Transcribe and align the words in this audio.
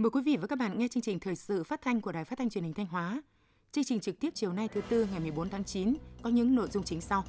Mời 0.00 0.10
quý 0.10 0.20
vị 0.22 0.36
và 0.36 0.46
các 0.46 0.58
bạn 0.58 0.78
nghe 0.78 0.88
chương 0.88 1.02
trình 1.02 1.18
thời 1.18 1.36
sự 1.36 1.64
phát 1.64 1.82
thanh 1.82 2.00
của 2.00 2.12
Đài 2.12 2.24
Phát 2.24 2.38
thanh 2.38 2.50
Truyền 2.50 2.64
hình 2.64 2.74
Thanh 2.74 2.86
Hóa. 2.86 3.22
Chương 3.72 3.84
trình 3.84 4.00
trực 4.00 4.20
tiếp 4.20 4.30
chiều 4.34 4.52
nay 4.52 4.68
thứ 4.68 4.80
tư 4.88 5.06
ngày 5.10 5.20
14 5.20 5.48
tháng 5.48 5.64
9 5.64 5.94
có 6.22 6.30
những 6.30 6.54
nội 6.54 6.68
dung 6.72 6.82
chính 6.82 7.00
sau. 7.00 7.24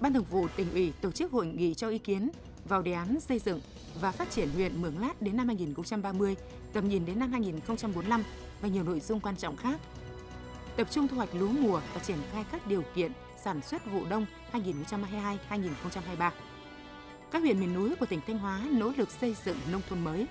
Ban 0.00 0.12
Thường 0.12 0.24
vụ 0.30 0.46
tỉnh 0.56 0.72
ủy 0.72 0.92
tổ 1.00 1.10
chức 1.10 1.32
hội 1.32 1.46
nghị 1.46 1.74
cho 1.74 1.88
ý 1.88 1.98
kiến 1.98 2.30
vào 2.68 2.82
đề 2.82 2.92
án 2.92 3.20
xây 3.20 3.38
dựng 3.38 3.60
và 4.00 4.12
phát 4.12 4.30
triển 4.30 4.48
huyện 4.50 4.82
Mường 4.82 4.98
Lát 4.98 5.22
đến 5.22 5.36
năm 5.36 5.46
2030, 5.46 6.36
tầm 6.72 6.88
nhìn 6.88 7.06
đến 7.06 7.18
năm 7.18 7.32
2045 7.32 8.22
và 8.60 8.68
nhiều 8.68 8.84
nội 8.84 9.00
dung 9.00 9.20
quan 9.20 9.36
trọng 9.36 9.56
khác. 9.56 9.80
Tập 10.76 10.88
trung 10.90 11.08
thu 11.08 11.16
hoạch 11.16 11.34
lúa 11.34 11.48
mùa 11.48 11.80
và 11.94 12.00
triển 12.00 12.18
khai 12.32 12.44
các 12.52 12.66
điều 12.66 12.82
kiện 12.94 13.12
sản 13.44 13.62
xuất 13.62 13.92
vụ 13.92 14.00
đông 14.10 14.26
2022-2023. 14.52 16.30
Các 17.30 17.42
huyện 17.42 17.60
miền 17.60 17.74
núi 17.74 17.94
của 18.00 18.06
tỉnh 18.06 18.20
Thanh 18.26 18.38
Hóa 18.38 18.62
nỗ 18.72 18.92
lực 18.96 19.10
xây 19.10 19.36
dựng 19.44 19.56
nông 19.72 19.82
thôn 19.88 20.04
mới. 20.04 20.26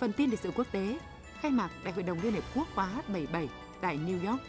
Phần 0.00 0.12
tin 0.12 0.30
lịch 0.30 0.40
sử 0.40 0.50
quốc 0.56 0.66
tế, 0.72 0.98
khai 1.40 1.50
mạc 1.50 1.70
Đại 1.84 1.92
hội 1.92 2.02
đồng 2.02 2.18
Liên 2.22 2.32
Hợp 2.32 2.44
Quốc 2.54 2.68
khóa 2.74 3.02
77 3.08 3.48
tại 3.80 3.98
New 3.98 4.30
York. 4.30 4.40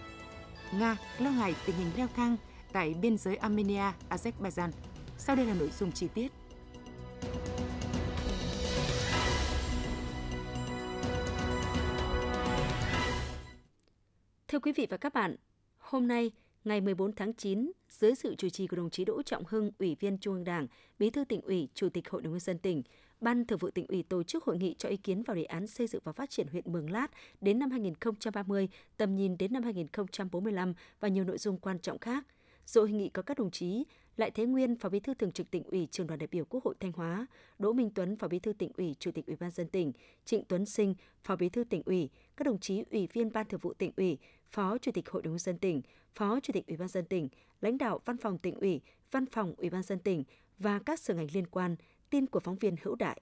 Nga 0.73 0.98
lo 1.20 1.30
ngại 1.30 1.56
tình 1.66 1.76
hình 1.76 1.88
leo 1.98 2.08
thang 2.16 2.38
tại 2.73 2.94
biên 3.02 3.18
giới 3.18 3.36
Armenia, 3.36 3.92
Azerbaijan. 4.10 4.70
Sau 5.18 5.36
đây 5.36 5.46
là 5.46 5.54
nội 5.54 5.70
dung 5.80 5.92
chi 5.92 6.08
tiết. 6.14 6.32
Thưa 14.48 14.59
quý 14.59 14.72
vị 14.72 14.88
và 14.90 14.98
các 14.98 15.14
bạn, 15.14 15.36
hôm 15.78 16.08
nay, 16.08 16.32
ngày 16.64 16.82
14 16.82 17.14
tháng 17.14 17.34
9, 17.34 17.72
dưới 17.90 18.16
sự 18.16 18.36
chủ 18.36 18.50
trì 18.50 18.68
của 18.68 18.78
đồng 18.78 18.90
chí 18.90 19.06
Đỗ 19.06 19.23
Trọng 19.23 19.44
Hưng, 19.48 19.72
Ủy 19.80 19.95
viên 20.00 20.18
Trung 20.18 20.34
ương 20.34 20.44
Đảng, 20.44 20.68
Bí 21.00 21.09
thư 21.09 21.23
tỉnh 21.25 21.42
ủy, 21.42 21.68
Chủ 21.73 21.90
tịch 21.90 22.09
Hội 22.09 22.22
đồng 22.22 22.34
nhân 22.34 22.40
dân 22.40 22.58
tỉnh, 22.58 22.84
Ban 23.22 23.46
Thường 23.46 23.60
vụ 23.60 23.70
tỉnh 23.70 23.86
ủy 23.88 24.04
tổ 24.04 24.23
chức 24.23 24.44
hội 24.44 24.58
nghị 24.58 24.76
cho 24.78 24.90
ý 24.90 24.98
kiến 24.98 25.23
vào 25.23 25.36
đề 25.36 25.44
án 25.44 25.68
xây 25.68 25.88
dựng 25.88 26.02
và 26.06 26.12
phát 26.12 26.30
triển 26.30 26.48
huyện 26.48 26.72
Mường 26.72 26.90
Lát 26.90 27.08
đến 27.42 27.59
năm 27.59 27.72
2030, 27.72 28.70
tầm 28.98 29.16
nhìn 29.16 29.38
đến 29.38 29.54
năm 29.54 29.64
2045 29.64 30.74
và 31.00 31.08
nhiều 31.08 31.24
nội 31.24 31.38
dung 31.38 31.58
quan 31.58 31.80
trọng 31.80 32.00
khác. 32.00 32.26
Dự 32.66 32.82
hội 32.82 32.92
nghị 32.92 33.09
có 33.09 33.22
các 33.22 33.38
đồng 33.38 33.52
chí 33.52 33.84
lại 34.18 34.32
Thế 34.32 34.46
Nguyên, 34.46 34.76
Phó 34.76 34.90
Bí 34.90 35.00
thư 35.00 35.14
Thường 35.14 35.32
trực 35.32 35.52
Tỉnh 35.52 35.64
ủy, 35.64 35.88
Trường 35.92 36.08
đoàn 36.08 36.20
đại 36.20 36.28
biểu 36.28 36.46
Quốc 36.46 36.64
hội 36.64 36.76
Thanh 36.80 36.92
Hóa, 36.92 37.28
Đỗ 37.59 37.74
Minh 37.74 37.90
Tuấn, 37.96 38.16
Phó 38.16 38.28
Bí 38.28 38.40
thư 38.40 38.54
Tỉnh 38.54 38.72
ủy, 38.78 38.96
Chủ 39.00 39.12
tịch 39.12 39.26
Ủy 39.28 39.36
ban 39.36 39.52
dân 39.52 39.68
tỉnh, 39.68 39.92
Trịnh 40.26 40.44
Tuấn 40.48 40.66
Sinh, 40.66 40.96
Phó 41.24 41.36
Bí 41.36 41.50
thư 41.50 41.64
Tỉnh 41.64 41.81
ủy, 41.86 42.09
các 42.38 42.46
đồng 42.46 42.59
chí 42.59 42.84
Ủy 42.92 43.08
viên 43.14 43.31
Ban 43.34 43.46
Thường 43.46 43.59
vụ 43.59 43.74
Tỉnh 43.74 43.92
ủy, 43.98 44.18
Phó 44.46 44.78
Chủ 44.78 44.92
tịch 44.92 45.09
Hội 45.09 45.22
đồng 45.22 45.40
dân 45.40 45.58
tỉnh, 45.58 45.81
Phó 46.16 46.40
Chủ 46.40 46.54
tịch 46.54 46.68
Ủy 46.68 46.78
ban 46.78 46.88
dân 46.88 47.06
tỉnh, 47.06 47.30
lãnh 47.62 47.78
đạo 47.78 48.00
Văn 48.06 48.18
phòng 48.18 48.38
Tỉnh 48.38 48.59
ủy, 48.59 48.81
Văn 49.12 49.26
phòng 49.26 49.54
Ủy 49.58 49.70
ban 49.70 49.84
dân 49.84 50.00
tỉnh 50.00 50.24
và 50.59 50.80
các 50.80 51.00
sở 51.00 51.14
ngành 51.14 51.28
liên 51.34 51.48
quan. 51.48 51.76
Tin 52.09 52.27
của 52.27 52.39
phóng 52.39 52.58
viên 52.58 52.75
Hữu 52.83 52.95
Đại 52.95 53.22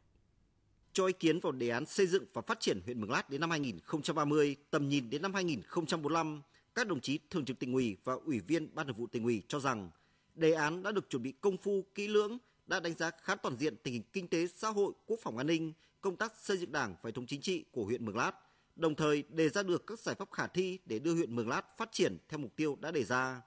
cho 0.94 1.06
ý 1.06 1.14
kiến 1.14 1.40
vào 1.40 1.52
đề 1.52 1.70
án 1.70 1.86
xây 1.86 2.08
dựng 2.08 2.26
và 2.34 2.42
phát 2.42 2.60
triển 2.60 2.82
huyện 2.86 3.02
Mường 3.02 3.12
Lát 3.12 3.30
đến 3.30 3.42
năm 3.42 3.50
2030, 3.50 4.56
tầm 4.70 4.90
nhìn 4.90 5.10
đến 5.10 5.22
năm 5.22 5.34
2045, 5.34 6.42
các 6.76 6.88
đồng 6.88 7.02
chí 7.02 7.20
thường 7.30 7.46
trực 7.46 7.60
tỉnh 7.60 7.74
ủy 7.74 7.98
và 8.04 8.14
ủy 8.26 8.40
viên 8.40 8.76
ban 8.76 8.88
thường 8.88 8.96
vụ 8.96 9.08
tỉnh 9.08 9.24
ủy 9.24 9.42
cho 9.48 9.60
rằng 9.60 9.90
đề 10.36 10.54
án 10.54 10.84
đã 10.84 10.92
được 10.92 11.10
chuẩn 11.10 11.24
bị 11.24 11.34
công 11.42 11.58
phu 11.58 11.86
kỹ 11.96 12.08
lưỡng, 12.08 12.38
đã 12.68 12.80
đánh 12.80 12.94
giá 12.94 13.12
khá 13.22 13.36
toàn 13.36 13.58
diện 13.58 13.76
tình 13.84 13.94
hình 13.94 14.04
kinh 14.14 14.28
tế, 14.28 14.48
xã 14.48 14.70
hội, 14.70 14.94
quốc 15.06 15.20
phòng 15.24 15.38
an 15.38 15.48
ninh, 15.48 15.74
công 16.02 16.16
tác 16.16 16.34
xây 16.36 16.58
dựng 16.58 16.72
Đảng 16.72 16.96
và 17.02 17.08
hệ 17.08 17.12
thống 17.12 17.26
chính 17.26 17.42
trị 17.42 17.66
của 17.72 17.86
huyện 17.86 18.06
Mường 18.06 18.18
Lát, 18.18 18.32
đồng 18.76 18.96
thời 18.96 19.24
đề 19.30 19.50
ra 19.50 19.64
được 19.64 19.88
các 19.88 20.00
giải 20.00 20.16
pháp 20.16 20.32
khả 20.32 20.48
thi 20.48 20.80
để 20.86 21.00
đưa 21.00 21.14
huyện 21.14 21.36
Mường 21.36 21.50
Lát 21.50 21.78
phát 21.78 21.92
triển 21.92 22.18
theo 22.30 22.38
mục 22.40 22.56
tiêu 22.56 22.78
đã 22.82 22.92
đề 22.92 23.04
ra. 23.04 23.42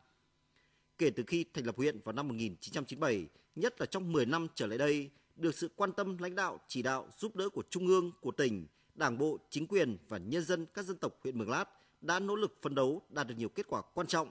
Kể 0.98 1.10
từ 1.10 1.22
khi 1.26 1.44
thành 1.54 1.66
lập 1.66 1.76
huyện 1.76 2.00
vào 2.04 2.12
năm 2.12 2.28
1997, 2.28 3.26
nhất 3.56 3.80
là 3.80 3.86
trong 3.86 4.12
10 4.12 4.26
năm 4.26 4.46
trở 4.54 4.66
lại 4.66 4.78
đây, 4.78 5.10
được 5.38 5.54
sự 5.54 5.70
quan 5.76 5.92
tâm 5.92 6.18
lãnh 6.18 6.34
đạo, 6.34 6.60
chỉ 6.68 6.82
đạo, 6.82 7.08
giúp 7.18 7.36
đỡ 7.36 7.48
của 7.48 7.62
Trung 7.70 7.86
ương, 7.86 8.12
của 8.20 8.30
tỉnh, 8.30 8.66
Đảng 8.94 9.18
bộ, 9.18 9.38
chính 9.50 9.66
quyền 9.66 9.96
và 10.08 10.18
nhân 10.18 10.44
dân 10.44 10.66
các 10.74 10.84
dân 10.84 10.96
tộc 10.96 11.18
huyện 11.22 11.38
Mường 11.38 11.50
Lát 11.50 11.64
đã 12.00 12.18
nỗ 12.18 12.36
lực 12.36 12.58
phấn 12.62 12.74
đấu 12.74 13.02
đạt 13.08 13.26
được 13.26 13.34
nhiều 13.38 13.48
kết 13.48 13.66
quả 13.68 13.82
quan 13.94 14.06
trọng. 14.06 14.30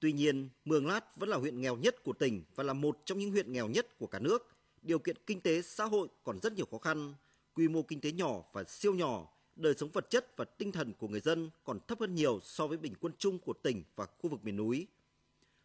Tuy 0.00 0.12
nhiên, 0.12 0.48
Mường 0.64 0.86
Lát 0.86 1.16
vẫn 1.16 1.28
là 1.28 1.36
huyện 1.36 1.60
nghèo 1.60 1.76
nhất 1.76 2.04
của 2.04 2.12
tỉnh 2.12 2.42
và 2.54 2.64
là 2.64 2.72
một 2.72 2.98
trong 3.04 3.18
những 3.18 3.30
huyện 3.30 3.52
nghèo 3.52 3.68
nhất 3.68 3.98
của 3.98 4.06
cả 4.06 4.18
nước. 4.18 4.48
Điều 4.82 4.98
kiện 4.98 5.16
kinh 5.26 5.40
tế 5.40 5.62
xã 5.62 5.84
hội 5.84 6.08
còn 6.24 6.40
rất 6.40 6.52
nhiều 6.52 6.66
khó 6.70 6.78
khăn, 6.78 7.14
quy 7.54 7.68
mô 7.68 7.82
kinh 7.82 8.00
tế 8.00 8.12
nhỏ 8.12 8.42
và 8.52 8.64
siêu 8.64 8.94
nhỏ, 8.94 9.28
đời 9.56 9.74
sống 9.74 9.90
vật 9.92 10.10
chất 10.10 10.36
và 10.36 10.44
tinh 10.44 10.72
thần 10.72 10.92
của 10.98 11.08
người 11.08 11.20
dân 11.20 11.50
còn 11.64 11.78
thấp 11.88 12.00
hơn 12.00 12.14
nhiều 12.14 12.40
so 12.42 12.66
với 12.66 12.78
bình 12.78 12.94
quân 13.00 13.12
chung 13.18 13.38
của 13.38 13.52
tỉnh 13.52 13.82
và 13.96 14.06
khu 14.06 14.30
vực 14.30 14.44
miền 14.44 14.56
núi. 14.56 14.86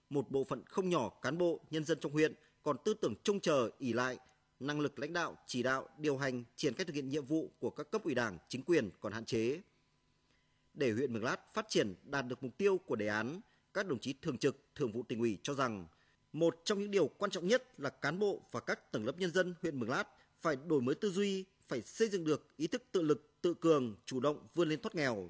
Một 0.10 0.32
bộ 0.32 0.44
phận 0.44 0.64
không 0.66 0.90
nhỏ 0.90 1.10
cán 1.10 1.38
bộ, 1.38 1.60
nhân 1.72 1.84
dân 1.84 1.98
trong 2.02 2.12
huyện 2.12 2.34
còn 2.64 2.78
tư 2.86 2.94
tưởng 2.94 3.14
trông 3.24 3.40
chờ, 3.40 3.70
ỉ 3.78 3.94
lại, 3.94 4.18
năng 4.60 4.80
lực 4.80 5.00
lãnh 5.00 5.14
đạo, 5.14 5.38
chỉ 5.48 5.64
đạo, 5.64 5.90
điều 5.98 6.18
hành, 6.18 6.44
triển 6.56 6.74
khai 6.74 6.86
thực 6.86 6.96
hiện 6.96 7.10
nhiệm 7.10 7.26
vụ 7.26 7.52
của 7.60 7.70
các 7.70 7.92
cấp 7.92 8.04
ủy 8.04 8.16
đảng, 8.16 8.38
chính 8.48 8.64
quyền 8.64 8.90
còn 9.00 9.14
hạn 9.14 9.26
chế. 9.26 9.62
Để 10.74 10.92
huyện 10.92 11.14
Mường 11.14 11.24
Lát 11.24 11.54
phát 11.54 11.66
triển 11.70 11.96
đạt 12.04 12.28
được 12.28 12.44
mục 12.44 12.58
tiêu 12.58 12.78
của 12.78 12.96
đề 12.96 13.08
án, 13.08 13.42
các 13.74 13.88
đồng 13.88 14.00
chí 14.00 14.14
thường 14.22 14.38
trực, 14.38 14.58
thường 14.76 14.92
vụ 14.92 15.04
tỉnh 15.04 15.20
ủy 15.20 15.38
cho 15.44 15.54
rằng 15.54 15.88
một 16.34 16.62
trong 16.64 16.80
những 16.80 16.92
điều 16.92 17.08
quan 17.08 17.32
trọng 17.32 17.48
nhất 17.48 17.80
là 17.80 17.90
cán 17.90 18.20
bộ 18.20 18.42
và 18.52 18.60
các 18.60 18.92
tầng 18.92 19.06
lớp 19.06 19.20
nhân 19.20 19.32
dân 19.32 19.56
huyện 19.62 19.80
Mường 19.80 19.90
Lát 19.90 20.08
phải 20.42 20.56
đổi 20.68 20.82
mới 20.82 20.96
tư 20.96 21.10
duy, 21.10 21.46
phải 21.68 21.82
xây 21.82 22.10
dựng 22.10 22.24
được 22.24 22.48
ý 22.58 22.68
thức 22.68 22.84
tự 22.92 23.02
lực, 23.02 23.42
tự 23.42 23.54
cường, 23.54 23.96
chủ 24.06 24.20
động 24.20 24.48
vươn 24.56 24.70
lên 24.70 24.82
thoát 24.82 24.96
nghèo. 24.96 25.30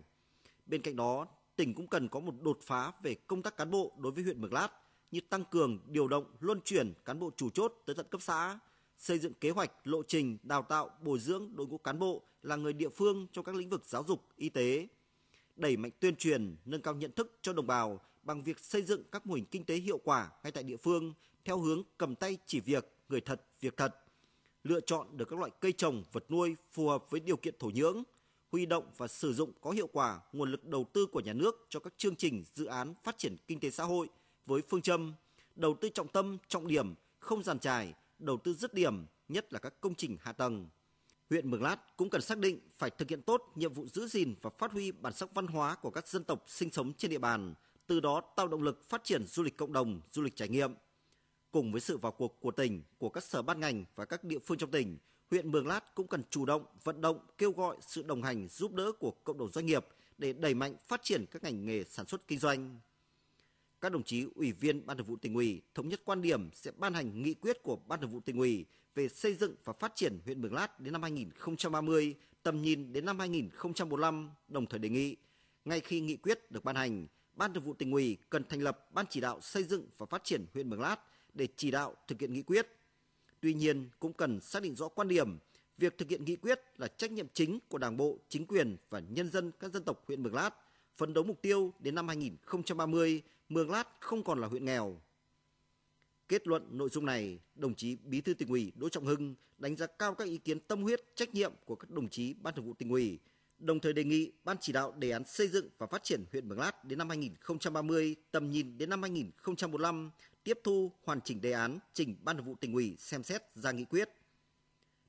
Bên 0.65 0.81
cạnh 0.81 0.95
đó, 0.95 1.27
tỉnh 1.55 1.73
cũng 1.73 1.87
cần 1.87 2.07
có 2.07 2.19
một 2.19 2.33
đột 2.41 2.59
phá 2.61 2.91
về 3.03 3.15
công 3.27 3.41
tác 3.41 3.57
cán 3.57 3.71
bộ 3.71 3.93
đối 3.97 4.11
với 4.11 4.23
huyện 4.23 4.41
Mường 4.41 4.53
Lát 4.53 4.69
như 5.11 5.19
tăng 5.29 5.43
cường 5.51 5.79
điều 5.87 6.07
động 6.07 6.25
luân 6.39 6.61
chuyển 6.65 6.93
cán 7.05 7.19
bộ 7.19 7.31
chủ 7.37 7.49
chốt 7.49 7.73
tới 7.85 7.95
tận 7.95 8.05
cấp 8.09 8.21
xã, 8.21 8.59
xây 8.97 9.19
dựng 9.19 9.33
kế 9.33 9.49
hoạch, 9.49 9.71
lộ 9.83 10.03
trình 10.03 10.37
đào 10.43 10.61
tạo, 10.61 10.89
bồi 11.01 11.19
dưỡng 11.19 11.55
đội 11.55 11.67
ngũ 11.67 11.77
cán 11.77 11.99
bộ 11.99 12.21
là 12.41 12.55
người 12.55 12.73
địa 12.73 12.89
phương 12.89 13.27
trong 13.31 13.45
các 13.45 13.55
lĩnh 13.55 13.69
vực 13.69 13.85
giáo 13.85 14.03
dục, 14.07 14.25
y 14.35 14.49
tế, 14.49 14.87
đẩy 15.55 15.77
mạnh 15.77 15.91
tuyên 15.99 16.15
truyền, 16.15 16.55
nâng 16.65 16.81
cao 16.81 16.93
nhận 16.93 17.11
thức 17.11 17.37
cho 17.41 17.53
đồng 17.53 17.67
bào 17.67 17.99
bằng 18.23 18.43
việc 18.43 18.59
xây 18.59 18.81
dựng 18.81 19.03
các 19.11 19.27
mô 19.27 19.35
hình 19.35 19.45
kinh 19.45 19.65
tế 19.65 19.75
hiệu 19.75 19.97
quả 19.97 20.31
ngay 20.43 20.51
tại 20.51 20.63
địa 20.63 20.77
phương 20.77 21.13
theo 21.45 21.59
hướng 21.59 21.83
cầm 21.97 22.15
tay 22.15 22.37
chỉ 22.45 22.59
việc, 22.59 22.95
người 23.09 23.21
thật, 23.21 23.45
việc 23.61 23.77
thật, 23.77 23.95
lựa 24.63 24.79
chọn 24.79 25.17
được 25.17 25.29
các 25.29 25.39
loại 25.39 25.51
cây 25.59 25.71
trồng, 25.71 26.03
vật 26.11 26.31
nuôi 26.31 26.55
phù 26.71 26.87
hợp 26.87 27.09
với 27.09 27.19
điều 27.19 27.37
kiện 27.37 27.55
thổ 27.59 27.69
nhưỡng, 27.69 28.03
huy 28.51 28.65
động 28.65 28.85
và 28.97 29.07
sử 29.07 29.33
dụng 29.33 29.51
có 29.61 29.71
hiệu 29.71 29.87
quả 29.87 30.19
nguồn 30.33 30.51
lực 30.51 30.65
đầu 30.65 30.85
tư 30.93 31.05
của 31.05 31.19
nhà 31.19 31.33
nước 31.33 31.67
cho 31.69 31.79
các 31.79 31.93
chương 31.97 32.15
trình 32.15 32.43
dự 32.53 32.65
án 32.65 32.93
phát 33.03 33.17
triển 33.17 33.35
kinh 33.47 33.59
tế 33.59 33.69
xã 33.69 33.83
hội 33.83 34.09
với 34.45 34.61
phương 34.69 34.81
châm 34.81 35.13
đầu 35.55 35.73
tư 35.81 35.89
trọng 35.89 36.07
tâm, 36.07 36.37
trọng 36.47 36.67
điểm, 36.67 36.93
không 37.19 37.43
giàn 37.43 37.59
trải, 37.59 37.93
đầu 38.25 38.37
tư 38.37 38.53
dứt 38.53 38.73
điểm, 38.73 39.05
nhất 39.27 39.53
là 39.53 39.59
các 39.59 39.81
công 39.81 39.95
trình 39.95 40.17
hạ 40.21 40.31
tầng. 40.31 40.67
Huyện 41.29 41.51
Mường 41.51 41.63
Lát 41.63 41.97
cũng 41.97 42.09
cần 42.09 42.21
xác 42.21 42.37
định 42.37 42.59
phải 42.75 42.89
thực 42.89 43.09
hiện 43.09 43.21
tốt 43.21 43.43
nhiệm 43.55 43.73
vụ 43.73 43.87
giữ 43.87 44.07
gìn 44.07 44.35
và 44.41 44.49
phát 44.49 44.71
huy 44.71 44.91
bản 44.91 45.13
sắc 45.13 45.33
văn 45.33 45.47
hóa 45.47 45.75
của 45.75 45.89
các 45.89 46.07
dân 46.07 46.23
tộc 46.23 46.43
sinh 46.47 46.71
sống 46.71 46.93
trên 46.97 47.11
địa 47.11 47.17
bàn, 47.17 47.53
từ 47.87 47.99
đó 47.99 48.21
tạo 48.35 48.47
động 48.47 48.63
lực 48.63 48.89
phát 48.89 49.03
triển 49.03 49.25
du 49.25 49.43
lịch 49.43 49.57
cộng 49.57 49.73
đồng, 49.73 50.01
du 50.11 50.21
lịch 50.21 50.35
trải 50.35 50.47
nghiệm. 50.47 50.73
Cùng 51.51 51.71
với 51.71 51.81
sự 51.81 51.97
vào 51.97 52.11
cuộc 52.11 52.39
của 52.39 52.51
tỉnh, 52.51 52.83
của 52.97 53.09
các 53.09 53.23
sở 53.23 53.41
ban 53.41 53.59
ngành 53.59 53.85
và 53.95 54.05
các 54.05 54.23
địa 54.23 54.39
phương 54.39 54.57
trong 54.57 54.71
tỉnh, 54.71 54.97
huyện 55.31 55.51
Mường 55.51 55.67
Lát 55.67 55.95
cũng 55.95 56.07
cần 56.07 56.21
chủ 56.29 56.45
động, 56.45 56.65
vận 56.83 57.01
động, 57.01 57.19
kêu 57.37 57.51
gọi 57.51 57.77
sự 57.81 58.01
đồng 58.01 58.23
hành 58.23 58.47
giúp 58.47 58.73
đỡ 58.73 58.91
của 58.99 59.11
cộng 59.11 59.37
đồng 59.37 59.51
doanh 59.51 59.65
nghiệp 59.65 59.85
để 60.17 60.33
đẩy 60.33 60.53
mạnh 60.53 60.75
phát 60.87 61.03
triển 61.03 61.25
các 61.31 61.43
ngành 61.43 61.65
nghề 61.65 61.83
sản 61.83 62.05
xuất 62.05 62.27
kinh 62.27 62.39
doanh 62.39 62.79
các 63.83 63.91
đồng 63.91 64.03
chí 64.03 64.25
ủy 64.35 64.51
viên 64.51 64.85
ban 64.85 64.97
thường 64.97 65.05
vụ 65.05 65.15
tỉnh 65.15 65.33
ủy 65.33 65.61
thống 65.75 65.89
nhất 65.89 66.01
quan 66.05 66.21
điểm 66.21 66.49
sẽ 66.53 66.71
ban 66.77 66.93
hành 66.93 67.23
nghị 67.23 67.33
quyết 67.33 67.63
của 67.63 67.77
ban 67.87 68.01
thường 68.01 68.09
vụ 68.09 68.19
tỉnh 68.19 68.37
ủy 68.37 68.65
về 68.95 69.07
xây 69.07 69.33
dựng 69.33 69.55
và 69.63 69.73
phát 69.73 69.95
triển 69.95 70.19
huyện 70.25 70.41
Mường 70.41 70.53
Lát 70.53 70.79
đến 70.79 70.93
năm 70.93 71.01
2030, 71.01 72.15
tầm 72.43 72.61
nhìn 72.61 72.93
đến 72.93 73.05
năm 73.05 73.19
2045, 73.19 74.29
đồng 74.47 74.65
thời 74.65 74.79
đề 74.79 74.89
nghị 74.89 75.15
ngay 75.65 75.79
khi 75.79 75.99
nghị 75.99 76.15
quyết 76.15 76.51
được 76.51 76.63
ban 76.63 76.75
hành, 76.75 77.07
ban 77.35 77.53
thường 77.53 77.63
vụ 77.63 77.73
tỉnh 77.73 77.91
ủy 77.91 78.17
cần 78.29 78.43
thành 78.49 78.61
lập 78.61 78.93
ban 78.93 79.05
chỉ 79.09 79.21
đạo 79.21 79.41
xây 79.41 79.63
dựng 79.63 79.87
và 79.97 80.05
phát 80.05 80.23
triển 80.23 80.45
huyện 80.53 80.69
Mường 80.69 80.81
Lát 80.81 80.95
để 81.33 81.47
chỉ 81.55 81.71
đạo 81.71 81.95
thực 82.07 82.21
hiện 82.21 82.33
nghị 82.33 82.41
quyết. 82.41 82.67
Tuy 83.39 83.53
nhiên 83.53 83.89
cũng 83.99 84.13
cần 84.13 84.41
xác 84.41 84.63
định 84.63 84.75
rõ 84.75 84.87
quan 84.87 85.07
điểm 85.07 85.37
việc 85.77 85.97
thực 85.97 86.09
hiện 86.09 86.25
nghị 86.25 86.35
quyết 86.35 86.59
là 86.77 86.87
trách 86.87 87.11
nhiệm 87.11 87.27
chính 87.33 87.59
của 87.69 87.77
Đảng 87.77 87.97
bộ, 87.97 88.17
chính 88.29 88.45
quyền 88.45 88.77
và 88.89 88.99
nhân 88.99 89.31
dân 89.31 89.51
các 89.59 89.73
dân 89.73 89.83
tộc 89.83 90.03
huyện 90.07 90.23
Mường 90.23 90.33
Lát, 90.33 90.49
phấn 90.95 91.13
đấu 91.13 91.23
mục 91.23 91.41
tiêu 91.41 91.73
đến 91.79 91.95
năm 91.95 92.07
2030 92.07 93.21
Mường 93.53 93.71
Lát 93.71 93.87
không 93.99 94.23
còn 94.23 94.41
là 94.41 94.47
huyện 94.47 94.65
nghèo. 94.65 95.01
Kết 96.27 96.47
luận 96.47 96.67
nội 96.71 96.89
dung 96.89 97.05
này, 97.05 97.39
đồng 97.55 97.75
chí 97.75 97.95
Bí 97.95 98.21
thư 98.21 98.33
tỉnh 98.33 98.49
ủy 98.49 98.71
Đỗ 98.75 98.89
Trọng 98.89 99.05
Hưng 99.05 99.35
đánh 99.57 99.75
giá 99.75 99.87
cao 99.87 100.13
các 100.13 100.27
ý 100.27 100.37
kiến 100.37 100.59
tâm 100.59 100.83
huyết, 100.83 101.01
trách 101.15 101.33
nhiệm 101.33 101.53
của 101.65 101.75
các 101.75 101.89
đồng 101.89 102.09
chí 102.09 102.33
Ban 102.33 102.55
Thường 102.55 102.65
vụ 102.65 102.73
tỉnh 102.73 102.89
ủy, 102.89 103.19
đồng 103.59 103.79
thời 103.79 103.93
đề 103.93 104.03
nghị 104.03 104.31
Ban 104.43 104.57
chỉ 104.61 104.73
đạo 104.73 104.93
đề 104.97 105.11
án 105.11 105.23
xây 105.25 105.47
dựng 105.47 105.69
và 105.77 105.87
phát 105.87 106.03
triển 106.03 106.25
huyện 106.31 106.49
Mường 106.49 106.59
Lát 106.59 106.85
đến 106.85 106.99
năm 106.99 107.09
2030, 107.09 108.15
tầm 108.31 108.49
nhìn 108.49 108.77
đến 108.77 108.89
năm 108.89 109.01
2045, 109.01 110.11
tiếp 110.43 110.59
thu 110.63 110.91
hoàn 111.03 111.21
chỉnh 111.21 111.41
đề 111.41 111.51
án 111.51 111.79
trình 111.93 112.15
Ban 112.23 112.37
Thường 112.37 112.45
vụ 112.45 112.55
tỉnh 112.55 112.73
ủy 112.73 112.95
xem 112.99 113.23
xét 113.23 113.41
ra 113.55 113.71
nghị 113.71 113.85
quyết. 113.85 114.09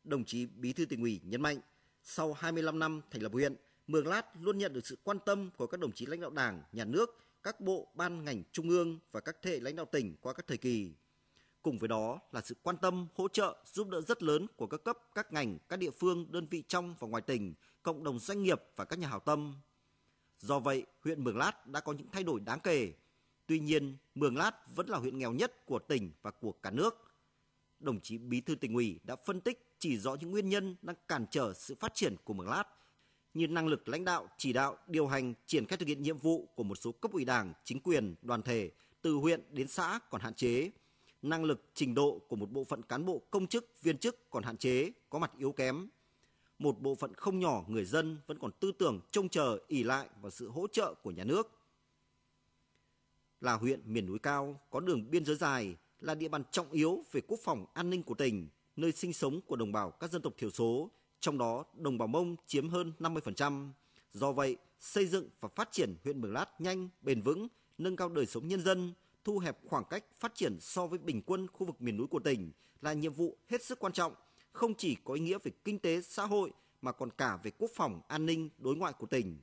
Đồng 0.04 0.24
chí 0.24 0.46
Bí 0.46 0.72
thư 0.72 0.84
tỉnh 0.84 1.02
ủy 1.02 1.20
nhấn 1.24 1.42
mạnh, 1.42 1.58
sau 2.02 2.32
25 2.32 2.78
năm 2.78 3.00
thành 3.10 3.22
lập 3.22 3.32
huyện, 3.32 3.56
Mường 3.86 4.06
Lát 4.06 4.26
luôn 4.40 4.58
nhận 4.58 4.72
được 4.72 4.86
sự 4.86 4.98
quan 5.04 5.18
tâm 5.26 5.50
của 5.56 5.66
các 5.66 5.80
đồng 5.80 5.92
chí 5.92 6.06
lãnh 6.06 6.20
đạo 6.20 6.30
Đảng, 6.30 6.62
Nhà 6.72 6.84
nước 6.84 7.24
các 7.44 7.60
bộ 7.60 7.88
ban 7.94 8.24
ngành 8.24 8.42
trung 8.52 8.68
ương 8.68 8.98
và 9.12 9.20
các 9.20 9.36
thế 9.42 9.50
hệ 9.50 9.60
lãnh 9.60 9.76
đạo 9.76 9.86
tỉnh 9.86 10.16
qua 10.20 10.32
các 10.32 10.46
thời 10.46 10.58
kỳ. 10.58 10.92
Cùng 11.62 11.78
với 11.78 11.88
đó 11.88 12.20
là 12.32 12.40
sự 12.40 12.56
quan 12.62 12.76
tâm, 12.76 13.06
hỗ 13.14 13.28
trợ, 13.28 13.56
giúp 13.72 13.88
đỡ 13.88 14.00
rất 14.00 14.22
lớn 14.22 14.46
của 14.56 14.66
các 14.66 14.84
cấp, 14.84 14.98
các 15.14 15.32
ngành, 15.32 15.58
các 15.68 15.78
địa 15.78 15.90
phương, 15.90 16.32
đơn 16.32 16.46
vị 16.50 16.62
trong 16.68 16.94
và 16.98 17.08
ngoài 17.08 17.22
tỉnh, 17.22 17.54
cộng 17.82 18.04
đồng 18.04 18.18
doanh 18.18 18.42
nghiệp 18.42 18.62
và 18.76 18.84
các 18.84 18.98
nhà 18.98 19.08
hảo 19.08 19.20
tâm. 19.20 19.54
Do 20.38 20.58
vậy, 20.58 20.86
huyện 21.00 21.24
Mường 21.24 21.36
Lát 21.36 21.66
đã 21.66 21.80
có 21.80 21.92
những 21.92 22.08
thay 22.12 22.22
đổi 22.22 22.40
đáng 22.40 22.60
kể. 22.60 22.92
Tuy 23.46 23.58
nhiên, 23.58 23.96
Mường 24.14 24.36
Lát 24.36 24.74
vẫn 24.74 24.88
là 24.88 24.98
huyện 24.98 25.18
nghèo 25.18 25.32
nhất 25.32 25.66
của 25.66 25.78
tỉnh 25.78 26.12
và 26.22 26.30
của 26.30 26.52
cả 26.52 26.70
nước. 26.70 27.14
Đồng 27.80 28.00
chí 28.00 28.18
Bí 28.18 28.40
thư 28.40 28.54
tỉnh 28.54 28.74
ủy 28.74 29.00
đã 29.02 29.16
phân 29.16 29.40
tích 29.40 29.74
chỉ 29.78 29.98
rõ 29.98 30.14
những 30.14 30.30
nguyên 30.30 30.48
nhân 30.48 30.76
đang 30.82 30.96
cản 31.08 31.26
trở 31.30 31.52
sự 31.52 31.74
phát 31.80 31.94
triển 31.94 32.16
của 32.24 32.34
Mường 32.34 32.48
Lát 32.48 32.64
như 33.34 33.46
năng 33.46 33.66
lực 33.66 33.88
lãnh 33.88 34.04
đạo, 34.04 34.28
chỉ 34.38 34.52
đạo, 34.52 34.76
điều 34.86 35.06
hành, 35.06 35.34
triển 35.46 35.66
khai 35.66 35.76
thực 35.76 35.88
hiện 35.88 36.02
nhiệm 36.02 36.18
vụ 36.18 36.48
của 36.54 36.62
một 36.62 36.74
số 36.74 36.92
cấp 36.92 37.12
ủy 37.12 37.24
đảng, 37.24 37.52
chính 37.64 37.80
quyền, 37.80 38.14
đoàn 38.22 38.42
thể 38.42 38.70
từ 39.02 39.14
huyện 39.14 39.42
đến 39.50 39.68
xã 39.68 39.98
còn 40.10 40.20
hạn 40.20 40.34
chế, 40.34 40.70
năng 41.22 41.44
lực 41.44 41.64
trình 41.74 41.94
độ 41.94 42.20
của 42.28 42.36
một 42.36 42.50
bộ 42.50 42.64
phận 42.64 42.82
cán 42.82 43.06
bộ 43.06 43.22
công 43.30 43.46
chức, 43.46 43.82
viên 43.82 43.98
chức 43.98 44.30
còn 44.30 44.42
hạn 44.42 44.56
chế, 44.56 44.90
có 45.10 45.18
mặt 45.18 45.32
yếu 45.38 45.52
kém. 45.52 45.88
Một 46.58 46.80
bộ 46.80 46.94
phận 46.94 47.14
không 47.14 47.40
nhỏ 47.40 47.64
người 47.68 47.84
dân 47.84 48.18
vẫn 48.26 48.38
còn 48.38 48.50
tư 48.60 48.72
tưởng 48.72 49.00
trông 49.10 49.28
chờ, 49.28 49.58
ỉ 49.68 49.82
lại 49.82 50.08
vào 50.20 50.30
sự 50.30 50.48
hỗ 50.48 50.66
trợ 50.66 50.94
của 50.94 51.10
nhà 51.10 51.24
nước. 51.24 51.50
Là 53.40 53.52
huyện 53.54 53.80
miền 53.84 54.06
núi 54.06 54.18
cao, 54.18 54.60
có 54.70 54.80
đường 54.80 55.10
biên 55.10 55.24
giới 55.24 55.36
dài, 55.36 55.76
là 56.00 56.14
địa 56.14 56.28
bàn 56.28 56.42
trọng 56.50 56.70
yếu 56.70 57.04
về 57.12 57.20
quốc 57.20 57.40
phòng 57.44 57.66
an 57.74 57.90
ninh 57.90 58.02
của 58.02 58.14
tỉnh, 58.14 58.48
nơi 58.76 58.92
sinh 58.92 59.12
sống 59.12 59.40
của 59.46 59.56
đồng 59.56 59.72
bào 59.72 59.90
các 59.90 60.10
dân 60.10 60.22
tộc 60.22 60.32
thiểu 60.36 60.50
số, 60.50 60.90
trong 61.24 61.38
đó 61.38 61.64
đồng 61.74 61.98
bào 61.98 62.08
Mông 62.08 62.36
chiếm 62.46 62.68
hơn 62.68 62.92
50%. 62.98 63.70
Do 64.12 64.32
vậy, 64.32 64.56
xây 64.80 65.06
dựng 65.06 65.28
và 65.40 65.48
phát 65.48 65.68
triển 65.72 65.94
huyện 66.04 66.20
Mường 66.20 66.32
Lát 66.32 66.60
nhanh, 66.60 66.88
bền 67.00 67.20
vững, 67.20 67.48
nâng 67.78 67.96
cao 67.96 68.08
đời 68.08 68.26
sống 68.26 68.48
nhân 68.48 68.62
dân, 68.62 68.92
thu 69.24 69.38
hẹp 69.38 69.58
khoảng 69.66 69.84
cách 69.90 70.04
phát 70.20 70.34
triển 70.34 70.56
so 70.60 70.86
với 70.86 70.98
bình 70.98 71.22
quân 71.22 71.46
khu 71.52 71.66
vực 71.66 71.82
miền 71.82 71.96
núi 71.96 72.06
của 72.06 72.18
tỉnh 72.18 72.52
là 72.80 72.92
nhiệm 72.92 73.12
vụ 73.12 73.36
hết 73.48 73.64
sức 73.64 73.78
quan 73.78 73.92
trọng, 73.92 74.14
không 74.52 74.74
chỉ 74.74 74.96
có 75.04 75.14
ý 75.14 75.20
nghĩa 75.20 75.38
về 75.42 75.52
kinh 75.64 75.78
tế 75.78 76.02
xã 76.02 76.26
hội 76.26 76.50
mà 76.82 76.92
còn 76.92 77.10
cả 77.10 77.38
về 77.42 77.50
quốc 77.58 77.70
phòng 77.74 78.00
an 78.08 78.26
ninh 78.26 78.48
đối 78.58 78.76
ngoại 78.76 78.92
của 78.92 79.06
tỉnh. 79.06 79.38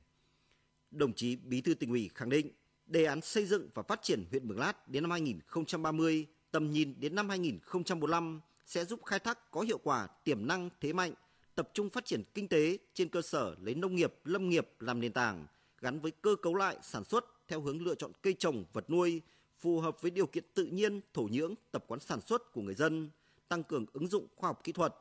Đồng 0.90 1.12
chí 1.12 1.36
Bí 1.36 1.60
thư 1.60 1.74
tỉnh 1.74 1.90
ủy 1.90 2.10
khẳng 2.14 2.30
định, 2.30 2.50
đề 2.86 3.04
án 3.04 3.20
xây 3.20 3.46
dựng 3.46 3.68
và 3.74 3.82
phát 3.82 4.02
triển 4.02 4.24
huyện 4.30 4.48
Mường 4.48 4.58
Lát 4.58 4.88
đến 4.88 5.02
năm 5.02 5.10
2030, 5.10 6.26
tầm 6.50 6.70
nhìn 6.70 7.00
đến 7.00 7.14
năm 7.14 7.28
2045 7.28 8.40
sẽ 8.66 8.84
giúp 8.84 9.04
khai 9.04 9.18
thác 9.18 9.50
có 9.50 9.60
hiệu 9.60 9.78
quả 9.78 10.06
tiềm 10.24 10.46
năng 10.46 10.70
thế 10.80 10.92
mạnh, 10.92 11.12
tập 11.54 11.70
trung 11.74 11.90
phát 11.90 12.04
triển 12.04 12.22
kinh 12.34 12.48
tế 12.48 12.78
trên 12.94 13.08
cơ 13.08 13.22
sở 13.22 13.54
lấy 13.62 13.74
nông 13.74 13.94
nghiệp, 13.94 14.14
lâm 14.24 14.48
nghiệp 14.48 14.68
làm 14.80 15.00
nền 15.00 15.12
tảng, 15.12 15.46
gắn 15.80 16.00
với 16.00 16.10
cơ 16.10 16.36
cấu 16.42 16.54
lại 16.54 16.76
sản 16.82 17.04
xuất 17.04 17.24
theo 17.48 17.60
hướng 17.60 17.82
lựa 17.82 17.94
chọn 17.94 18.12
cây 18.22 18.34
trồng, 18.38 18.64
vật 18.72 18.90
nuôi 18.90 19.22
phù 19.58 19.80
hợp 19.80 20.02
với 20.02 20.10
điều 20.10 20.26
kiện 20.26 20.44
tự 20.54 20.66
nhiên, 20.66 21.00
thổ 21.14 21.22
nhưỡng, 21.22 21.54
tập 21.70 21.84
quán 21.86 22.00
sản 22.00 22.20
xuất 22.20 22.52
của 22.52 22.62
người 22.62 22.74
dân, 22.74 23.10
tăng 23.48 23.62
cường 23.62 23.86
ứng 23.92 24.08
dụng 24.08 24.26
khoa 24.36 24.48
học 24.48 24.60
kỹ 24.64 24.72
thuật, 24.72 24.94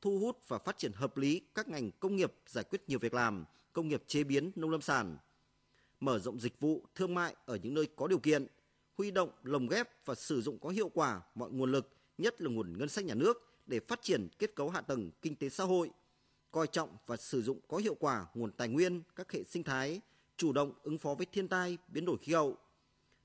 thu 0.00 0.18
hút 0.18 0.48
và 0.48 0.58
phát 0.58 0.78
triển 0.78 0.92
hợp 0.92 1.16
lý 1.16 1.40
các 1.54 1.68
ngành 1.68 1.90
công 2.00 2.16
nghiệp 2.16 2.32
giải 2.46 2.64
quyết 2.64 2.82
nhiều 2.88 2.98
việc 2.98 3.14
làm, 3.14 3.44
công 3.72 3.88
nghiệp 3.88 4.02
chế 4.06 4.24
biến 4.24 4.50
nông 4.56 4.70
lâm 4.70 4.80
sản, 4.80 5.16
mở 6.00 6.18
rộng 6.18 6.40
dịch 6.40 6.60
vụ 6.60 6.84
thương 6.94 7.14
mại 7.14 7.36
ở 7.44 7.58
những 7.62 7.74
nơi 7.74 7.88
có 7.96 8.06
điều 8.06 8.18
kiện, 8.18 8.46
huy 8.98 9.10
động, 9.10 9.30
lồng 9.42 9.68
ghép 9.68 10.06
và 10.06 10.14
sử 10.14 10.42
dụng 10.42 10.58
có 10.58 10.68
hiệu 10.68 10.88
quả 10.88 11.20
mọi 11.34 11.50
nguồn 11.50 11.72
lực, 11.72 11.92
nhất 12.18 12.40
là 12.40 12.50
nguồn 12.50 12.78
ngân 12.78 12.88
sách 12.88 13.04
nhà 13.04 13.14
nước 13.14 13.48
để 13.66 13.80
phát 13.80 14.02
triển 14.02 14.28
kết 14.38 14.54
cấu 14.56 14.70
hạ 14.70 14.80
tầng 14.80 15.10
kinh 15.22 15.36
tế 15.36 15.48
xã 15.48 15.64
hội, 15.64 15.90
coi 16.50 16.66
trọng 16.66 16.96
và 17.06 17.16
sử 17.16 17.42
dụng 17.42 17.60
có 17.68 17.76
hiệu 17.76 17.94
quả 18.00 18.26
nguồn 18.34 18.52
tài 18.52 18.68
nguyên, 18.68 19.02
các 19.16 19.32
hệ 19.32 19.44
sinh 19.44 19.64
thái, 19.64 20.00
chủ 20.36 20.52
động 20.52 20.72
ứng 20.82 20.98
phó 20.98 21.14
với 21.14 21.26
thiên 21.32 21.48
tai, 21.48 21.78
biến 21.88 22.04
đổi 22.04 22.16
khí 22.18 22.32
hậu, 22.32 22.56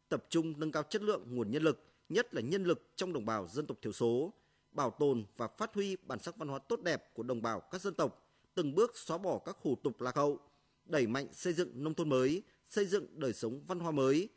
tập 0.09 0.25
trung 0.29 0.53
nâng 0.57 0.71
cao 0.71 0.83
chất 0.83 1.01
lượng 1.01 1.23
nguồn 1.29 1.51
nhân 1.51 1.63
lực, 1.63 1.83
nhất 2.09 2.33
là 2.33 2.41
nhân 2.41 2.63
lực 2.63 2.89
trong 2.95 3.13
đồng 3.13 3.25
bào 3.25 3.47
dân 3.47 3.67
tộc 3.67 3.77
thiểu 3.81 3.91
số, 3.91 4.33
bảo 4.71 4.91
tồn 4.91 5.25
và 5.37 5.47
phát 5.47 5.73
huy 5.73 5.95
bản 5.95 6.19
sắc 6.19 6.37
văn 6.37 6.47
hóa 6.47 6.59
tốt 6.59 6.81
đẹp 6.81 7.13
của 7.13 7.23
đồng 7.23 7.41
bào 7.41 7.59
các 7.59 7.81
dân 7.81 7.93
tộc, 7.93 8.25
từng 8.55 8.75
bước 8.75 8.97
xóa 8.97 9.17
bỏ 9.17 9.37
các 9.37 9.57
hủ 9.61 9.75
tục 9.83 10.01
lạc 10.01 10.15
hậu, 10.15 10.39
đẩy 10.85 11.07
mạnh 11.07 11.27
xây 11.33 11.53
dựng 11.53 11.83
nông 11.83 11.93
thôn 11.93 12.09
mới, 12.09 12.43
xây 12.69 12.85
dựng 12.85 13.19
đời 13.19 13.33
sống 13.33 13.61
văn 13.67 13.79
hóa 13.79 13.91
mới, 13.91 14.29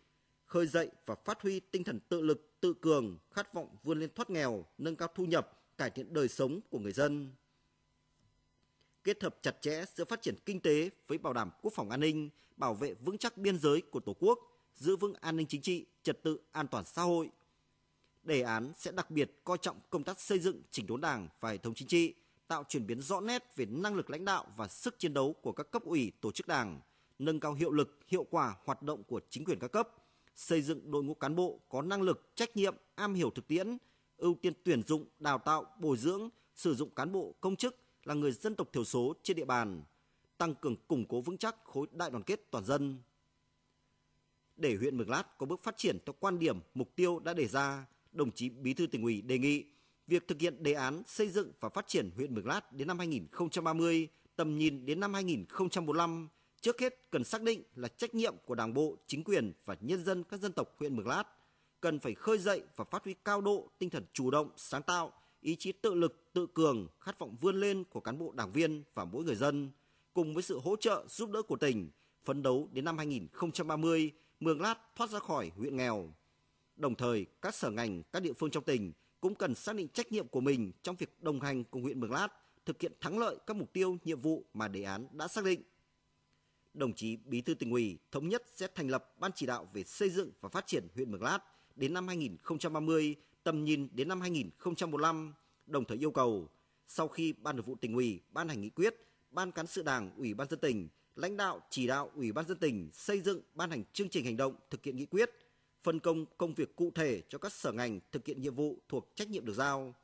khơi 0.46 0.66
dậy 0.66 0.88
và 1.06 1.14
phát 1.14 1.42
huy 1.42 1.60
tinh 1.60 1.84
thần 1.84 2.00
tự 2.08 2.20
lực, 2.20 2.50
tự 2.60 2.74
cường, 2.80 3.18
khát 3.30 3.54
vọng 3.54 3.76
vươn 3.82 4.00
lên 4.00 4.10
thoát 4.14 4.30
nghèo, 4.30 4.64
nâng 4.78 4.96
cao 4.96 5.08
thu 5.14 5.24
nhập, 5.24 5.62
cải 5.78 5.90
thiện 5.90 6.14
đời 6.14 6.28
sống 6.28 6.60
của 6.70 6.78
người 6.78 6.92
dân. 6.92 7.30
Kết 9.06 9.22
hợp 9.22 9.36
chặt 9.42 9.56
chẽ 9.60 9.84
giữa 9.94 10.04
phát 10.04 10.22
triển 10.22 10.34
kinh 10.46 10.60
tế 10.60 10.90
với 11.08 11.18
bảo 11.18 11.32
đảm 11.32 11.50
quốc 11.62 11.72
phòng 11.74 11.90
an 11.90 12.00
ninh, 12.00 12.30
bảo 12.56 12.74
vệ 12.74 12.94
vững 12.94 13.18
chắc 13.18 13.38
biên 13.38 13.58
giới 13.58 13.82
của 13.90 14.00
Tổ 14.00 14.16
quốc, 14.20 14.38
giữ 14.74 14.96
vững 14.96 15.14
an 15.14 15.36
ninh 15.36 15.46
chính 15.46 15.62
trị, 15.62 15.86
trật 16.02 16.22
tự 16.22 16.40
an 16.52 16.66
toàn 16.68 16.84
xã 16.84 17.02
hội. 17.02 17.30
Đề 18.22 18.42
án 18.42 18.72
sẽ 18.76 18.92
đặc 18.92 19.10
biệt 19.10 19.40
coi 19.44 19.58
trọng 19.58 19.76
công 19.90 20.04
tác 20.04 20.20
xây 20.20 20.38
dựng 20.38 20.62
chỉnh 20.70 20.86
đốn 20.86 21.00
Đảng 21.00 21.28
và 21.40 21.50
hệ 21.50 21.56
thống 21.56 21.74
chính 21.74 21.88
trị, 21.88 22.14
tạo 22.48 22.64
chuyển 22.68 22.86
biến 22.86 23.00
rõ 23.00 23.20
nét 23.20 23.56
về 23.56 23.66
năng 23.66 23.94
lực 23.94 24.10
lãnh 24.10 24.24
đạo 24.24 24.46
và 24.56 24.68
sức 24.68 24.98
chiến 24.98 25.14
đấu 25.14 25.32
của 25.32 25.52
các 25.52 25.70
cấp 25.70 25.82
ủy 25.84 26.12
tổ 26.20 26.32
chức 26.32 26.48
Đảng, 26.48 26.80
nâng 27.18 27.40
cao 27.40 27.54
hiệu 27.54 27.72
lực, 27.72 27.98
hiệu 28.08 28.26
quả 28.30 28.56
hoạt 28.64 28.82
động 28.82 29.02
của 29.04 29.20
chính 29.30 29.44
quyền 29.44 29.58
các 29.58 29.72
cấp, 29.72 29.88
xây 30.34 30.62
dựng 30.62 30.90
đội 30.90 31.02
ngũ 31.02 31.14
cán 31.14 31.36
bộ 31.36 31.60
có 31.68 31.82
năng 31.82 32.02
lực, 32.02 32.30
trách 32.34 32.56
nhiệm, 32.56 32.74
am 32.94 33.14
hiểu 33.14 33.30
thực 33.30 33.46
tiễn, 33.46 33.76
ưu 34.16 34.34
tiên 34.42 34.52
tuyển 34.64 34.82
dụng, 34.82 35.04
đào 35.18 35.38
tạo, 35.38 35.66
bồi 35.80 35.96
dưỡng, 35.96 36.28
sử 36.54 36.74
dụng 36.74 36.90
cán 36.90 37.12
bộ 37.12 37.34
công 37.40 37.56
chức 37.56 37.85
là 38.06 38.14
người 38.14 38.32
dân 38.32 38.54
tộc 38.54 38.72
thiểu 38.72 38.84
số 38.84 39.14
trên 39.22 39.36
địa 39.36 39.44
bàn, 39.44 39.82
tăng 40.38 40.54
cường 40.54 40.76
củng 40.88 41.04
cố 41.08 41.20
vững 41.20 41.38
chắc 41.38 41.56
khối 41.64 41.86
đại 41.92 42.10
đoàn 42.10 42.22
kết 42.22 42.50
toàn 42.50 42.64
dân. 42.64 42.98
Để 44.56 44.76
huyện 44.76 44.96
Mường 44.96 45.10
Lát 45.10 45.38
có 45.38 45.46
bước 45.46 45.60
phát 45.62 45.76
triển 45.76 45.98
theo 46.06 46.14
quan 46.20 46.38
điểm, 46.38 46.58
mục 46.74 46.96
tiêu 46.96 47.18
đã 47.18 47.34
đề 47.34 47.46
ra, 47.46 47.86
đồng 48.12 48.32
chí 48.32 48.48
Bí 48.48 48.74
thư 48.74 48.86
tỉnh 48.86 49.02
ủy 49.02 49.20
đề 49.20 49.38
nghị 49.38 49.64
việc 50.06 50.28
thực 50.28 50.40
hiện 50.40 50.62
đề 50.62 50.72
án 50.72 51.02
xây 51.06 51.28
dựng 51.28 51.52
và 51.60 51.68
phát 51.68 51.88
triển 51.88 52.10
huyện 52.16 52.34
Mường 52.34 52.46
Lát 52.46 52.72
đến 52.72 52.88
năm 52.88 52.98
2030, 52.98 54.08
tầm 54.36 54.58
nhìn 54.58 54.86
đến 54.86 55.00
năm 55.00 55.14
2045, 55.14 56.28
trước 56.60 56.80
hết 56.80 57.10
cần 57.10 57.24
xác 57.24 57.42
định 57.42 57.62
là 57.74 57.88
trách 57.88 58.14
nhiệm 58.14 58.34
của 58.44 58.54
Đảng 58.54 58.74
bộ, 58.74 58.96
chính 59.06 59.24
quyền 59.24 59.52
và 59.64 59.76
nhân 59.80 60.04
dân 60.04 60.24
các 60.24 60.40
dân 60.40 60.52
tộc 60.52 60.74
huyện 60.78 60.96
Mường 60.96 61.08
Lát 61.08 61.24
cần 61.80 61.98
phải 61.98 62.14
khơi 62.14 62.38
dậy 62.38 62.62
và 62.76 62.84
phát 62.84 63.04
huy 63.04 63.14
cao 63.24 63.40
độ 63.40 63.70
tinh 63.78 63.90
thần 63.90 64.04
chủ 64.12 64.30
động, 64.30 64.50
sáng 64.56 64.82
tạo, 64.82 65.12
ý 65.46 65.56
chí 65.56 65.72
tự 65.72 65.94
lực, 65.94 66.32
tự 66.32 66.46
cường, 66.46 66.88
khát 67.00 67.18
vọng 67.18 67.36
vươn 67.40 67.60
lên 67.60 67.84
của 67.84 68.00
cán 68.00 68.18
bộ 68.18 68.32
đảng 68.32 68.52
viên 68.52 68.82
và 68.94 69.04
mỗi 69.04 69.24
người 69.24 69.34
dân, 69.34 69.70
cùng 70.12 70.34
với 70.34 70.42
sự 70.42 70.58
hỗ 70.58 70.76
trợ 70.76 71.04
giúp 71.08 71.30
đỡ 71.30 71.42
của 71.42 71.56
tỉnh, 71.56 71.90
phấn 72.24 72.42
đấu 72.42 72.68
đến 72.72 72.84
năm 72.84 72.98
2030 72.98 74.12
Mường 74.40 74.60
Lát 74.60 74.78
thoát 74.96 75.10
ra 75.10 75.18
khỏi 75.18 75.50
huyện 75.56 75.76
nghèo. 75.76 76.14
Đồng 76.76 76.94
thời, 76.94 77.26
các 77.42 77.54
sở 77.54 77.70
ngành, 77.70 78.02
các 78.12 78.22
địa 78.22 78.32
phương 78.32 78.50
trong 78.50 78.64
tỉnh 78.64 78.92
cũng 79.20 79.34
cần 79.34 79.54
xác 79.54 79.76
định 79.76 79.88
trách 79.88 80.12
nhiệm 80.12 80.28
của 80.28 80.40
mình 80.40 80.72
trong 80.82 80.96
việc 80.96 81.22
đồng 81.22 81.40
hành 81.40 81.64
cùng 81.64 81.82
huyện 81.82 82.00
Mường 82.00 82.12
Lát 82.12 82.28
thực 82.64 82.82
hiện 82.82 82.92
thắng 83.00 83.18
lợi 83.18 83.36
các 83.46 83.56
mục 83.56 83.72
tiêu, 83.72 83.96
nhiệm 84.04 84.20
vụ 84.20 84.44
mà 84.54 84.68
đề 84.68 84.82
án 84.82 85.06
đã 85.12 85.28
xác 85.28 85.44
định. 85.44 85.62
Đồng 86.74 86.92
chí 86.92 87.16
Bí 87.16 87.40
thư 87.40 87.54
tỉnh 87.54 87.70
ủy 87.70 87.98
thống 88.10 88.28
nhất 88.28 88.42
sẽ 88.54 88.66
thành 88.74 88.88
lập 88.88 89.14
ban 89.18 89.30
chỉ 89.34 89.46
đạo 89.46 89.68
về 89.72 89.84
xây 89.84 90.10
dựng 90.10 90.30
và 90.40 90.48
phát 90.48 90.66
triển 90.66 90.88
huyện 90.94 91.10
Mường 91.10 91.22
Lát 91.22 91.38
đến 91.76 91.94
năm 91.94 92.08
2030, 92.08 93.16
tầm 93.46 93.64
nhìn 93.64 93.88
đến 93.92 94.08
năm 94.08 94.20
2045, 94.20 95.34
đồng 95.66 95.84
thời 95.84 95.98
yêu 96.04 96.10
cầu 96.10 96.48
sau 96.86 97.08
khi 97.08 97.32
Ban 97.32 97.56
Thường 97.56 97.64
vụ 97.64 97.74
tỉnh 97.74 97.94
ủy 97.94 98.20
ban 98.30 98.48
hành 98.48 98.60
nghị 98.60 98.70
quyết, 98.70 98.94
Ban 99.30 99.52
cán 99.52 99.66
sự 99.66 99.82
Đảng, 99.82 100.10
Ủy 100.16 100.34
ban 100.34 100.48
dân 100.48 100.58
tỉnh 100.58 100.88
lãnh 101.16 101.36
đạo 101.36 101.60
chỉ 101.70 101.86
đạo 101.86 102.10
Ủy 102.14 102.32
ban 102.32 102.46
dân 102.46 102.58
tỉnh 102.58 102.90
xây 102.92 103.20
dựng 103.20 103.40
ban 103.54 103.70
hành 103.70 103.84
chương 103.92 104.08
trình 104.08 104.24
hành 104.24 104.36
động 104.36 104.54
thực 104.70 104.84
hiện 104.84 104.96
nghị 104.96 105.06
quyết, 105.06 105.30
phân 105.82 106.00
công 106.00 106.26
công 106.38 106.54
việc 106.54 106.76
cụ 106.76 106.90
thể 106.94 107.22
cho 107.28 107.38
các 107.38 107.52
sở 107.52 107.72
ngành 107.72 108.00
thực 108.12 108.26
hiện 108.26 108.42
nhiệm 108.42 108.54
vụ 108.54 108.78
thuộc 108.88 109.12
trách 109.14 109.30
nhiệm 109.30 109.44
được 109.44 109.54
giao. 109.54 109.94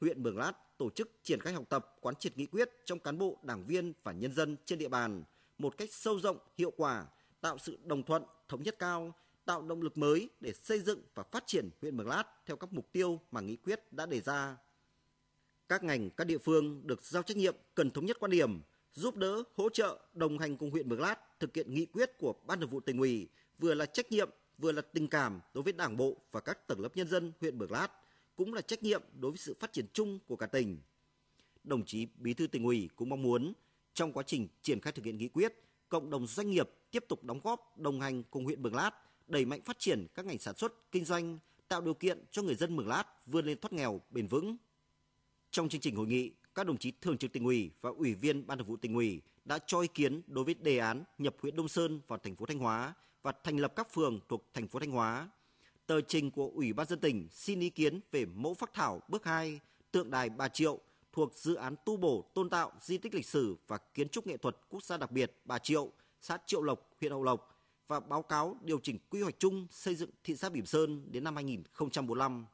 Huyện 0.00 0.22
Mường 0.22 0.38
Lát 0.38 0.52
tổ 0.78 0.90
chức 0.90 1.10
triển 1.22 1.40
khai 1.40 1.52
học 1.52 1.64
tập 1.68 1.96
quán 2.00 2.14
triệt 2.14 2.38
nghị 2.38 2.46
quyết 2.46 2.70
trong 2.84 2.98
cán 2.98 3.18
bộ, 3.18 3.38
đảng 3.42 3.66
viên 3.66 3.92
và 4.02 4.12
nhân 4.12 4.34
dân 4.34 4.56
trên 4.64 4.78
địa 4.78 4.88
bàn 4.88 5.24
một 5.58 5.78
cách 5.78 5.88
sâu 5.92 6.20
rộng, 6.20 6.38
hiệu 6.58 6.72
quả, 6.76 7.06
tạo 7.40 7.58
sự 7.58 7.78
đồng 7.84 8.02
thuận, 8.02 8.22
thống 8.48 8.62
nhất 8.62 8.76
cao, 8.78 9.14
tạo 9.44 9.62
động 9.62 9.82
lực 9.82 9.98
mới 9.98 10.30
để 10.40 10.52
xây 10.52 10.80
dựng 10.80 11.02
và 11.14 11.22
phát 11.22 11.44
triển 11.46 11.70
huyện 11.80 11.96
Mường 11.96 12.08
Lát 12.08 12.24
theo 12.46 12.56
các 12.56 12.72
mục 12.72 12.92
tiêu 12.92 13.20
mà 13.30 13.40
nghị 13.40 13.56
quyết 13.56 13.92
đã 13.92 14.06
đề 14.06 14.20
ra. 14.20 14.56
Các 15.68 15.84
ngành, 15.84 16.10
các 16.10 16.26
địa 16.26 16.38
phương 16.38 16.86
được 16.86 17.04
giao 17.04 17.22
trách 17.22 17.36
nhiệm 17.36 17.56
cần 17.74 17.90
thống 17.90 18.06
nhất 18.06 18.16
quan 18.20 18.30
điểm, 18.30 18.60
giúp 18.94 19.16
đỡ, 19.16 19.42
hỗ 19.54 19.68
trợ, 19.68 20.00
đồng 20.14 20.38
hành 20.38 20.56
cùng 20.56 20.70
huyện 20.70 20.88
Mường 20.88 21.00
Lát 21.00 21.40
thực 21.40 21.56
hiện 21.56 21.74
nghị 21.74 21.86
quyết 21.86 22.18
của 22.18 22.34
Ban 22.46 22.60
Thường 22.60 22.68
vụ 22.68 22.80
tỉnh 22.80 22.98
ủy, 22.98 23.28
vừa 23.58 23.74
là 23.74 23.86
trách 23.86 24.12
nhiệm, 24.12 24.30
vừa 24.58 24.72
là 24.72 24.82
tình 24.82 25.08
cảm 25.08 25.40
đối 25.54 25.64
với 25.64 25.72
Đảng 25.72 25.96
bộ 25.96 26.16
và 26.32 26.40
các 26.40 26.66
tầng 26.66 26.80
lớp 26.80 26.96
nhân 26.96 27.08
dân 27.08 27.32
huyện 27.40 27.58
Mường 27.58 27.72
Lát, 27.72 27.88
cũng 28.36 28.54
là 28.54 28.60
trách 28.60 28.82
nhiệm 28.82 29.02
đối 29.20 29.30
với 29.30 29.38
sự 29.38 29.54
phát 29.60 29.72
triển 29.72 29.86
chung 29.92 30.18
của 30.26 30.36
cả 30.36 30.46
tỉnh. 30.46 30.78
Đồng 31.64 31.84
chí 31.84 32.06
Bí 32.16 32.34
thư 32.34 32.46
tỉnh 32.46 32.64
ủy 32.64 32.88
cũng 32.96 33.08
mong 33.08 33.22
muốn 33.22 33.52
trong 33.94 34.12
quá 34.12 34.22
trình 34.26 34.48
triển 34.62 34.80
khai 34.80 34.92
thực 34.92 35.04
hiện 35.04 35.18
nghị 35.18 35.28
quyết, 35.28 35.54
cộng 35.88 36.10
đồng 36.10 36.26
doanh 36.26 36.50
nghiệp 36.50 36.70
tiếp 36.90 37.04
tục 37.08 37.24
đóng 37.24 37.40
góp, 37.44 37.78
đồng 37.78 38.00
hành 38.00 38.22
cùng 38.30 38.44
huyện 38.44 38.62
Mường 38.62 38.74
Lát, 38.74 38.90
đẩy 39.26 39.44
mạnh 39.44 39.60
phát 39.62 39.78
triển 39.78 40.06
các 40.14 40.26
ngành 40.26 40.38
sản 40.38 40.54
xuất, 40.54 40.92
kinh 40.92 41.04
doanh, 41.04 41.38
tạo 41.68 41.80
điều 41.80 41.94
kiện 41.94 42.24
cho 42.30 42.42
người 42.42 42.54
dân 42.54 42.76
Mường 42.76 42.88
Lát 42.88 43.26
vươn 43.26 43.46
lên 43.46 43.58
thoát 43.60 43.72
nghèo 43.72 44.00
bền 44.10 44.26
vững. 44.26 44.56
Trong 45.50 45.68
chương 45.68 45.80
trình 45.80 45.96
hội 45.96 46.06
nghị, 46.06 46.32
các 46.54 46.66
đồng 46.66 46.76
chí 46.76 46.92
thường 47.00 47.18
trực 47.18 47.32
tỉnh 47.32 47.44
ủy 47.44 47.70
và 47.80 47.90
ủy 47.90 48.14
viên 48.14 48.46
ban 48.46 48.58
thường 48.58 48.66
vụ 48.66 48.76
tỉnh 48.76 48.94
ủy 48.94 49.22
đã 49.44 49.58
cho 49.66 49.80
ý 49.80 49.88
kiến 49.88 50.22
đối 50.26 50.44
với 50.44 50.54
đề 50.54 50.78
án 50.78 51.04
nhập 51.18 51.34
huyện 51.42 51.56
Đông 51.56 51.68
Sơn 51.68 52.00
vào 52.08 52.18
thành 52.18 52.36
phố 52.36 52.46
Thanh 52.46 52.58
Hóa 52.58 52.94
và 53.22 53.32
thành 53.44 53.56
lập 53.56 53.72
các 53.76 53.92
phường 53.92 54.20
thuộc 54.28 54.50
thành 54.54 54.68
phố 54.68 54.78
Thanh 54.78 54.90
Hóa. 54.90 55.30
tờ 55.86 56.00
trình 56.00 56.30
của 56.30 56.50
Ủy 56.54 56.72
ban 56.72 56.86
dân 56.86 57.00
tỉnh 57.00 57.28
xin 57.30 57.60
ý 57.60 57.70
kiến 57.70 58.00
về 58.12 58.24
mẫu 58.24 58.54
phác 58.54 58.74
thảo 58.74 59.00
bước 59.08 59.24
2 59.24 59.60
tượng 59.92 60.10
đài 60.10 60.30
Bà 60.30 60.48
Triệu 60.48 60.78
thuộc 61.12 61.34
dự 61.34 61.54
án 61.54 61.74
tu 61.84 61.96
bổ 61.96 62.30
tôn 62.34 62.50
tạo 62.50 62.72
di 62.80 62.98
tích 62.98 63.14
lịch 63.14 63.26
sử 63.26 63.56
và 63.68 63.78
kiến 63.78 64.08
trúc 64.08 64.26
nghệ 64.26 64.36
thuật 64.36 64.56
quốc 64.68 64.84
gia 64.84 64.96
đặc 64.96 65.10
biệt 65.10 65.40
Bà 65.44 65.58
Triệu, 65.58 65.90
xã 66.20 66.38
Triệu 66.46 66.62
Lộc, 66.62 66.90
huyện 67.00 67.12
Hậu 67.12 67.22
Lộc 67.22 67.51
và 67.92 68.00
báo 68.00 68.22
cáo 68.22 68.56
điều 68.62 68.78
chỉnh 68.82 68.98
quy 69.10 69.22
hoạch 69.22 69.38
chung 69.38 69.66
xây 69.70 69.94
dựng 69.94 70.10
thị 70.24 70.36
xã 70.36 70.48
Bỉm 70.48 70.66
Sơn 70.66 71.12
đến 71.12 71.24
năm 71.24 71.34
2045. 71.34 72.46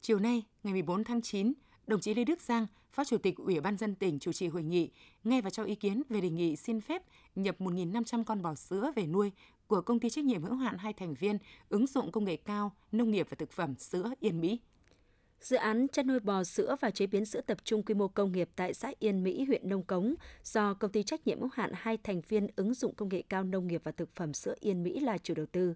Chiều 0.00 0.18
nay, 0.18 0.42
ngày 0.62 0.72
14 0.72 1.04
tháng 1.04 1.22
9, 1.22 1.52
đồng 1.86 2.00
chí 2.00 2.14
Lê 2.14 2.24
Đức 2.24 2.40
Giang, 2.40 2.66
Phó 2.92 3.04
Chủ 3.04 3.18
tịch 3.18 3.36
Ủy 3.36 3.60
ban 3.60 3.76
dân 3.76 3.94
tỉnh 3.94 4.18
chủ 4.18 4.32
trì 4.32 4.48
hội 4.48 4.62
nghị, 4.62 4.90
nghe 5.24 5.40
và 5.40 5.50
cho 5.50 5.64
ý 5.64 5.74
kiến 5.74 6.02
về 6.08 6.20
đề 6.20 6.30
nghị 6.30 6.56
xin 6.56 6.80
phép 6.80 7.02
nhập 7.34 7.56
1.500 7.60 8.24
con 8.24 8.42
bò 8.42 8.54
sữa 8.54 8.92
về 8.96 9.06
nuôi 9.06 9.32
của 9.66 9.80
công 9.80 10.00
ty 10.00 10.10
trách 10.10 10.24
nhiệm 10.24 10.42
hữu 10.42 10.54
hạn 10.54 10.78
hai 10.78 10.92
thành 10.92 11.14
viên 11.14 11.38
ứng 11.68 11.86
dụng 11.86 12.12
công 12.12 12.24
nghệ 12.24 12.36
cao 12.36 12.72
nông 12.92 13.10
nghiệp 13.10 13.26
và 13.30 13.34
thực 13.38 13.52
phẩm 13.52 13.74
sữa 13.74 14.10
Yên 14.20 14.40
Mỹ. 14.40 14.60
Dự 15.40 15.56
án 15.56 15.86
chăn 15.92 16.06
nuôi 16.06 16.20
bò 16.20 16.44
sữa 16.44 16.76
và 16.80 16.90
chế 16.90 17.06
biến 17.06 17.24
sữa 17.24 17.40
tập 17.40 17.58
trung 17.64 17.82
quy 17.82 17.94
mô 17.94 18.08
công 18.08 18.32
nghiệp 18.32 18.48
tại 18.56 18.74
xã 18.74 18.92
Yên 18.98 19.22
Mỹ, 19.22 19.44
huyện 19.44 19.68
Nông 19.68 19.82
Cống 19.82 20.14
do 20.44 20.74
công 20.74 20.92
ty 20.92 21.02
trách 21.02 21.26
nhiệm 21.26 21.40
hữu 21.40 21.50
hạn 21.52 21.70
hai 21.74 21.98
thành 22.04 22.20
viên 22.28 22.48
ứng 22.56 22.74
dụng 22.74 22.94
công 22.94 23.08
nghệ 23.08 23.22
cao 23.28 23.44
nông 23.44 23.66
nghiệp 23.66 23.80
và 23.84 23.92
thực 23.92 24.16
phẩm 24.16 24.34
sữa 24.34 24.54
Yên 24.60 24.82
Mỹ 24.82 25.00
là 25.00 25.18
chủ 25.18 25.34
đầu 25.34 25.46
tư. 25.46 25.74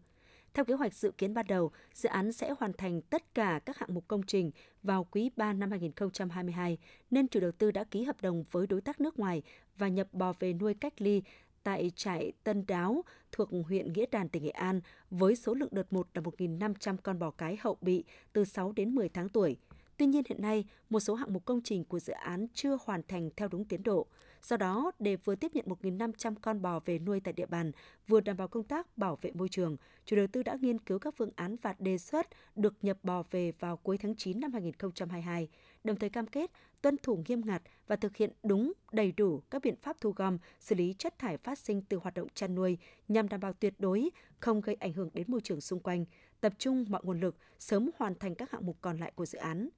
Theo 0.54 0.64
kế 0.64 0.74
hoạch 0.74 0.94
dự 0.94 1.10
kiến 1.18 1.34
ban 1.34 1.46
đầu, 1.46 1.70
dự 1.94 2.08
án 2.08 2.32
sẽ 2.32 2.54
hoàn 2.58 2.72
thành 2.72 3.02
tất 3.02 3.34
cả 3.34 3.60
các 3.64 3.78
hạng 3.78 3.94
mục 3.94 4.04
công 4.08 4.22
trình 4.22 4.50
vào 4.82 5.06
quý 5.10 5.30
3 5.36 5.52
năm 5.52 5.70
2022, 5.70 6.78
nên 7.10 7.28
chủ 7.28 7.40
đầu 7.40 7.52
tư 7.52 7.70
đã 7.70 7.84
ký 7.84 8.04
hợp 8.04 8.20
đồng 8.20 8.44
với 8.50 8.66
đối 8.66 8.80
tác 8.80 9.00
nước 9.00 9.18
ngoài 9.18 9.42
và 9.78 9.88
nhập 9.88 10.08
bò 10.12 10.32
về 10.38 10.52
nuôi 10.52 10.74
cách 10.74 10.94
ly 10.98 11.22
tại 11.64 11.92
trại 11.96 12.32
Tân 12.44 12.64
Đáo 12.66 13.04
thuộc 13.32 13.48
huyện 13.68 13.92
Nghĩa 13.92 14.06
Đàn, 14.10 14.28
tỉnh 14.28 14.44
Nghệ 14.44 14.50
An 14.50 14.80
với 15.10 15.36
số 15.36 15.54
lượng 15.54 15.68
đợt 15.72 15.92
1 15.92 16.08
là 16.14 16.22
1.500 16.22 16.96
con 17.02 17.18
bò 17.18 17.30
cái 17.30 17.56
hậu 17.60 17.76
bị 17.80 18.04
từ 18.32 18.44
6 18.44 18.72
đến 18.72 18.94
10 18.94 19.08
tháng 19.08 19.28
tuổi. 19.28 19.56
Tuy 19.96 20.06
nhiên 20.06 20.22
hiện 20.28 20.42
nay, 20.42 20.64
một 20.90 21.00
số 21.00 21.14
hạng 21.14 21.32
mục 21.32 21.44
công 21.44 21.60
trình 21.64 21.84
của 21.84 22.00
dự 22.00 22.12
án 22.12 22.46
chưa 22.54 22.78
hoàn 22.84 23.02
thành 23.08 23.30
theo 23.36 23.48
đúng 23.48 23.64
tiến 23.64 23.82
độ. 23.82 24.06
Do 24.42 24.56
đó, 24.56 24.92
để 24.98 25.16
vừa 25.16 25.34
tiếp 25.34 25.50
nhận 25.54 25.66
1.500 25.82 26.34
con 26.42 26.62
bò 26.62 26.80
về 26.84 26.98
nuôi 26.98 27.20
tại 27.20 27.32
địa 27.32 27.46
bàn, 27.46 27.72
vừa 28.08 28.20
đảm 28.20 28.36
bảo 28.36 28.48
công 28.48 28.64
tác 28.64 28.98
bảo 28.98 29.18
vệ 29.22 29.30
môi 29.34 29.48
trường, 29.48 29.76
chủ 30.04 30.16
đầu 30.16 30.26
tư 30.26 30.42
đã 30.42 30.56
nghiên 30.60 30.78
cứu 30.78 30.98
các 30.98 31.14
phương 31.16 31.30
án 31.36 31.56
và 31.62 31.74
đề 31.78 31.98
xuất 31.98 32.26
được 32.56 32.74
nhập 32.82 32.98
bò 33.02 33.22
về 33.30 33.52
vào 33.58 33.76
cuối 33.76 33.98
tháng 33.98 34.14
9 34.16 34.40
năm 34.40 34.52
2022, 34.52 35.48
đồng 35.84 35.96
thời 35.96 36.10
cam 36.10 36.26
kết 36.26 36.50
tuân 36.82 36.96
thủ 37.02 37.22
nghiêm 37.26 37.42
ngặt 37.44 37.62
và 37.86 37.96
thực 37.96 38.16
hiện 38.16 38.30
đúng, 38.42 38.72
đầy 38.92 39.12
đủ 39.12 39.42
các 39.50 39.62
biện 39.62 39.76
pháp 39.76 39.96
thu 40.00 40.12
gom, 40.16 40.38
xử 40.60 40.74
lý 40.74 40.94
chất 40.98 41.18
thải 41.18 41.36
phát 41.36 41.58
sinh 41.58 41.82
từ 41.82 41.96
hoạt 41.96 42.14
động 42.14 42.28
chăn 42.34 42.54
nuôi 42.54 42.78
nhằm 43.08 43.28
đảm 43.28 43.40
bảo 43.40 43.52
tuyệt 43.52 43.74
đối 43.78 44.10
không 44.40 44.60
gây 44.60 44.74
ảnh 44.74 44.92
hưởng 44.92 45.10
đến 45.14 45.24
môi 45.28 45.40
trường 45.40 45.60
xung 45.60 45.80
quanh, 45.80 46.04
tập 46.40 46.52
trung 46.58 46.84
mọi 46.88 47.00
nguồn 47.04 47.20
lực 47.20 47.36
sớm 47.58 47.90
hoàn 47.96 48.14
thành 48.14 48.34
các 48.34 48.50
hạng 48.50 48.66
mục 48.66 48.76
còn 48.80 48.98
lại 48.98 49.12
của 49.14 49.26
dự 49.26 49.38
án. 49.38 49.68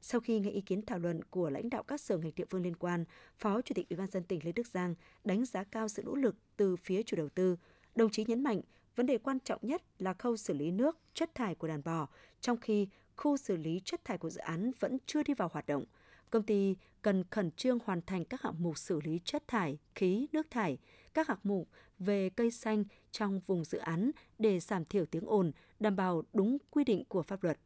Sau 0.00 0.20
khi 0.20 0.40
nghe 0.40 0.50
ý 0.50 0.60
kiến 0.60 0.82
thảo 0.82 0.98
luận 0.98 1.20
của 1.30 1.50
lãnh 1.50 1.70
đạo 1.70 1.82
các 1.82 2.00
sở 2.00 2.18
ngành 2.18 2.32
địa 2.36 2.44
phương 2.50 2.62
liên 2.62 2.76
quan, 2.76 3.04
Phó 3.38 3.62
Chủ 3.62 3.72
tịch 3.74 3.88
Ủy 3.90 3.96
ban 3.96 4.06
dân 4.06 4.22
tỉnh 4.22 4.40
Lê 4.44 4.52
Đức 4.52 4.66
Giang 4.66 4.94
đánh 5.24 5.44
giá 5.44 5.64
cao 5.64 5.88
sự 5.88 6.02
nỗ 6.02 6.14
lực 6.14 6.36
từ 6.56 6.76
phía 6.76 7.02
chủ 7.02 7.16
đầu 7.16 7.28
tư. 7.28 7.56
Đồng 7.94 8.10
chí 8.10 8.24
nhấn 8.24 8.42
mạnh, 8.42 8.60
vấn 8.96 9.06
đề 9.06 9.18
quan 9.18 9.40
trọng 9.40 9.60
nhất 9.62 9.82
là 9.98 10.12
khâu 10.12 10.36
xử 10.36 10.54
lý 10.54 10.70
nước, 10.70 10.98
chất 11.14 11.34
thải 11.34 11.54
của 11.54 11.68
đàn 11.68 11.82
bò, 11.84 12.08
trong 12.40 12.56
khi 12.56 12.88
khu 13.16 13.36
xử 13.36 13.56
lý 13.56 13.80
chất 13.84 14.04
thải 14.04 14.18
của 14.18 14.30
dự 14.30 14.40
án 14.40 14.70
vẫn 14.80 14.98
chưa 15.06 15.22
đi 15.22 15.34
vào 15.34 15.48
hoạt 15.52 15.66
động. 15.66 15.84
Công 16.30 16.42
ty 16.42 16.76
cần 17.02 17.24
khẩn 17.30 17.50
trương 17.50 17.78
hoàn 17.84 18.02
thành 18.02 18.24
các 18.24 18.42
hạng 18.42 18.62
mục 18.62 18.78
xử 18.78 19.00
lý 19.00 19.20
chất 19.24 19.48
thải, 19.48 19.78
khí, 19.94 20.26
nước 20.32 20.46
thải, 20.50 20.78
các 21.14 21.28
hạng 21.28 21.38
mục 21.42 21.68
về 21.98 22.30
cây 22.30 22.50
xanh 22.50 22.84
trong 23.10 23.40
vùng 23.46 23.64
dự 23.64 23.78
án 23.78 24.10
để 24.38 24.60
giảm 24.60 24.84
thiểu 24.84 25.06
tiếng 25.06 25.26
ồn, 25.26 25.52
đảm 25.80 25.96
bảo 25.96 26.22
đúng 26.32 26.58
quy 26.70 26.84
định 26.84 27.04
của 27.08 27.22
pháp 27.22 27.42
luật. 27.42 27.58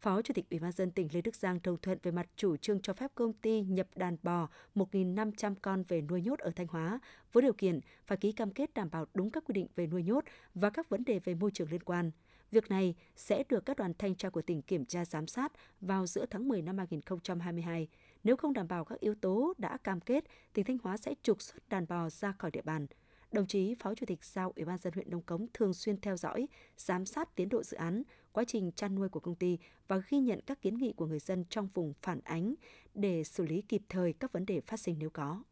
Phó 0.00 0.22
Chủ 0.22 0.34
tịch 0.34 0.50
Ủy 0.50 0.60
ban 0.60 0.72
dân 0.72 0.90
tỉnh 0.90 1.08
Lê 1.12 1.20
Đức 1.20 1.36
Giang 1.36 1.58
đồng 1.62 1.76
thuận 1.76 1.98
về 2.02 2.10
mặt 2.10 2.26
chủ 2.36 2.56
trương 2.56 2.80
cho 2.80 2.92
phép 2.92 3.10
công 3.14 3.32
ty 3.32 3.62
nhập 3.62 3.86
đàn 3.94 4.16
bò 4.22 4.48
1.500 4.74 5.54
con 5.62 5.82
về 5.88 6.00
nuôi 6.00 6.22
nhốt 6.22 6.38
ở 6.38 6.50
Thanh 6.56 6.66
Hóa 6.66 6.98
với 7.32 7.42
điều 7.42 7.52
kiện 7.52 7.80
phải 8.06 8.18
ký 8.18 8.32
cam 8.32 8.50
kết 8.50 8.74
đảm 8.74 8.90
bảo 8.90 9.06
đúng 9.14 9.30
các 9.30 9.44
quy 9.46 9.52
định 9.52 9.66
về 9.76 9.86
nuôi 9.86 10.02
nhốt 10.02 10.24
và 10.54 10.70
các 10.70 10.88
vấn 10.88 11.04
đề 11.04 11.18
về 11.18 11.34
môi 11.34 11.50
trường 11.50 11.70
liên 11.70 11.82
quan. 11.82 12.10
Việc 12.54 12.70
này 12.70 12.94
sẽ 13.16 13.44
được 13.48 13.66
các 13.66 13.76
đoàn 13.76 13.92
thanh 13.98 14.14
tra 14.14 14.30
của 14.30 14.42
tỉnh 14.42 14.62
kiểm 14.62 14.84
tra 14.84 15.04
giám 15.04 15.26
sát 15.26 15.52
vào 15.80 16.06
giữa 16.06 16.26
tháng 16.30 16.48
10 16.48 16.62
năm 16.62 16.78
2022. 16.78 17.88
Nếu 18.24 18.36
không 18.36 18.52
đảm 18.52 18.68
bảo 18.68 18.84
các 18.84 19.00
yếu 19.00 19.14
tố 19.14 19.54
đã 19.58 19.76
cam 19.76 20.00
kết, 20.00 20.24
tỉnh 20.52 20.64
Thanh 20.64 20.78
Hóa 20.82 20.96
sẽ 20.96 21.14
trục 21.22 21.42
xuất 21.42 21.68
đàn 21.68 21.86
bò 21.88 22.10
ra 22.10 22.32
khỏi 22.32 22.50
địa 22.50 22.62
bàn. 22.62 22.86
Đồng 23.32 23.46
chí 23.46 23.74
Phó 23.74 23.94
Chủ 23.94 24.06
tịch 24.06 24.24
giao 24.24 24.52
Ủy 24.56 24.64
ban 24.64 24.78
dân 24.78 24.92
huyện 24.92 25.10
Đông 25.10 25.22
Cống 25.22 25.46
thường 25.54 25.74
xuyên 25.74 26.00
theo 26.00 26.16
dõi, 26.16 26.48
giám 26.76 27.06
sát 27.06 27.36
tiến 27.36 27.48
độ 27.48 27.62
dự 27.62 27.76
án, 27.76 28.02
quá 28.32 28.44
trình 28.46 28.72
chăn 28.72 28.94
nuôi 28.94 29.08
của 29.08 29.20
công 29.20 29.34
ty 29.34 29.58
và 29.88 30.02
ghi 30.08 30.18
nhận 30.18 30.40
các 30.40 30.62
kiến 30.62 30.78
nghị 30.78 30.92
của 30.92 31.06
người 31.06 31.20
dân 31.20 31.44
trong 31.48 31.68
vùng 31.74 31.92
phản 32.02 32.20
ánh 32.24 32.54
để 32.94 33.24
xử 33.24 33.46
lý 33.46 33.62
kịp 33.62 33.82
thời 33.88 34.12
các 34.12 34.32
vấn 34.32 34.46
đề 34.46 34.60
phát 34.60 34.80
sinh 34.80 34.96
nếu 34.98 35.10
có. 35.10 35.42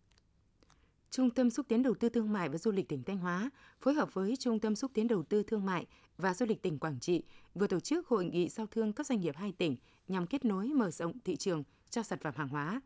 Trung 1.12 1.30
tâm 1.30 1.50
xúc 1.50 1.66
tiến 1.68 1.82
đầu 1.82 1.94
tư 1.94 2.08
thương 2.08 2.32
mại 2.32 2.48
và 2.48 2.58
du 2.58 2.70
lịch 2.70 2.88
tỉnh 2.88 3.02
Thanh 3.02 3.18
Hóa 3.18 3.50
phối 3.80 3.94
hợp 3.94 4.14
với 4.14 4.36
Trung 4.36 4.60
tâm 4.60 4.76
xúc 4.76 4.90
tiến 4.94 5.08
đầu 5.08 5.22
tư 5.22 5.42
thương 5.42 5.64
mại 5.64 5.86
và 6.16 6.34
du 6.34 6.46
lịch 6.46 6.62
tỉnh 6.62 6.78
Quảng 6.78 7.00
Trị 7.00 7.22
vừa 7.54 7.66
tổ 7.66 7.80
chức 7.80 8.06
hội 8.08 8.24
nghị 8.24 8.48
giao 8.48 8.66
thương 8.66 8.92
các 8.92 9.06
doanh 9.06 9.20
nghiệp 9.20 9.36
hai 9.36 9.52
tỉnh 9.52 9.76
nhằm 10.08 10.26
kết 10.26 10.44
nối 10.44 10.66
mở 10.68 10.90
rộng 10.90 11.12
thị 11.24 11.36
trường 11.36 11.62
cho 11.90 12.02
sản 12.02 12.18
phẩm 12.22 12.34
hàng 12.36 12.48
hóa. 12.48 12.80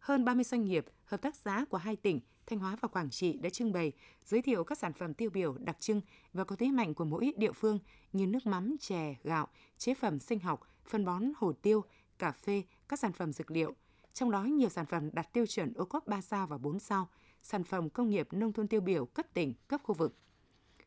Hơn 0.00 0.24
30 0.24 0.44
doanh 0.44 0.64
nghiệp, 0.64 0.86
hợp 1.04 1.22
tác 1.22 1.36
xã 1.36 1.64
của 1.70 1.76
hai 1.76 1.96
tỉnh 1.96 2.20
Thanh 2.46 2.58
Hóa 2.58 2.76
và 2.80 2.88
Quảng 2.88 3.10
Trị 3.10 3.32
đã 3.32 3.50
trưng 3.50 3.72
bày, 3.72 3.92
giới 4.24 4.42
thiệu 4.42 4.64
các 4.64 4.78
sản 4.78 4.92
phẩm 4.92 5.14
tiêu 5.14 5.30
biểu 5.30 5.56
đặc 5.58 5.76
trưng 5.80 6.00
và 6.32 6.44
có 6.44 6.56
thế 6.56 6.70
mạnh 6.70 6.94
của 6.94 7.04
mỗi 7.04 7.32
địa 7.36 7.52
phương 7.52 7.78
như 8.12 8.26
nước 8.26 8.46
mắm, 8.46 8.76
chè, 8.80 9.16
gạo, 9.24 9.48
chế 9.78 9.94
phẩm 9.94 10.18
sinh 10.18 10.40
học, 10.40 10.60
phân 10.88 11.04
bón, 11.04 11.22
hồ 11.36 11.52
tiêu, 11.52 11.84
cà 12.18 12.32
phê, 12.32 12.62
các 12.88 12.98
sản 12.98 13.12
phẩm 13.12 13.32
dược 13.32 13.50
liệu. 13.50 13.74
Trong 14.12 14.30
đó 14.30 14.42
nhiều 14.42 14.68
sản 14.68 14.86
phẩm 14.86 15.10
đạt 15.12 15.32
tiêu 15.32 15.46
chuẩn 15.46 15.72
ô 15.72 15.84
cốp 15.84 16.06
3 16.06 16.20
sao 16.20 16.46
và 16.46 16.58
4 16.58 16.78
sao, 16.78 17.08
sản 17.46 17.64
phẩm 17.64 17.90
công 17.90 18.10
nghiệp 18.10 18.28
nông 18.30 18.52
thôn 18.52 18.68
tiêu 18.68 18.80
biểu 18.80 19.06
cấp 19.06 19.26
tỉnh, 19.34 19.54
cấp 19.68 19.80
khu 19.84 19.94
vực. 19.94 20.16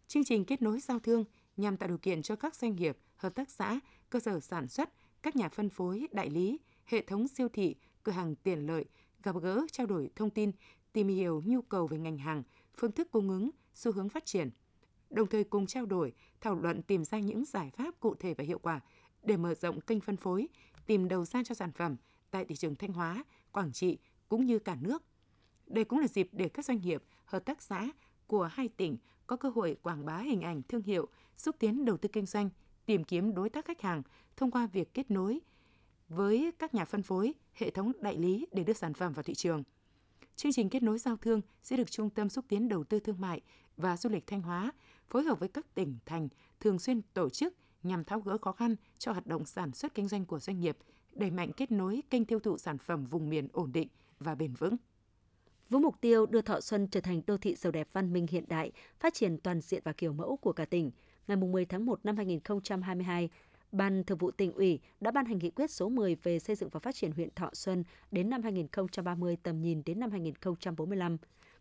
Chương 0.08 0.24
trình 0.24 0.46
kết 0.46 0.62
nối 0.62 0.80
giao 0.80 1.00
thương 1.00 1.26
nhằm 1.58 1.78
tạo 1.78 1.90
điều 1.90 1.98
kiện 1.98 2.22
cho 2.22 2.36
các 2.36 2.56
doanh 2.56 2.76
nghiệp, 2.76 2.98
hợp 3.16 3.36
tác 3.36 3.50
xã, 3.50 3.80
cơ 4.10 4.20
sở 4.20 4.40
sản 4.40 4.68
xuất, 4.68 4.90
các 5.22 5.36
nhà 5.36 5.50
phân 5.50 5.70
phối, 5.70 6.08
đại 6.12 6.30
lý, 6.30 6.60
hệ 6.86 7.02
thống 7.02 7.28
siêu 7.28 7.50
thị, 7.50 7.76
cửa 8.04 8.12
hàng 8.12 8.36
tiện 8.36 8.68
lợi 8.68 8.86
gặp 9.24 9.36
gỡ 9.42 9.66
trao 9.72 9.88
đổi 9.88 10.10
thông 10.16 10.30
tin, 10.30 10.52
tìm 10.94 11.08
hiểu 11.08 11.44
nhu 11.46 11.62
cầu 11.62 11.88
về 11.88 11.98
ngành 11.98 12.18
hàng, 12.18 12.44
phương 12.78 12.92
thức 12.92 13.12
cung 13.12 13.30
ứng, 13.30 13.50
xu 13.74 13.92
hướng 13.92 14.10
phát 14.10 14.26
triển. 14.26 14.50
Đồng 15.10 15.28
thời 15.28 15.44
cùng 15.44 15.68
trao 15.68 15.86
đổi, 15.86 16.14
thảo 16.42 16.56
luận 16.56 16.82
tìm 16.82 17.04
ra 17.04 17.20
những 17.20 17.46
giải 17.46 17.72
pháp 17.78 18.00
cụ 18.00 18.16
thể 18.16 18.34
và 18.34 18.44
hiệu 18.44 18.60
quả 18.60 18.80
để 19.24 19.38
mở 19.38 19.54
rộng 19.54 19.82
kênh 19.82 20.00
phân 20.00 20.18
phối, 20.18 20.48
tìm 20.86 21.08
đầu 21.08 21.26
ra 21.26 21.44
cho 21.44 21.56
sản 21.56 21.72
phẩm 21.72 21.96
tại 22.32 22.46
thị 22.46 22.56
trường 22.56 22.76
Thanh 22.76 22.94
Hóa, 22.94 23.24
Quảng 23.52 23.72
Trị 23.72 23.98
cũng 24.30 24.46
như 24.46 24.60
cả 24.60 24.78
nước. 24.82 25.04
Đây 25.70 25.84
cũng 25.84 26.00
là 26.00 26.08
dịp 26.08 26.30
để 26.32 26.50
các 26.50 26.66
doanh 26.66 26.82
nghiệp, 26.82 27.04
hợp 27.26 27.46
tác 27.46 27.62
xã 27.62 27.90
của 28.28 28.44
hai 28.44 28.68
tỉnh 28.68 28.98
có 29.28 29.36
cơ 29.36 29.50
hội 29.50 29.78
quảng 29.82 30.06
bá 30.06 30.18
hình 30.18 30.42
ảnh 30.42 30.62
thương 30.64 30.82
hiệu, 30.82 31.08
xúc 31.38 31.56
tiến 31.60 31.86
đầu 31.86 31.98
tư 31.98 32.10
kinh 32.14 32.26
doanh, 32.26 32.50
tìm 32.86 33.04
kiếm 33.04 33.36
đối 33.36 33.50
tác 33.50 33.66
khách 33.66 33.82
hàng 33.82 34.02
thông 34.38 34.52
qua 34.52 34.68
việc 34.68 34.94
kết 34.94 35.12
nối 35.12 35.40
với 36.10 36.52
các 36.60 36.74
nhà 36.74 36.86
phân 36.86 37.04
phối, 37.04 37.34
hệ 37.54 37.70
thống 37.70 37.92
đại 38.02 38.18
lý 38.18 38.46
để 38.52 38.64
đưa 38.64 38.74
sản 38.74 38.94
phẩm 38.94 39.14
vào 39.14 39.24
thị 39.24 39.34
trường. 39.34 39.64
Chương 40.36 40.52
trình 40.52 40.70
kết 40.70 40.84
nối 40.84 41.00
giao 41.00 41.18
thương 41.18 41.42
sẽ 41.64 41.78
được 41.78 41.92
Trung 41.92 42.10
tâm 42.10 42.30
xúc 42.30 42.46
tiến 42.48 42.70
đầu 42.70 42.84
tư 42.84 43.00
thương 43.00 43.22
mại 43.22 43.42
và 43.78 43.98
du 43.98 44.10
lịch 44.10 44.28
Thanh 44.28 44.42
Hóa 44.42 44.72
phối 45.08 45.24
hợp 45.24 45.40
với 45.40 45.50
các 45.50 45.76
tỉnh 45.76 45.98
thành 46.06 46.28
thường 46.60 46.80
xuyên 46.80 47.02
tổ 47.14 47.30
chức 47.30 47.54
nhằm 47.84 48.04
tháo 48.04 48.20
gỡ 48.20 48.38
khó 48.38 48.52
khăn 48.52 48.76
cho 48.98 49.12
hoạt 49.12 49.28
động 49.28 49.46
sản 49.46 49.72
xuất 49.72 49.94
kinh 49.94 50.08
doanh 50.08 50.26
của 50.26 50.40
doanh 50.40 50.60
nghiệp, 50.60 50.78
đẩy 51.14 51.32
mạnh 51.32 51.52
kết 51.58 51.72
nối 51.72 52.04
kênh 52.10 52.26
tiêu 52.26 52.40
thụ 52.40 52.58
sản 52.58 52.78
phẩm 52.78 53.06
vùng 53.06 53.30
miền 53.30 53.48
ổn 53.54 53.72
định 53.72 53.88
và 54.20 54.36
bền 54.36 54.54
vững. 54.54 54.78
Với 55.70 55.82
mục 55.82 56.02
tiêu 56.02 56.26
đưa 56.26 56.42
Thọ 56.42 56.62
Xuân 56.62 56.88
trở 56.88 57.02
thành 57.02 57.22
đô 57.28 57.38
thị 57.38 57.56
giàu 57.56 57.72
đẹp 57.72 57.88
văn 57.94 58.14
minh 58.14 58.28
hiện 58.30 58.44
đại, 58.48 58.72
phát 59.00 59.14
triển 59.14 59.38
toàn 59.38 59.62
diện 59.62 59.82
và 59.86 59.94
kiểu 59.94 60.14
mẫu 60.14 60.38
của 60.38 60.54
cả 60.54 60.66
tỉnh, 60.66 60.92
ngày 61.28 61.38
10 61.38 61.66
tháng 61.66 61.86
1 61.86 62.00
năm 62.04 62.18
2022, 62.18 63.30
Ban 63.72 64.04
Thường 64.04 64.18
vụ 64.18 64.32
tỉnh 64.32 64.54
ủy 64.54 64.80
đã 65.00 65.12
ban 65.12 65.26
hành 65.26 65.38
nghị 65.38 65.50
quyết 65.50 65.72
số 65.72 65.90
10 65.90 66.16
về 66.24 66.40
xây 66.40 66.56
dựng 66.56 66.70
và 66.70 66.80
phát 66.80 66.96
triển 66.96 67.12
huyện 67.12 67.30
Thọ 67.36 67.50
Xuân 67.54 67.84
đến 68.12 68.30
năm 68.30 68.44
2030 68.44 69.38
tầm 69.44 69.62
nhìn 69.62 69.82
đến 69.86 70.00
năm 70.00 70.12
2045. 70.12 71.18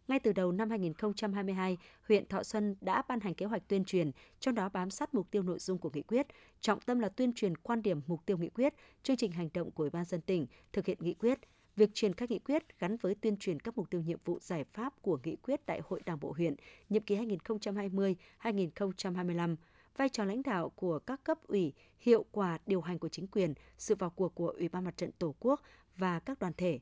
Ngay 0.09 0.21
từ 0.21 0.33
đầu 0.33 0.53
năm 0.53 0.71
2022, 0.71 1.79
huyện 2.09 2.27
Thọ 2.27 2.43
Xuân 2.43 2.75
đã 2.81 3.03
ban 3.09 3.21
hành 3.21 3.35
kế 3.35 3.47
hoạch 3.47 3.69
tuyên 3.69 3.85
truyền, 3.85 4.11
trong 4.41 4.55
đó 4.55 4.69
bám 4.69 4.91
sát 4.91 5.15
mục 5.15 5.31
tiêu 5.31 5.43
nội 5.43 5.59
dung 5.59 5.79
của 5.79 5.91
nghị 5.93 6.03
quyết, 6.03 6.27
trọng 6.61 6.81
tâm 6.81 6.99
là 6.99 7.09
tuyên 7.09 7.33
truyền 7.33 7.57
quan 7.57 7.83
điểm 7.83 8.01
mục 8.07 8.27
tiêu 8.27 8.39
nghị 8.39 8.49
quyết, 8.49 8.75
chương 9.03 9.17
trình 9.17 9.33
hành 9.33 9.49
động 9.55 9.71
của 9.71 9.83
Ủy 9.83 9.91
ban 9.91 10.05
dân 10.05 10.21
tỉnh 10.21 10.47
thực 10.73 10.87
hiện 10.87 10.99
nghị 11.01 11.15
quyết, 11.15 11.39
việc 11.79 11.91
triển 11.95 12.13
khai 12.13 12.29
nghị 12.31 12.39
quyết 12.39 12.79
gắn 12.79 12.97
với 12.97 13.15
tuyên 13.15 13.37
truyền 13.37 13.61
các 13.61 13.79
mục 13.79 13.91
tiêu 13.91 14.01
nhiệm 14.01 14.19
vụ 14.25 14.39
giải 14.41 14.65
pháp 14.65 15.03
của 15.03 15.19
nghị 15.25 15.37
quyết 15.37 15.67
Đại 15.67 15.81
hội 15.85 16.03
Đảng 16.07 16.21
bộ 16.21 16.33
huyện 16.33 16.55
nhiệm 16.89 17.03
kỳ 17.03 17.17
2020-2025 17.17 19.57
vai 19.97 20.09
trò 20.09 20.25
lãnh 20.25 20.43
đạo 20.43 20.69
của 20.69 20.99
các 20.99 21.25
cấp 21.25 21.39
ủy, 21.47 21.73
hiệu 21.99 22.25
quả 22.33 22.59
điều 22.67 22.81
hành 22.81 22.99
của 22.99 23.09
chính 23.09 23.27
quyền, 23.27 23.55
sự 23.79 23.95
vào 23.95 24.11
cuộc 24.11 24.35
của 24.35 24.49
Ủy 24.49 24.69
ban 24.69 24.85
Mặt 24.85 24.97
trận 24.97 25.11
Tổ 25.19 25.35
quốc 25.41 25.63
và 25.97 26.21
các 26.21 26.39
đoàn 26.39 26.53
thể. 26.57 26.79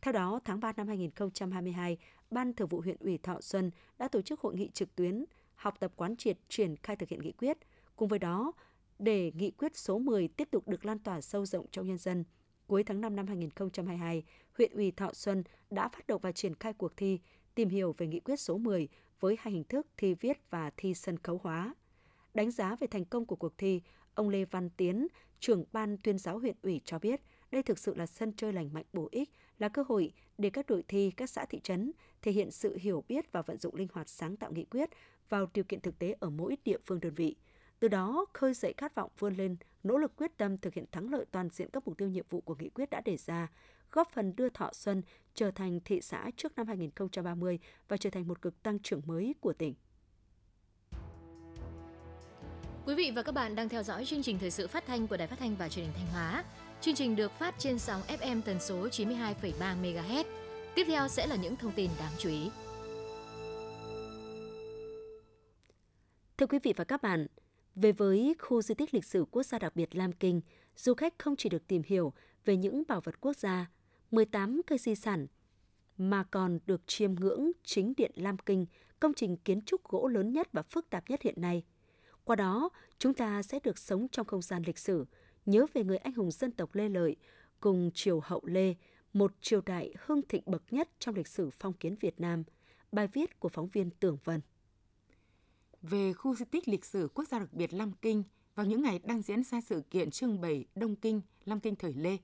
Theo 0.00 0.12
đó, 0.12 0.40
tháng 0.44 0.60
3 0.60 0.72
năm 0.76 0.88
2022, 0.88 1.98
Ban 2.30 2.52
Thường 2.52 2.68
vụ 2.68 2.80
huyện 2.80 2.96
ủy 3.00 3.18
Thọ 3.18 3.40
Xuân 3.40 3.70
đã 3.98 4.08
tổ 4.08 4.22
chức 4.22 4.40
hội 4.40 4.54
nghị 4.54 4.70
trực 4.70 4.94
tuyến 4.94 5.24
học 5.54 5.74
tập 5.80 5.92
quán 5.96 6.16
triệt 6.16 6.38
triển 6.48 6.76
khai 6.76 6.96
thực 6.96 7.08
hiện 7.08 7.20
nghị 7.20 7.32
quyết. 7.32 7.58
Cùng 7.96 8.08
với 8.08 8.18
đó, 8.18 8.52
để 8.98 9.32
nghị 9.34 9.50
quyết 9.50 9.76
số 9.76 9.98
10 9.98 10.28
tiếp 10.28 10.48
tục 10.50 10.68
được 10.68 10.86
lan 10.86 10.98
tỏa 10.98 11.20
sâu 11.20 11.46
rộng 11.46 11.66
trong 11.70 11.86
nhân 11.86 11.98
dân. 11.98 12.24
Cuối 12.68 12.84
tháng 12.84 13.00
5 13.00 13.16
năm 13.16 13.26
2022, 13.26 14.22
huyện 14.58 14.72
ủy 14.72 14.90
Thọ 14.90 15.12
Xuân 15.12 15.42
đã 15.70 15.88
phát 15.88 16.06
động 16.06 16.20
và 16.20 16.32
triển 16.32 16.54
khai 16.54 16.72
cuộc 16.72 16.96
thi 16.96 17.20
tìm 17.54 17.68
hiểu 17.68 17.94
về 17.98 18.06
nghị 18.06 18.20
quyết 18.20 18.40
số 18.40 18.58
10 18.58 18.88
với 19.20 19.36
hai 19.40 19.52
hình 19.52 19.64
thức 19.64 19.86
thi 19.96 20.14
viết 20.14 20.38
và 20.50 20.70
thi 20.76 20.94
sân 20.94 21.18
khấu 21.18 21.40
hóa. 21.42 21.74
Đánh 22.34 22.50
giá 22.50 22.76
về 22.80 22.86
thành 22.86 23.04
công 23.04 23.26
của 23.26 23.36
cuộc 23.36 23.58
thi, 23.58 23.82
ông 24.14 24.28
Lê 24.28 24.44
Văn 24.44 24.70
Tiến, 24.70 25.06
trưởng 25.40 25.64
ban 25.72 25.96
tuyên 25.96 26.18
giáo 26.18 26.38
huyện 26.38 26.56
ủy 26.62 26.80
cho 26.84 26.98
biết 26.98 27.20
đây 27.50 27.62
thực 27.62 27.78
sự 27.78 27.94
là 27.94 28.06
sân 28.06 28.32
chơi 28.36 28.52
lành 28.52 28.72
mạnh 28.72 28.84
bổ 28.92 29.08
ích, 29.10 29.30
là 29.58 29.68
cơ 29.68 29.84
hội 29.88 30.12
để 30.38 30.50
các 30.50 30.66
đội 30.66 30.82
thi, 30.88 31.10
các 31.16 31.30
xã 31.30 31.44
thị 31.44 31.60
trấn 31.60 31.92
thể 32.22 32.32
hiện 32.32 32.50
sự 32.50 32.76
hiểu 32.80 33.04
biết 33.08 33.32
và 33.32 33.42
vận 33.42 33.58
dụng 33.58 33.74
linh 33.74 33.88
hoạt 33.92 34.08
sáng 34.08 34.36
tạo 34.36 34.52
nghị 34.52 34.64
quyết 34.64 34.90
vào 35.28 35.46
điều 35.54 35.64
kiện 35.64 35.80
thực 35.80 35.98
tế 35.98 36.16
ở 36.20 36.30
mỗi 36.30 36.56
địa 36.64 36.78
phương 36.86 37.00
đơn 37.00 37.14
vị. 37.14 37.36
Từ 37.80 37.88
đó, 37.88 38.26
khơi 38.32 38.54
dậy 38.54 38.74
khát 38.76 38.94
vọng 38.94 39.10
vươn 39.18 39.34
lên, 39.34 39.56
nỗ 39.82 39.98
lực 39.98 40.16
quyết 40.16 40.36
tâm 40.36 40.58
thực 40.58 40.74
hiện 40.74 40.84
thắng 40.92 41.10
lợi 41.10 41.24
toàn 41.30 41.48
diện 41.52 41.68
các 41.72 41.86
mục 41.86 41.98
tiêu 41.98 42.08
nhiệm 42.08 42.26
vụ 42.30 42.40
của 42.40 42.54
nghị 42.58 42.68
quyết 42.68 42.90
đã 42.90 43.00
đề 43.00 43.16
ra, 43.16 43.48
góp 43.92 44.10
phần 44.10 44.36
đưa 44.36 44.48
Thọ 44.48 44.70
Xuân 44.72 45.02
trở 45.34 45.50
thành 45.50 45.80
thị 45.84 46.00
xã 46.00 46.30
trước 46.36 46.56
năm 46.56 46.66
2030 46.66 47.58
và 47.88 47.96
trở 47.96 48.10
thành 48.10 48.28
một 48.28 48.42
cực 48.42 48.62
tăng 48.62 48.78
trưởng 48.78 49.02
mới 49.06 49.34
của 49.40 49.52
tỉnh. 49.52 49.74
Quý 52.86 52.94
vị 52.94 53.12
và 53.16 53.22
các 53.22 53.32
bạn 53.32 53.54
đang 53.54 53.68
theo 53.68 53.82
dõi 53.82 54.04
chương 54.04 54.22
trình 54.22 54.38
thời 54.38 54.50
sự 54.50 54.68
phát 54.68 54.86
thanh 54.86 55.06
của 55.06 55.16
Đài 55.16 55.26
Phát 55.26 55.38
thanh 55.38 55.56
và 55.56 55.68
Truyền 55.68 55.84
hình 55.84 55.94
Thanh 55.96 56.06
Hóa. 56.12 56.44
Chương 56.80 56.94
trình 56.94 57.16
được 57.16 57.32
phát 57.32 57.54
trên 57.58 57.78
sóng 57.78 58.02
FM 58.02 58.42
tần 58.42 58.60
số 58.60 58.88
92,3 58.88 59.82
MHz. 59.82 60.24
Tiếp 60.74 60.84
theo 60.86 61.08
sẽ 61.08 61.26
là 61.26 61.36
những 61.36 61.56
thông 61.56 61.72
tin 61.72 61.90
đáng 61.98 62.12
chú 62.18 62.28
ý. 62.28 62.50
Thưa 66.38 66.46
quý 66.46 66.58
vị 66.62 66.74
và 66.76 66.84
các 66.84 67.02
bạn, 67.02 67.26
về 67.80 67.92
với 67.92 68.34
khu 68.38 68.62
di 68.62 68.74
tích 68.74 68.94
lịch 68.94 69.04
sử 69.04 69.24
quốc 69.30 69.42
gia 69.42 69.58
đặc 69.58 69.76
biệt 69.76 69.96
Lam 69.96 70.12
Kinh, 70.12 70.40
du 70.76 70.94
khách 70.94 71.18
không 71.18 71.36
chỉ 71.36 71.48
được 71.48 71.66
tìm 71.66 71.82
hiểu 71.86 72.12
về 72.44 72.56
những 72.56 72.82
bảo 72.88 73.00
vật 73.00 73.20
quốc 73.20 73.36
gia, 73.36 73.70
18 74.10 74.60
cây 74.66 74.78
di 74.78 74.94
sản, 74.94 75.26
mà 75.98 76.24
còn 76.24 76.58
được 76.66 76.80
chiêm 76.86 77.14
ngưỡng 77.14 77.50
chính 77.64 77.92
điện 77.96 78.12
Lam 78.14 78.38
Kinh, 78.38 78.66
công 79.00 79.14
trình 79.14 79.36
kiến 79.36 79.60
trúc 79.60 79.84
gỗ 79.84 80.08
lớn 80.08 80.32
nhất 80.32 80.48
và 80.52 80.62
phức 80.62 80.90
tạp 80.90 81.10
nhất 81.10 81.22
hiện 81.22 81.34
nay. 81.40 81.64
Qua 82.24 82.36
đó, 82.36 82.68
chúng 82.98 83.14
ta 83.14 83.42
sẽ 83.42 83.58
được 83.64 83.78
sống 83.78 84.08
trong 84.08 84.26
không 84.26 84.42
gian 84.42 84.62
lịch 84.66 84.78
sử, 84.78 85.04
nhớ 85.46 85.66
về 85.74 85.84
người 85.84 85.96
anh 85.96 86.12
hùng 86.14 86.30
dân 86.30 86.52
tộc 86.52 86.74
Lê 86.74 86.88
Lợi 86.88 87.16
cùng 87.60 87.90
triều 87.94 88.20
hậu 88.20 88.40
Lê, 88.44 88.74
một 89.12 89.32
triều 89.40 89.60
đại 89.60 89.94
hưng 90.06 90.22
thịnh 90.28 90.42
bậc 90.46 90.62
nhất 90.70 90.88
trong 90.98 91.14
lịch 91.14 91.28
sử 91.28 91.50
phong 91.50 91.72
kiến 91.72 91.94
Việt 92.00 92.20
Nam. 92.20 92.44
Bài 92.92 93.06
viết 93.06 93.40
của 93.40 93.48
phóng 93.48 93.68
viên 93.68 93.90
Tưởng 93.90 94.18
Vân. 94.24 94.40
Về 95.90 96.12
khu 96.12 96.34
di 96.34 96.44
tích 96.44 96.68
lịch 96.68 96.84
sử 96.84 97.08
quốc 97.14 97.28
gia 97.28 97.38
đặc 97.38 97.52
biệt 97.52 97.74
Lam 97.74 97.92
Kinh, 97.92 98.22
vào 98.54 98.66
những 98.66 98.82
ngày 98.82 98.98
đang 99.04 99.22
diễn 99.22 99.44
ra 99.44 99.60
sự 99.60 99.82
kiện 99.90 100.10
trưng 100.10 100.40
bày 100.40 100.64
Đông 100.74 100.96
Kinh, 100.96 101.20
Lam 101.44 101.60
Kinh 101.60 101.76
thời 101.76 101.92
Lê 101.92 102.16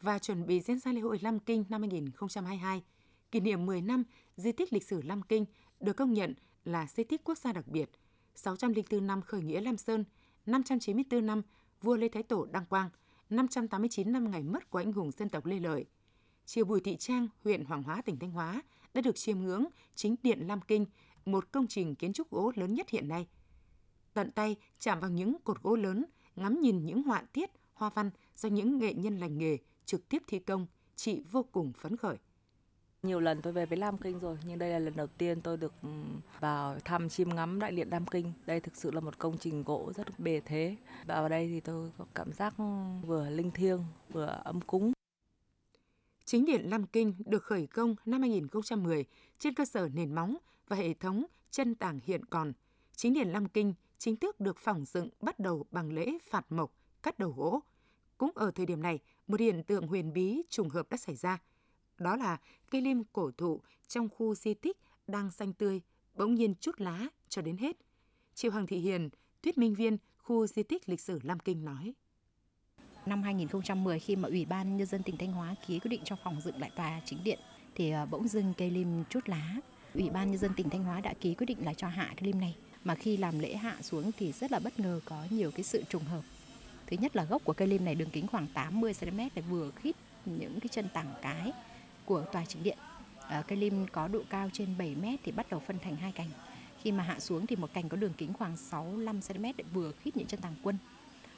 và 0.00 0.18
chuẩn 0.18 0.46
bị 0.46 0.60
diễn 0.60 0.78
ra 0.78 0.92
lễ 0.92 1.00
hội 1.00 1.18
Lam 1.22 1.38
Kinh 1.38 1.64
năm 1.68 1.80
2022, 1.80 2.82
kỷ 3.30 3.40
niệm 3.40 3.66
10 3.66 3.80
năm 3.80 4.04
di 4.36 4.52
tích 4.52 4.72
lịch 4.72 4.84
sử 4.84 5.02
Lam 5.02 5.22
Kinh 5.22 5.44
được 5.80 5.92
công 5.92 6.12
nhận 6.12 6.34
là 6.64 6.86
di 6.86 7.04
tích 7.04 7.24
quốc 7.24 7.38
gia 7.38 7.52
đặc 7.52 7.68
biệt, 7.68 7.90
604 8.34 9.06
năm 9.06 9.22
khởi 9.22 9.42
nghĩa 9.42 9.60
Lam 9.60 9.76
Sơn, 9.76 10.04
594 10.46 11.26
năm 11.26 11.42
vua 11.82 11.96
Lê 11.96 12.08
Thái 12.08 12.22
Tổ 12.22 12.44
đăng 12.44 12.66
quang, 12.66 12.90
589 13.30 14.12
năm 14.12 14.30
ngày 14.30 14.42
mất 14.42 14.70
của 14.70 14.78
anh 14.78 14.92
hùng 14.92 15.10
dân 15.10 15.28
tộc 15.28 15.46
Lê 15.46 15.60
Lợi. 15.60 15.84
Chiều 16.46 16.64
Bùi 16.64 16.80
Thị 16.80 16.96
Trang, 16.96 17.28
huyện 17.44 17.64
Hoàng 17.64 17.82
Hóa, 17.82 18.02
tỉnh 18.02 18.18
Thanh 18.18 18.30
Hóa 18.30 18.62
đã 18.94 19.00
được 19.00 19.16
chiêm 19.16 19.40
ngưỡng 19.40 19.64
chính 19.94 20.16
điện 20.22 20.46
Lam 20.46 20.60
Kinh, 20.60 20.86
một 21.24 21.52
công 21.52 21.66
trình 21.66 21.94
kiến 21.94 22.12
trúc 22.12 22.30
gỗ 22.30 22.52
lớn 22.54 22.74
nhất 22.74 22.88
hiện 22.88 23.08
nay. 23.08 23.26
Tận 24.14 24.30
tay 24.30 24.56
chạm 24.78 25.00
vào 25.00 25.10
những 25.10 25.36
cột 25.44 25.62
gỗ 25.62 25.76
lớn, 25.76 26.04
ngắm 26.36 26.60
nhìn 26.60 26.86
những 26.86 27.02
họa 27.02 27.22
tiết, 27.32 27.50
hoa 27.74 27.90
văn 27.90 28.10
do 28.36 28.48
những 28.48 28.78
nghệ 28.78 28.94
nhân 28.94 29.18
lành 29.18 29.38
nghề 29.38 29.58
trực 29.84 30.08
tiếp 30.08 30.22
thi 30.26 30.38
công, 30.38 30.66
chị 30.96 31.22
vô 31.30 31.42
cùng 31.52 31.72
phấn 31.72 31.96
khởi. 31.96 32.16
Nhiều 33.02 33.20
lần 33.20 33.42
tôi 33.42 33.52
về 33.52 33.66
với 33.66 33.78
Lam 33.78 33.98
Kinh 33.98 34.18
rồi, 34.18 34.38
nhưng 34.46 34.58
đây 34.58 34.70
là 34.70 34.78
lần 34.78 34.96
đầu 34.96 35.06
tiên 35.06 35.40
tôi 35.40 35.56
được 35.56 35.72
ừ, 35.82 35.88
vào 36.40 36.78
thăm 36.84 37.08
chiêm 37.08 37.28
ngắm 37.28 37.60
đại 37.60 37.72
điện 37.72 37.88
Lam 37.90 38.06
Kinh. 38.06 38.32
Đây 38.46 38.60
thực 38.60 38.76
sự 38.76 38.90
là 38.90 39.00
một 39.00 39.18
công 39.18 39.38
trình 39.38 39.62
gỗ 39.62 39.92
rất 39.96 40.20
bề 40.20 40.40
thế. 40.40 40.76
Vào 41.06 41.28
đây 41.28 41.48
thì 41.48 41.60
tôi 41.60 41.90
có 41.98 42.04
cảm 42.14 42.32
giác 42.32 42.54
vừa 43.02 43.30
linh 43.30 43.50
thiêng, 43.50 43.84
vừa 44.12 44.40
ấm 44.44 44.60
cúng. 44.60 44.92
Chính 46.24 46.44
điện 46.44 46.70
Lam 46.70 46.86
Kinh 46.86 47.14
được 47.26 47.42
khởi 47.42 47.66
công 47.66 47.96
năm 48.04 48.20
2010 48.20 49.04
trên 49.38 49.54
cơ 49.54 49.64
sở 49.64 49.88
nền 49.94 50.14
móng 50.14 50.36
và 50.72 50.78
hệ 50.78 50.94
thống 50.94 51.24
chân 51.50 51.74
tảng 51.74 52.00
hiện 52.04 52.24
còn. 52.24 52.52
Chính 52.96 53.14
điện 53.14 53.28
Lam 53.28 53.48
Kinh 53.48 53.74
chính 53.98 54.16
thức 54.16 54.40
được 54.40 54.58
phỏng 54.58 54.84
dựng 54.84 55.08
bắt 55.20 55.38
đầu 55.38 55.66
bằng 55.70 55.92
lễ 55.92 56.18
phạt 56.30 56.52
mộc, 56.52 56.72
cắt 57.02 57.18
đầu 57.18 57.30
gỗ. 57.36 57.60
Cũng 58.18 58.30
ở 58.34 58.50
thời 58.50 58.66
điểm 58.66 58.82
này, 58.82 58.98
một 59.26 59.40
hiện 59.40 59.64
tượng 59.64 59.86
huyền 59.86 60.12
bí 60.12 60.42
trùng 60.48 60.68
hợp 60.68 60.90
đã 60.90 60.96
xảy 60.96 61.16
ra– 61.16 61.38
đó 62.02 62.16
là 62.16 62.36
cây 62.70 62.80
lim 62.80 63.04
cổ 63.12 63.30
thụ 63.36 63.60
trong 63.88 64.08
khu 64.08 64.34
di 64.34 64.54
tích 64.54 64.76
đang 65.06 65.30
xanh 65.30 65.52
tươi, 65.52 65.80
bỗng 66.14 66.34
nhiên 66.34 66.54
chút 66.54 66.80
lá 66.80 67.08
cho 67.28 67.42
đến 67.42 67.56
hết. 67.56 67.76
Chị 68.34 68.48
Hoàng 68.48 68.66
Thị 68.66 68.76
Hiền, 68.78 69.08
thuyết 69.42 69.58
minh 69.58 69.74
viên 69.74 69.96
khu 70.18 70.46
di 70.46 70.62
tích 70.62 70.88
lịch 70.88 71.00
sử 71.00 71.18
Lam 71.22 71.38
Kinh 71.38 71.64
nói. 71.64 71.94
Năm 73.06 73.22
2010 73.22 73.98
khi 73.98 74.16
mà 74.16 74.28
Ủy 74.28 74.44
ban 74.44 74.76
Nhân 74.76 74.86
dân 74.86 75.02
tỉnh 75.02 75.16
Thanh 75.16 75.32
Hóa 75.32 75.54
ký 75.66 75.78
quyết 75.78 75.88
định 75.88 76.00
cho 76.04 76.16
phòng 76.24 76.40
dựng 76.40 76.60
lại 76.60 76.70
tòa 76.76 77.00
chính 77.04 77.24
điện 77.24 77.38
thì 77.74 77.90
ờ, 77.90 78.06
bỗng 78.06 78.28
dưng 78.28 78.54
cây 78.56 78.70
lim 78.70 79.04
chút 79.10 79.28
lá. 79.28 79.56
Ủy 79.94 80.10
ban 80.10 80.30
Nhân 80.30 80.38
dân 80.38 80.54
tỉnh 80.56 80.70
Thanh 80.70 80.84
Hóa 80.84 81.00
đã 81.00 81.14
ký 81.20 81.34
quyết 81.34 81.46
định 81.46 81.58
là 81.64 81.74
cho 81.74 81.88
hạ 81.88 82.12
cái 82.16 82.26
lim 82.26 82.40
này. 82.40 82.56
Mà 82.84 82.94
khi 82.94 83.16
làm 83.16 83.38
lễ 83.38 83.56
hạ 83.56 83.76
xuống 83.82 84.10
thì 84.18 84.32
rất 84.32 84.52
là 84.52 84.58
bất 84.58 84.80
ngờ 84.80 85.00
có 85.04 85.26
nhiều 85.30 85.50
cái 85.50 85.62
sự 85.62 85.82
trùng 85.88 86.04
hợp. 86.04 86.22
Thứ 86.86 86.96
nhất 87.00 87.16
là 87.16 87.24
gốc 87.24 87.44
của 87.44 87.52
cây 87.52 87.68
lim 87.68 87.84
này 87.84 87.94
đường 87.94 88.10
kính 88.10 88.26
khoảng 88.26 88.46
80 88.54 88.92
cm 89.00 89.18
để 89.34 89.42
vừa 89.42 89.70
khít 89.70 89.96
những 90.26 90.60
cái 90.60 90.68
chân 90.68 90.88
tảng 90.94 91.14
cái 91.22 91.52
của 92.04 92.24
tòa 92.32 92.44
chính 92.44 92.62
điện. 92.62 92.78
À, 93.28 93.42
cây 93.48 93.58
lim 93.58 93.86
có 93.92 94.08
độ 94.08 94.20
cao 94.30 94.50
trên 94.52 94.78
7 94.78 94.94
mét 95.02 95.20
thì 95.24 95.32
bắt 95.32 95.50
đầu 95.50 95.60
phân 95.60 95.78
thành 95.78 95.96
hai 95.96 96.12
cành. 96.12 96.30
Khi 96.82 96.92
mà 96.92 97.02
hạ 97.02 97.20
xuống 97.20 97.46
thì 97.46 97.56
một 97.56 97.72
cành 97.72 97.88
có 97.88 97.96
đường 97.96 98.12
kính 98.16 98.32
khoảng 98.32 98.56
65 98.56 99.20
cm 99.20 99.42
để 99.42 99.64
vừa 99.74 99.92
khít 99.92 100.16
những 100.16 100.26
chân 100.26 100.40
tàng 100.40 100.54
quân. 100.62 100.78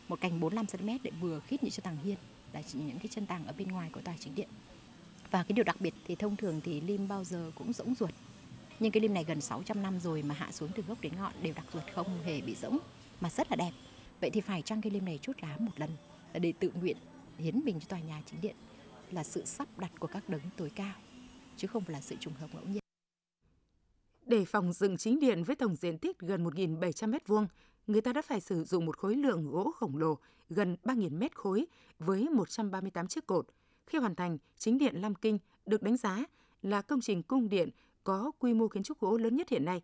Một 0.09 0.21
cành 0.21 0.41
45 0.41 0.67
cm 0.67 0.89
để 1.03 1.11
vừa 1.21 1.41
khít 1.41 1.63
những 1.63 1.73
chân 1.73 1.85
tàng 1.85 1.97
hiên 2.05 2.17
là 2.53 2.63
những 2.73 2.99
cái 2.99 3.09
chân 3.11 3.27
tàng 3.27 3.47
ở 3.47 3.53
bên 3.59 3.69
ngoài 3.69 3.91
của 3.93 4.01
tòa 4.01 4.15
chính 4.21 4.35
điện. 4.35 4.49
Và 5.31 5.43
cái 5.43 5.53
điều 5.53 5.65
đặc 5.65 5.81
biệt 5.81 5.95
thì 6.07 6.15
thông 6.15 6.37
thường 6.37 6.61
thì 6.65 6.81
lim 6.81 7.09
bao 7.09 7.25
giờ 7.25 7.51
cũng 7.55 7.73
rỗng 7.73 7.95
ruột. 7.95 8.11
Nhưng 8.81 8.93
cái 8.93 9.01
lim 9.01 9.15
này 9.15 9.25
gần 9.25 9.41
600 9.41 9.83
năm 9.83 10.01
rồi 10.01 10.23
mà 10.23 10.35
hạ 10.35 10.53
xuống 10.53 10.71
từ 10.77 10.83
gốc 10.89 11.01
đến 11.01 11.13
ngọn 11.17 11.33
đều 11.43 11.55
đặc 11.55 11.65
ruột 11.73 11.85
không 11.95 12.23
hề 12.25 12.41
bị 12.41 12.55
rỗng 12.55 12.79
mà 13.21 13.31
rất 13.31 13.51
là 13.51 13.57
đẹp. 13.57 13.73
Vậy 14.21 14.31
thì 14.31 14.41
phải 14.41 14.63
chăng 14.63 14.83
cái 14.83 14.93
lim 14.93 15.05
này 15.05 15.19
chút 15.23 15.33
lá 15.43 15.57
một 15.59 15.73
lần 15.77 15.91
để 16.33 16.53
tự 16.61 16.71
nguyện 16.81 16.97
hiến 17.39 17.61
mình 17.65 17.81
cho 17.81 17.87
tòa 17.89 17.99
nhà 17.99 18.23
chính 18.27 18.41
điện 18.41 18.57
là 19.11 19.25
sự 19.25 19.45
sắp 19.45 19.69
đặt 19.79 19.91
của 19.99 20.07
các 20.07 20.29
đấng 20.29 20.41
tối 20.57 20.71
cao, 20.75 20.95
chứ 21.57 21.69
không 21.69 21.85
phải 21.85 21.93
là 21.93 22.01
sự 22.01 22.17
trùng 22.21 22.35
hợp 22.35 22.49
ngẫu 22.55 22.65
nhiên. 22.65 22.81
Để 24.27 24.45
phòng 24.45 24.73
dựng 24.73 24.97
chính 24.97 25.21
điện 25.21 25.45
với 25.45 25.57
tổng 25.57 25.77
diện 25.77 25.99
tích 25.99 26.19
gần 26.19 26.45
1.700 26.45 27.11
m2, 27.11 27.47
người 27.87 28.01
ta 28.01 28.13
đã 28.13 28.23
phải 28.23 28.41
sử 28.41 28.65
dụng 28.65 28.87
một 28.87 28.97
khối 28.97 29.15
lượng 29.15 29.51
gỗ 29.51 29.73
khổng 29.77 29.97
lồ 29.97 30.19
gần 30.51 30.77
3.000 30.85 31.19
mét 31.19 31.37
khối 31.37 31.67
với 31.99 32.29
138 32.29 33.09
chiếc 33.09 33.27
cột. 33.27 33.47
Khi 33.87 33.99
hoàn 33.99 34.15
thành, 34.15 34.39
chính 34.59 34.79
điện 34.79 34.95
Lam 34.97 35.15
Kinh 35.15 35.39
được 35.67 35.83
đánh 35.83 35.97
giá 35.97 36.25
là 36.63 36.83
công 36.83 37.01
trình 37.01 37.23
cung 37.23 37.49
điện 37.49 37.71
có 38.05 38.33
quy 38.39 38.55
mô 38.55 38.69
kiến 38.69 38.83
trúc 38.83 39.01
gỗ 39.01 39.17
lớn 39.17 39.37
nhất 39.37 39.49
hiện 39.49 39.65
nay. 39.65 39.83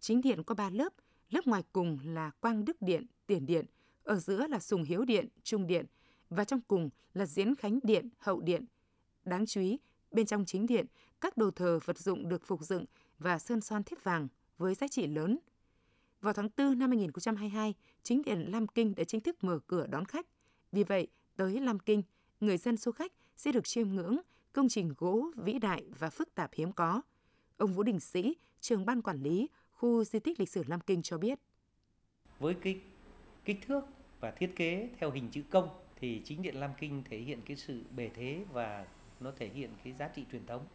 Chính 0.00 0.20
điện 0.20 0.42
có 0.42 0.54
3 0.54 0.70
lớp, 0.70 0.92
lớp 1.30 1.46
ngoài 1.46 1.62
cùng 1.72 1.98
là 2.04 2.30
quang 2.30 2.64
đức 2.64 2.82
điện, 2.82 3.06
tiền 3.26 3.46
điện, 3.46 3.66
ở 4.02 4.16
giữa 4.16 4.46
là 4.46 4.58
sùng 4.58 4.82
hiếu 4.82 5.04
điện, 5.04 5.28
trung 5.42 5.66
điện 5.66 5.86
và 6.30 6.44
trong 6.44 6.60
cùng 6.60 6.90
là 7.14 7.26
diễn 7.26 7.54
khánh 7.54 7.78
điện, 7.82 8.08
hậu 8.18 8.40
điện. 8.40 8.64
Đáng 9.24 9.46
chú 9.46 9.60
ý, 9.60 9.78
bên 10.10 10.26
trong 10.26 10.44
chính 10.44 10.66
điện, 10.66 10.86
các 11.20 11.36
đồ 11.36 11.50
thờ 11.50 11.78
vật 11.84 11.98
dụng 11.98 12.28
được 12.28 12.46
phục 12.46 12.62
dựng 12.62 12.84
và 13.18 13.38
sơn 13.38 13.60
son 13.60 13.82
thiếp 13.82 14.04
vàng 14.04 14.28
với 14.58 14.74
giá 14.74 14.88
trị 14.88 15.06
lớn. 15.06 15.38
Vào 16.20 16.32
tháng 16.32 16.48
4 16.56 16.78
năm 16.78 16.90
2022, 16.90 17.74
chính 18.02 18.22
điện 18.22 18.46
Lam 18.48 18.66
Kinh 18.66 18.94
đã 18.94 19.04
chính 19.04 19.20
thức 19.20 19.44
mở 19.44 19.58
cửa 19.66 19.86
đón 19.86 20.04
khách. 20.04 20.26
Vì 20.72 20.84
vậy, 20.84 21.08
tới 21.36 21.60
Lam 21.60 21.78
Kinh, 21.78 22.02
người 22.40 22.56
dân 22.56 22.76
du 22.76 22.92
khách 22.92 23.12
sẽ 23.36 23.52
được 23.52 23.64
chiêm 23.64 23.88
ngưỡng 23.88 24.16
công 24.52 24.68
trình 24.68 24.94
gỗ 24.98 25.30
vĩ 25.36 25.58
đại 25.58 25.84
và 25.98 26.10
phức 26.10 26.34
tạp 26.34 26.50
hiếm 26.54 26.72
có. 26.72 27.02
Ông 27.58 27.72
Vũ 27.72 27.82
Đình 27.82 28.00
Sĩ, 28.00 28.36
trưởng 28.60 28.86
ban 28.86 29.02
quản 29.02 29.22
lý 29.22 29.48
khu 29.70 30.04
di 30.04 30.18
tích 30.18 30.40
lịch 30.40 30.48
sử 30.48 30.64
Lam 30.66 30.80
Kinh 30.80 31.02
cho 31.02 31.18
biết. 31.18 31.38
Với 32.38 32.54
cái 32.54 32.80
kích 33.44 33.58
thước 33.66 33.84
và 34.20 34.30
thiết 34.30 34.56
kế 34.56 34.90
theo 34.98 35.10
hình 35.10 35.28
chữ 35.30 35.42
công 35.50 35.68
thì 35.96 36.22
chính 36.24 36.42
điện 36.42 36.56
Lam 36.56 36.70
Kinh 36.78 37.02
thể 37.04 37.18
hiện 37.18 37.40
cái 37.46 37.56
sự 37.56 37.82
bề 37.96 38.10
thế 38.14 38.44
và 38.52 38.86
nó 39.20 39.32
thể 39.36 39.48
hiện 39.48 39.70
cái 39.84 39.92
giá 39.92 40.08
trị 40.08 40.24
truyền 40.32 40.46
thống. 40.46 40.66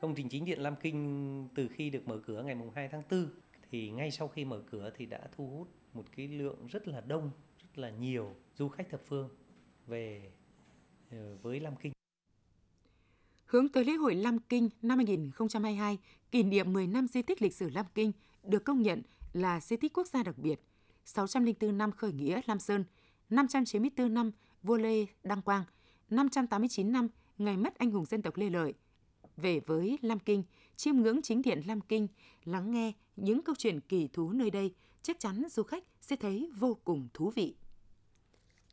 Công 0.00 0.14
trình 0.14 0.28
chính 0.28 0.44
điện 0.44 0.60
Lam 0.60 0.76
Kinh 0.76 1.48
từ 1.54 1.68
khi 1.68 1.90
được 1.90 2.08
mở 2.08 2.20
cửa 2.26 2.42
ngày 2.42 2.56
2 2.74 2.88
tháng 2.88 3.02
4 3.10 3.28
thì 3.70 3.90
ngay 3.90 4.10
sau 4.10 4.28
khi 4.28 4.44
mở 4.44 4.62
cửa 4.70 4.90
thì 4.96 5.06
đã 5.06 5.20
thu 5.36 5.46
hút 5.46 5.68
một 5.92 6.04
cái 6.16 6.28
lượng 6.28 6.66
rất 6.66 6.88
là 6.88 7.00
đông, 7.00 7.30
rất 7.62 7.78
là 7.78 7.90
nhiều 7.90 8.34
du 8.54 8.68
khách 8.68 8.90
thập 8.90 9.00
phương 9.04 9.28
về 9.86 10.30
ờ, 11.10 11.36
với 11.42 11.60
Lam 11.60 11.76
Kinh. 11.76 11.93
Hướng 13.46 13.68
tới 13.68 13.84
lễ 13.84 13.92
hội 13.92 14.14
Lam 14.14 14.38
Kinh 14.38 14.68
năm 14.82 14.98
2022, 14.98 15.98
kỷ 16.30 16.42
niệm 16.42 16.72
10 16.72 16.86
năm 16.86 17.06
di 17.06 17.22
tích 17.22 17.42
lịch 17.42 17.54
sử 17.54 17.70
Lam 17.70 17.86
Kinh 17.94 18.12
được 18.42 18.64
công 18.64 18.82
nhận 18.82 19.02
là 19.32 19.60
di 19.60 19.76
tích 19.76 19.92
quốc 19.92 20.06
gia 20.06 20.22
đặc 20.22 20.38
biệt, 20.38 20.60
604 21.04 21.78
năm 21.78 21.92
khởi 21.92 22.12
nghĩa 22.12 22.40
Lam 22.46 22.58
Sơn– 22.58 22.84
594 23.30 24.14
năm 24.14 24.30
vua 24.62 24.76
Lê 24.76 25.06
Đăng 25.24 25.42
Quang, 25.42 25.64
589 26.10 26.92
năm 26.92 27.08
ngày 27.38 27.56
mất 27.56 27.78
anh 27.78 27.90
hùng 27.90 28.04
dân 28.04 28.22
tộc 28.22 28.36
Lê 28.36 28.50
Lợi. 28.50 28.74
Về 29.36 29.60
với 29.60 29.98
Lam 30.02 30.18
Kinh, 30.18 30.42
chiêm 30.76 30.96
ngưỡng 30.96 31.22
chính 31.22 31.42
điện 31.42 31.62
Lam 31.66 31.80
Kinh, 31.80 32.08
lắng 32.44 32.70
nghe 32.70 32.92
những 33.16 33.42
câu 33.42 33.54
chuyện 33.58 33.80
kỳ 33.80 34.08
thú 34.12 34.32
nơi 34.32 34.50
đây, 34.50 34.74
chắc 35.02 35.20
chắn 35.20 35.42
du 35.50 35.62
khách 35.62 35.84
sẽ 36.00 36.16
thấy 36.16 36.50
vô 36.58 36.76
cùng 36.84 37.08
thú 37.14 37.30
vị. 37.30 37.54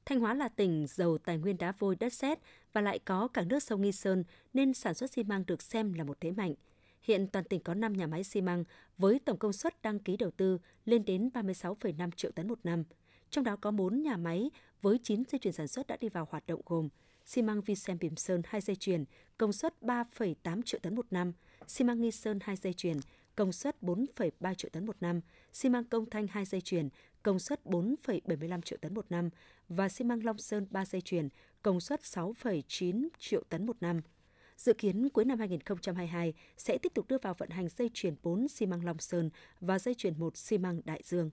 Thanh 0.06 0.20
Hóa 0.20 0.34
là 0.34 0.48
tỉnh 0.48 0.88
giàu 0.88 1.18
tài 1.18 1.38
nguyên 1.38 1.58
đá 1.58 1.74
vôi 1.80 1.96
đất 1.96 2.14
sét 2.14 2.40
và 2.74 2.82
lại 2.82 3.00
có 3.00 3.28
cảng 3.28 3.48
nước 3.48 3.64
sông 3.64 3.82
Nghi 3.82 3.92
Sơn 3.92 4.24
nên 4.54 4.74
sản 4.74 4.94
xuất 4.94 5.12
xi 5.12 5.24
măng 5.24 5.44
được 5.48 5.62
xem 5.62 5.94
là 5.94 6.04
một 6.04 6.18
thế 6.20 6.32
mạnh. 6.32 6.54
Hiện 7.02 7.28
toàn 7.28 7.46
tỉnh 7.46 7.60
có 7.60 7.74
5 7.74 7.94
nhà 7.94 8.08
máy 8.08 8.24
xi 8.24 8.42
măng 8.42 8.64
với 8.98 9.20
tổng 9.20 9.38
công 9.38 9.54
suất 9.54 9.82
đăng 9.82 10.00
ký 10.00 10.18
đầu 10.18 10.32
tư 10.32 10.58
lên 10.86 11.06
đến 11.06 11.30
36,5 11.34 12.12
triệu 12.12 12.32
tấn 12.32 12.48
một 12.48 12.60
năm. 12.64 12.84
Trong 13.30 13.44
đó 13.44 13.56
có 13.56 13.72
4 13.72 14.02
nhà 14.02 14.18
máy 14.18 14.52
với 14.82 15.00
9 15.04 15.24
dây 15.32 15.40
chuyền 15.40 15.54
sản 15.54 15.68
xuất 15.68 15.88
đã 15.88 15.98
đi 16.00 16.10
vào 16.10 16.28
hoạt 16.32 16.48
động 16.48 16.62
gồm 16.66 16.90
xi 17.26 17.42
măng 17.42 17.62
Vicem 17.62 17.98
Bỉm 18.00 18.16
Sơn 18.16 18.42
2 18.46 18.62
dây 18.62 18.76
chuyền, 18.76 19.04
công 19.38 19.54
suất 19.54 19.74
3,8 19.82 20.62
triệu 20.62 20.80
tấn 20.80 20.96
một 20.96 21.06
năm, 21.12 21.34
xi 21.68 21.86
măng 21.86 22.02
Nghi 22.02 22.12
Sơn 22.12 22.40
2 22.42 22.56
dây 22.56 22.74
chuyền, 22.74 22.98
công 23.36 23.52
suất 23.52 23.76
4,3 23.82 24.54
triệu 24.54 24.70
tấn 24.70 24.86
một 24.86 24.96
năm, 25.02 25.22
xi 25.54 25.70
măng 25.70 25.84
Công 25.84 26.10
Thanh 26.10 26.28
2 26.28 26.46
dây 26.46 26.62
chuyền, 26.62 26.90
công 27.24 27.40
suất 27.40 27.66
4,75 27.66 28.62
triệu 28.62 28.78
tấn 28.82 28.94
một 28.94 29.06
năm 29.10 29.30
và 29.70 29.90
xi 29.90 30.06
măng 30.06 30.26
Long 30.26 30.38
Sơn 30.38 30.68
3 30.70 30.86
dây 30.86 31.02
chuyền, 31.02 31.30
công 31.62 31.80
suất 31.80 32.02
6,9 32.02 33.08
triệu 33.20 33.44
tấn 33.50 33.66
một 33.66 33.78
năm. 33.82 34.02
Dự 34.58 34.74
kiến 34.74 35.10
cuối 35.10 35.26
năm 35.26 35.40
2022 35.40 36.34
sẽ 36.58 36.78
tiếp 36.78 36.94
tục 36.94 37.08
đưa 37.08 37.18
vào 37.18 37.34
vận 37.34 37.50
hành 37.50 37.70
dây 37.70 37.90
chuyền 37.94 38.16
4 38.24 38.48
xi 38.48 38.66
măng 38.66 38.86
Long 38.86 39.00
Sơn 39.00 39.30
và 39.60 39.80
dây 39.80 39.96
chuyền 39.96 40.20
1 40.20 40.38
xi 40.38 40.58
măng 40.58 40.82
Đại 40.86 41.02
Dương. 41.04 41.30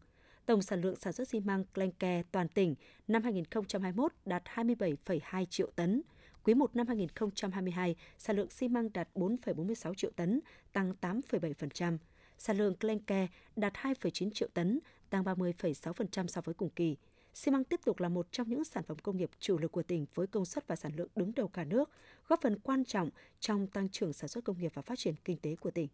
Tổng 0.47 0.63
sản 0.63 0.81
lượng 0.81 0.97
sản 0.97 1.13
xuất 1.13 1.29
xi 1.29 1.41
măng 1.41 1.65
Glenke 1.75 2.23
toàn 2.33 2.49
tỉnh 2.49 2.75
năm 3.09 3.23
2021 3.23 4.13
đạt 4.25 4.43
27,2 4.55 5.45
triệu 5.45 5.71
tấn. 5.77 6.03
Quý 6.45 6.55
1 6.55 6.77
năm 6.77 6.87
2022, 6.87 7.97
sản 8.19 8.37
lượng 8.37 8.51
xi 8.51 8.69
măng 8.69 8.93
đạt 8.93 9.09
4,46 9.15 9.95
triệu 9.95 10.11
tấn, 10.17 10.41
tăng 10.73 10.93
8,7%. 11.01 11.99
Sản 12.39 12.57
lượng 12.57 12.75
Glenke 12.81 13.27
đạt 13.57 13.73
2,9 13.75 14.31
triệu 14.31 14.49
tấn, 14.55 14.81
tăng 15.11 15.25
30,6% 15.25 16.27
so 16.27 16.41
với 16.41 16.55
cùng 16.55 16.71
kỳ. 16.71 16.97
Xi 17.35 17.51
măng 17.51 17.65
tiếp 17.65 17.81
tục 17.85 18.01
là 18.01 18.09
một 18.09 18.27
trong 18.33 18.49
những 18.49 18.65
sản 18.65 18.85
phẩm 18.85 18.99
công 18.99 19.17
nghiệp 19.17 19.31
chủ 19.41 19.59
lực 19.59 19.73
của 19.73 19.83
tỉnh 19.83 20.07
với 20.15 20.27
công 20.27 20.45
suất 20.45 20.67
và 20.67 20.77
sản 20.77 20.93
lượng 20.97 21.09
đứng 21.17 21.33
đầu 21.35 21.49
cả 21.49 21.65
nước, 21.65 21.91
góp 22.29 22.41
phần 22.43 22.59
quan 22.59 22.85
trọng 22.85 23.11
trong 23.41 23.67
tăng 23.67 23.89
trưởng 23.89 24.13
sản 24.13 24.29
xuất 24.29 24.45
công 24.45 24.59
nghiệp 24.59 24.73
và 24.75 24.83
phát 24.83 24.99
triển 24.99 25.15
kinh 25.25 25.39
tế 25.39 25.57
của 25.57 25.71
tỉnh. 25.71 25.89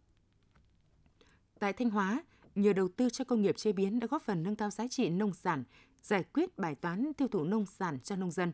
Tại 1.59 1.73
Thanh 1.73 1.89
Hóa, 1.89 2.23
nhờ 2.55 2.73
đầu 2.73 2.87
tư 2.87 3.09
cho 3.09 3.25
công 3.25 3.41
nghiệp 3.41 3.57
chế 3.57 3.71
biến 3.71 3.99
đã 3.99 4.07
góp 4.07 4.21
phần 4.21 4.43
nâng 4.43 4.55
cao 4.55 4.69
giá 4.69 4.87
trị 4.87 5.09
nông 5.09 5.33
sản, 5.33 5.63
giải 6.01 6.23
quyết 6.23 6.57
bài 6.57 6.75
toán 6.75 7.13
tiêu 7.13 7.27
thụ 7.27 7.43
nông 7.43 7.65
sản 7.65 7.99
cho 8.03 8.15
nông 8.15 8.31
dân. 8.31 8.51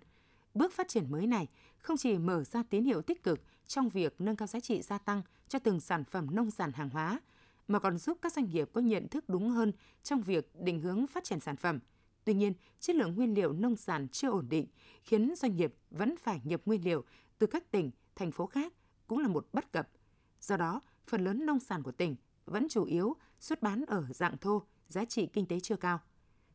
Bước 0.53 0.73
phát 0.73 0.87
triển 0.87 1.11
mới 1.11 1.27
này 1.27 1.47
không 1.77 1.97
chỉ 1.97 2.17
mở 2.17 2.43
ra 2.43 2.63
tín 2.69 2.83
hiệu 2.83 3.01
tích 3.01 3.23
cực 3.23 3.39
trong 3.67 3.89
việc 3.89 4.15
nâng 4.19 4.35
cao 4.35 4.47
giá 4.47 4.59
trị 4.59 4.81
gia 4.81 4.97
tăng 4.97 5.21
cho 5.47 5.59
từng 5.59 5.79
sản 5.79 6.03
phẩm 6.03 6.35
nông 6.35 6.51
sản 6.51 6.71
hàng 6.71 6.89
hóa, 6.89 7.21
mà 7.71 7.79
còn 7.79 7.97
giúp 7.97 8.17
các 8.21 8.33
doanh 8.33 8.49
nghiệp 8.49 8.69
có 8.73 8.81
nhận 8.81 9.07
thức 9.07 9.29
đúng 9.29 9.49
hơn 9.49 9.71
trong 10.03 10.21
việc 10.21 10.51
định 10.55 10.79
hướng 10.79 11.07
phát 11.07 11.23
triển 11.23 11.39
sản 11.39 11.55
phẩm. 11.55 11.79
Tuy 12.23 12.33
nhiên, 12.33 12.53
chất 12.79 12.95
lượng 12.95 13.15
nguyên 13.15 13.33
liệu 13.33 13.53
nông 13.53 13.75
sản 13.75 14.07
chưa 14.07 14.29
ổn 14.29 14.49
định, 14.49 14.67
khiến 15.03 15.33
doanh 15.35 15.55
nghiệp 15.55 15.73
vẫn 15.91 16.15
phải 16.17 16.41
nhập 16.43 16.61
nguyên 16.65 16.83
liệu 16.83 17.03
từ 17.37 17.47
các 17.47 17.71
tỉnh, 17.71 17.91
thành 18.15 18.31
phố 18.31 18.45
khác 18.45 18.73
cũng 19.07 19.19
là 19.19 19.27
một 19.27 19.47
bất 19.53 19.71
cập. 19.71 19.89
Do 20.41 20.57
đó, 20.57 20.81
phần 21.07 21.23
lớn 21.23 21.45
nông 21.45 21.59
sản 21.59 21.83
của 21.83 21.91
tỉnh 21.91 22.15
vẫn 22.45 22.67
chủ 22.69 22.83
yếu 22.83 23.15
xuất 23.39 23.61
bán 23.61 23.85
ở 23.87 24.05
dạng 24.09 24.37
thô, 24.37 24.61
giá 24.87 25.05
trị 25.05 25.25
kinh 25.33 25.45
tế 25.45 25.59
chưa 25.59 25.75
cao. 25.75 25.99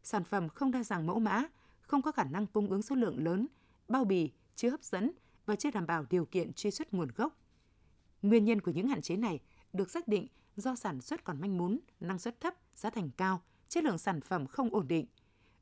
Sản 0.03 0.25
phẩm 0.25 0.49
không 0.49 0.71
đa 0.71 0.83
dạng 0.83 1.07
mẫu 1.07 1.19
mã, 1.19 1.47
không 1.81 2.03
có 2.03 2.13
khả 2.13 2.25
năng 2.25 2.47
cung 2.47 2.71
ứng 2.71 2.83
số 2.83 2.95
lượng 2.95 3.25
lớn, 3.25 3.47
bao 3.89 4.05
bì 4.05 4.31
chưa 4.57 4.71
hấp 4.71 4.83
dẫn 4.83 5.11
và 5.47 5.57
chưa 5.57 5.71
đảm 5.71 5.87
bảo 5.87 6.05
điều 6.11 6.25
kiện 6.25 6.53
truy 6.53 6.71
xuất 6.71 6.95
nguồn 6.95 7.09
gốc. 7.17 7.37
Nguyên 8.23 8.45
nhân 8.45 8.61
của 8.61 8.71
những 8.71 8.89
hạn 8.89 9.03
chế 9.03 9.17
này 9.17 9.41
được 9.73 9.91
xác 9.91 10.09
định 10.09 10.27
do 10.57 10.75
sản 10.75 11.01
xuất 11.01 11.25
còn 11.25 11.41
manh 11.41 11.59
mún, 11.59 11.79
năng 12.01 12.19
suất 12.19 12.41
thấp, 12.41 12.55
giá 12.75 12.91
thành 12.91 13.11
cao, 13.17 13.43
chất 13.69 13.85
lượng 13.85 13.99
sản 13.99 14.21
phẩm 14.21 14.47
không 14.47 14.75
ổn 14.75 14.89
định. 14.89 15.07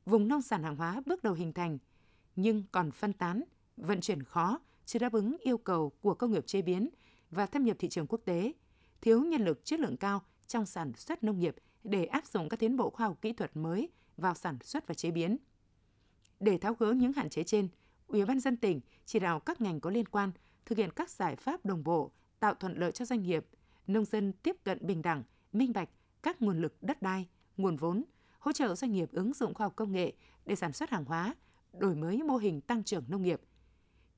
Vùng 0.05 0.27
nông 0.27 0.41
sản 0.41 0.63
hàng 0.63 0.75
hóa 0.75 1.01
bước 1.05 1.23
đầu 1.23 1.33
hình 1.33 1.53
thành, 1.53 1.77
nhưng 2.35 2.63
còn 2.71 2.91
phân 2.91 3.13
tán, 3.13 3.43
vận 3.77 4.01
chuyển 4.01 4.23
khó, 4.23 4.59
chưa 4.85 4.99
đáp 4.99 5.13
ứng 5.13 5.37
yêu 5.41 5.57
cầu 5.57 5.89
của 6.01 6.13
công 6.13 6.31
nghiệp 6.31 6.47
chế 6.47 6.61
biến 6.61 6.89
và 7.31 7.45
thâm 7.45 7.63
nhập 7.63 7.77
thị 7.79 7.89
trường 7.89 8.07
quốc 8.07 8.21
tế, 8.25 8.53
thiếu 9.01 9.21
nhân 9.21 9.45
lực 9.45 9.65
chất 9.65 9.79
lượng 9.79 9.97
cao 9.97 10.21
trong 10.47 10.65
sản 10.65 10.93
xuất 10.93 11.23
nông 11.23 11.39
nghiệp 11.39 11.55
để 11.83 12.05
áp 12.05 12.25
dụng 12.25 12.49
các 12.49 12.59
tiến 12.59 12.77
bộ 12.77 12.89
khoa 12.89 13.07
học 13.07 13.17
kỹ 13.21 13.33
thuật 13.33 13.57
mới 13.57 13.89
vào 14.17 14.33
sản 14.33 14.57
xuất 14.63 14.87
và 14.87 14.93
chế 14.93 15.11
biến. 15.11 15.37
Để 16.39 16.57
tháo 16.57 16.73
gỡ 16.73 16.91
những 16.91 17.13
hạn 17.13 17.29
chế 17.29 17.43
trên, 17.43 17.67
Ủy 18.07 18.25
ban 18.25 18.39
dân 18.39 18.57
tỉnh 18.57 18.81
chỉ 19.05 19.19
đạo 19.19 19.39
các 19.39 19.61
ngành 19.61 19.79
có 19.79 19.89
liên 19.89 20.05
quan 20.05 20.31
thực 20.65 20.77
hiện 20.77 20.89
các 20.91 21.09
giải 21.09 21.35
pháp 21.35 21.65
đồng 21.65 21.83
bộ, 21.83 22.11
tạo 22.39 22.53
thuận 22.53 22.77
lợi 22.77 22.91
cho 22.91 23.05
doanh 23.05 23.23
nghiệp, 23.23 23.45
nông 23.87 24.05
dân 24.05 24.33
tiếp 24.33 24.55
cận 24.63 24.77
bình 24.81 25.01
đẳng, 25.01 25.23
minh 25.53 25.73
bạch 25.73 25.89
các 26.23 26.41
nguồn 26.41 26.61
lực 26.61 26.83
đất 26.83 27.01
đai, 27.01 27.27
nguồn 27.57 27.75
vốn, 27.75 28.03
hỗ 28.39 28.51
trợ 28.51 28.75
doanh 28.75 28.91
nghiệp 28.91 29.11
ứng 29.11 29.33
dụng 29.33 29.53
khoa 29.53 29.65
học 29.65 29.73
công 29.75 29.91
nghệ 29.91 30.13
để 30.45 30.55
sản 30.55 30.73
xuất 30.73 30.89
hàng 30.89 31.05
hóa, 31.05 31.35
đổi 31.73 31.95
mới 31.95 32.23
mô 32.23 32.37
hình 32.37 32.61
tăng 32.61 32.83
trưởng 32.83 33.03
nông 33.07 33.21
nghiệp. 33.21 33.41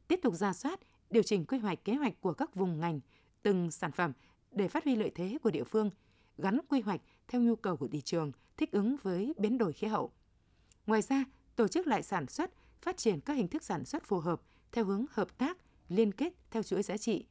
Tiếp 0.08 0.20
tục 0.24 0.34
ra 0.34 0.54
soát, 0.54 0.80
điều 1.10 1.24
chỉnh 1.24 1.46
quy 1.46 1.58
hoạch 1.58 1.86
kế 1.86 1.96
hoạch 1.96 2.22
của 2.22 2.34
các 2.34 2.56
vùng 2.56 2.80
ngành, 2.80 3.00
từng 3.44 3.72
sản 3.72 3.92
phẩm 3.92 4.14
để 4.52 4.68
phát 4.68 4.84
huy 4.84 4.96
lợi 4.96 5.12
thế 5.16 5.38
của 5.44 5.52
địa 5.52 5.64
phương, 5.64 5.90
gắn 6.38 6.60
quy 6.70 6.82
hoạch 6.82 7.02
theo 7.28 7.42
nhu 7.42 7.56
cầu 7.56 7.78
của 7.78 7.88
thị 7.88 8.02
trường, 8.02 8.32
thích 8.58 8.72
ứng 8.72 8.96
với 9.02 9.34
biến 9.38 9.58
đổi 9.58 9.74
khí 9.74 9.88
hậu. 9.88 10.12
Ngoài 10.86 11.02
ra, 11.02 11.26
tổ 11.56 11.68
chức 11.68 11.88
lại 11.88 12.04
sản 12.04 12.28
xuất, 12.28 12.52
phát 12.82 12.98
triển 12.98 13.22
các 13.22 13.34
hình 13.34 13.48
thức 13.48 13.64
sản 13.64 13.86
xuất 13.86 14.04
phù 14.04 14.20
hợp 14.20 14.42
theo 14.72 14.86
hướng 14.86 15.06
hợp 15.12 15.38
tác, 15.38 15.58
liên 15.90 16.12
kết 16.12 16.34
theo 16.52 16.64
chuỗi 16.64 16.84
giá 16.84 16.98
trị, 16.98 17.26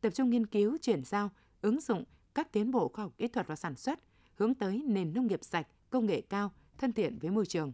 tập 0.00 0.10
trung 0.10 0.30
nghiên 0.30 0.46
cứu, 0.46 0.76
chuyển 0.82 1.04
giao, 1.04 1.30
ứng 1.62 1.80
dụng 1.80 2.04
các 2.34 2.52
tiến 2.52 2.70
bộ 2.70 2.88
khoa 2.88 3.04
học 3.04 3.12
kỹ 3.18 3.28
thuật 3.28 3.46
vào 3.46 3.56
sản 3.56 3.76
xuất, 3.76 4.00
hướng 4.34 4.54
tới 4.54 4.82
nền 4.86 5.14
nông 5.14 5.26
nghiệp 5.26 5.44
sạch, 5.44 5.66
công 5.90 6.06
nghệ 6.06 6.20
cao, 6.20 6.50
thân 6.78 6.92
thiện 6.92 7.18
với 7.18 7.30
môi 7.30 7.46
trường, 7.46 7.72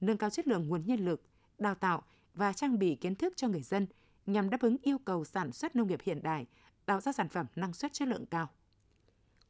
nâng 0.00 0.16
cao 0.16 0.30
chất 0.30 0.48
lượng 0.48 0.68
nguồn 0.68 0.86
nhân 0.86 1.04
lực, 1.04 1.22
đào 1.58 1.74
tạo 1.74 2.02
và 2.34 2.52
trang 2.52 2.78
bị 2.78 2.94
kiến 2.94 3.14
thức 3.14 3.32
cho 3.36 3.48
người 3.48 3.62
dân 3.62 3.86
nhằm 4.26 4.50
đáp 4.50 4.60
ứng 4.60 4.76
yêu 4.82 4.98
cầu 4.98 5.24
sản 5.24 5.52
xuất 5.52 5.76
nông 5.76 5.88
nghiệp 5.88 6.00
hiện 6.02 6.22
đại, 6.22 6.46
tạo 6.86 7.00
ra 7.00 7.12
sản 7.12 7.28
phẩm 7.28 7.46
năng 7.56 7.72
suất 7.72 7.92
chất 7.92 8.08
lượng 8.08 8.26
cao. 8.26 8.48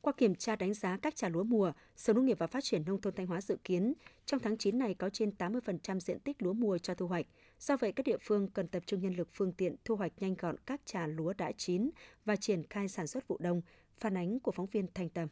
Qua 0.02 0.12
kiểm 0.12 0.34
tra 0.34 0.56
đánh 0.56 0.74
giá 0.74 0.96
các 0.96 1.16
trà 1.16 1.28
lúa 1.28 1.44
mùa, 1.44 1.72
Sở 1.96 2.12
Nông 2.12 2.24
nghiệp 2.24 2.38
và 2.38 2.46
Phát 2.46 2.64
triển 2.64 2.84
Nông 2.86 3.00
thôn 3.00 3.14
Thanh 3.14 3.26
Hóa 3.26 3.40
dự 3.40 3.56
kiến 3.64 3.94
trong 4.26 4.40
tháng 4.40 4.56
9 4.56 4.78
này 4.78 4.94
có 4.94 5.10
trên 5.10 5.30
80% 5.38 6.00
diện 6.00 6.20
tích 6.20 6.42
lúa 6.42 6.52
mùa 6.52 6.78
cho 6.78 6.94
thu 6.94 7.06
hoạch. 7.06 7.26
Do 7.58 7.76
vậy, 7.76 7.92
các 7.92 8.06
địa 8.06 8.16
phương 8.20 8.48
cần 8.48 8.68
tập 8.68 8.82
trung 8.86 9.00
nhân 9.00 9.14
lực 9.14 9.28
phương 9.32 9.52
tiện 9.52 9.76
thu 9.84 9.96
hoạch 9.96 10.12
nhanh 10.20 10.34
gọn 10.34 10.56
các 10.66 10.80
trà 10.84 11.06
lúa 11.06 11.32
đã 11.38 11.52
chín 11.56 11.90
và 12.24 12.36
triển 12.36 12.62
khai 12.70 12.88
sản 12.88 13.06
xuất 13.06 13.28
vụ 13.28 13.36
đông, 13.40 13.62
phản 13.98 14.16
ánh 14.16 14.40
của 14.40 14.52
phóng 14.52 14.66
viên 14.66 14.86
Thanh 14.94 15.08
Tâm. 15.08 15.28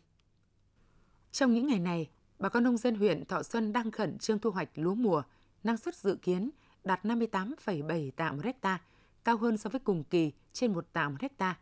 Trong 1.32 1.54
những 1.54 1.66
ngày 1.66 1.78
này, 1.78 2.10
bà 2.38 2.48
con 2.48 2.64
nông 2.64 2.76
dân 2.76 2.94
huyện 2.94 3.24
Thọ 3.24 3.42
Xuân 3.42 3.72
đang 3.72 3.90
khẩn 3.90 4.18
trương 4.18 4.38
thu 4.38 4.50
hoạch 4.50 4.70
lúa 4.74 4.94
mùa, 4.94 5.22
năng 5.64 5.76
suất 5.76 5.96
dự 5.96 6.16
kiến 6.22 6.50
đạt 6.84 7.04
58,7 7.04 8.10
tạ 8.10 8.32
một 8.32 8.44
hecta, 8.44 8.78
cao 9.24 9.36
hơn 9.36 9.58
so 9.58 9.70
với 9.70 9.80
cùng 9.80 10.04
kỳ 10.04 10.32
trên 10.52 10.72
một 10.72 10.92
tạ 10.92 11.08
một 11.08 11.20
hecta. 11.20 11.58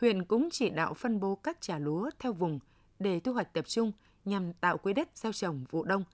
Huyện 0.00 0.24
cũng 0.24 0.48
chỉ 0.50 0.70
đạo 0.70 0.94
phân 0.94 1.20
bố 1.20 1.34
các 1.34 1.60
trà 1.60 1.78
lúa 1.78 2.10
theo 2.18 2.32
vùng 2.32 2.58
để 2.98 3.20
thu 3.20 3.32
hoạch 3.32 3.52
tập 3.52 3.64
trung 3.68 3.92
nhằm 4.24 4.52
tạo 4.52 4.78
quỹ 4.78 4.92
đất 4.92 5.08
gieo 5.14 5.32
trồng 5.32 5.64
vụ 5.70 5.84
đông. 5.84 6.04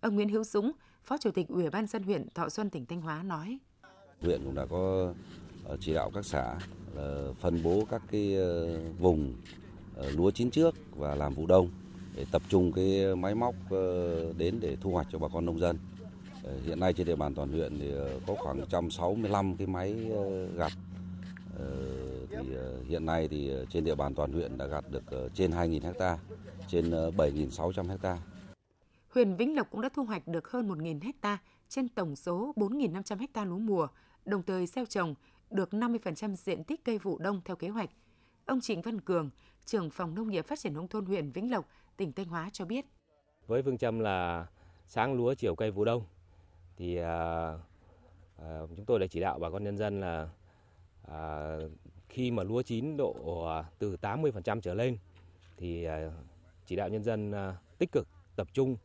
Ông 0.00 0.14
Nguyễn 0.14 0.28
Hữu 0.28 0.44
Dũng, 0.44 0.72
Phó 1.04 1.18
Chủ 1.18 1.30
tịch 1.30 1.48
Ủy 1.48 1.70
ban 1.70 1.86
dân 1.86 2.02
huyện 2.02 2.28
Thọ 2.34 2.48
Xuân 2.48 2.70
tỉnh 2.70 2.86
Thanh 2.86 3.00
Hóa 3.00 3.22
nói: 3.22 3.58
Huyện 4.20 4.44
cũng 4.44 4.54
đã 4.54 4.66
có 4.70 5.12
ờ, 5.64 5.76
chỉ 5.80 5.94
đạo 5.94 6.10
các 6.14 6.24
xã 6.24 6.58
phân 7.40 7.62
bố 7.62 7.84
các 7.90 8.02
cái 8.10 8.34
ờ, 8.36 8.80
vùng 8.98 9.34
ờ, 9.96 10.10
lúa 10.10 10.30
chín 10.30 10.50
trước 10.50 10.74
và 10.96 11.14
làm 11.14 11.34
vụ 11.34 11.46
đông 11.46 11.70
để 12.16 12.26
tập 12.32 12.42
trung 12.48 12.72
cái 12.72 13.16
máy 13.16 13.34
móc 13.34 13.54
đến 14.38 14.60
để 14.60 14.76
thu 14.80 14.90
hoạch 14.90 15.06
cho 15.12 15.18
bà 15.18 15.28
con 15.28 15.46
nông 15.46 15.60
dân. 15.60 15.78
Hiện 16.66 16.80
nay 16.80 16.92
trên 16.92 17.06
địa 17.06 17.16
bàn 17.16 17.34
toàn 17.34 17.48
huyện 17.48 17.78
thì 17.78 17.92
có 18.26 18.34
khoảng 18.34 18.60
165 18.60 19.56
cái 19.56 19.66
máy 19.66 19.94
gặt 20.56 20.72
thì 22.30 22.56
hiện 22.88 23.06
nay 23.06 23.28
thì 23.28 23.52
trên 23.70 23.84
địa 23.84 23.94
bàn 23.94 24.14
toàn 24.14 24.32
huyện 24.32 24.58
đã 24.58 24.66
gặt 24.66 24.84
được 24.90 25.30
trên 25.34 25.50
2.000 25.50 25.94
ha, 26.00 26.18
trên 26.68 26.90
7.600 26.90 27.98
ha. 28.02 28.18
Huyện 29.08 29.36
Vĩnh 29.36 29.56
Lộc 29.56 29.70
cũng 29.70 29.80
đã 29.80 29.88
thu 29.88 30.04
hoạch 30.04 30.28
được 30.28 30.48
hơn 30.50 30.68
1.000 30.68 31.12
ha 31.22 31.38
trên 31.68 31.88
tổng 31.88 32.16
số 32.16 32.52
4.500 32.56 33.26
ha 33.34 33.44
lúa 33.44 33.58
mùa, 33.58 33.86
đồng 34.24 34.42
thời 34.42 34.66
gieo 34.66 34.84
trồng 34.84 35.14
được 35.50 35.70
50% 35.70 36.34
diện 36.34 36.64
tích 36.64 36.84
cây 36.84 36.98
vụ 36.98 37.18
đông 37.18 37.40
theo 37.44 37.56
kế 37.56 37.68
hoạch. 37.68 37.90
Ông 38.46 38.60
Trịnh 38.60 38.82
Văn 38.82 39.00
Cường, 39.00 39.30
trưởng 39.64 39.90
phòng 39.90 40.14
nông 40.14 40.30
nghiệp 40.30 40.46
phát 40.46 40.58
triển 40.58 40.74
nông 40.74 40.88
thôn 40.88 41.06
huyện 41.06 41.30
Vĩnh 41.30 41.50
Lộc, 41.50 41.68
tỉnh 41.96 42.12
Thanh 42.12 42.26
Hóa 42.26 42.50
cho 42.52 42.64
biết. 42.64 42.84
Với 43.46 43.62
phương 43.62 43.78
châm 43.78 44.00
là 44.00 44.46
sáng 44.86 45.14
lúa 45.14 45.34
chiều 45.34 45.54
cây 45.54 45.70
vụ 45.70 45.84
đông 45.84 46.04
thì 46.76 46.96
à, 46.96 47.52
à, 48.38 48.60
chúng 48.76 48.84
tôi 48.86 48.98
đã 48.98 49.06
chỉ 49.06 49.20
đạo 49.20 49.38
bà 49.38 49.50
con 49.50 49.64
nhân 49.64 49.76
dân 49.76 50.00
là 50.00 50.28
à, 51.08 51.56
khi 52.08 52.30
mà 52.30 52.42
lúa 52.42 52.62
chín 52.62 52.96
độ 52.96 53.44
à, 53.44 53.64
từ 53.78 53.96
80% 54.02 54.60
trở 54.60 54.74
lên 54.74 54.98
thì 55.56 55.84
à, 55.84 56.10
chỉ 56.66 56.76
đạo 56.76 56.88
nhân 56.88 57.02
dân 57.02 57.32
à, 57.32 57.56
tích 57.78 57.92
cực 57.92 58.08
tập 58.36 58.48
trung 58.52 58.76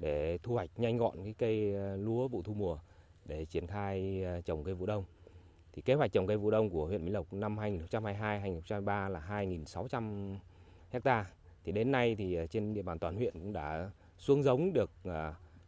để 0.00 0.38
thu 0.42 0.54
hoạch 0.54 0.70
nhanh 0.76 0.96
gọn 0.96 1.24
cái 1.24 1.34
cây 1.38 1.74
à, 1.74 1.96
lúa 1.96 2.28
vụ 2.28 2.42
thu 2.42 2.54
mùa 2.54 2.78
để 3.24 3.44
triển 3.44 3.66
khai 3.66 4.24
à, 4.24 4.40
trồng 4.40 4.64
cây 4.64 4.74
vụ 4.74 4.86
đông. 4.86 5.04
Thì 5.72 5.82
kế 5.82 5.94
hoạch 5.94 6.12
trồng 6.12 6.26
cây 6.26 6.36
vụ 6.36 6.50
đông 6.50 6.70
của 6.70 6.86
huyện 6.86 7.04
Mỹ 7.04 7.10
Lộc 7.10 7.32
năm 7.32 7.56
2022-2023 7.56 9.08
là 9.08 9.26
2.600 9.28 10.36
hecta. 10.90 11.26
Thì 11.64 11.72
đến 11.72 11.92
nay 11.92 12.14
thì 12.18 12.38
trên 12.50 12.74
địa 12.74 12.82
bàn 12.82 12.98
toàn 12.98 13.16
huyện 13.16 13.32
cũng 13.32 13.52
đã 13.52 13.90
xuống 14.18 14.42
giống 14.42 14.72
được 14.72 14.90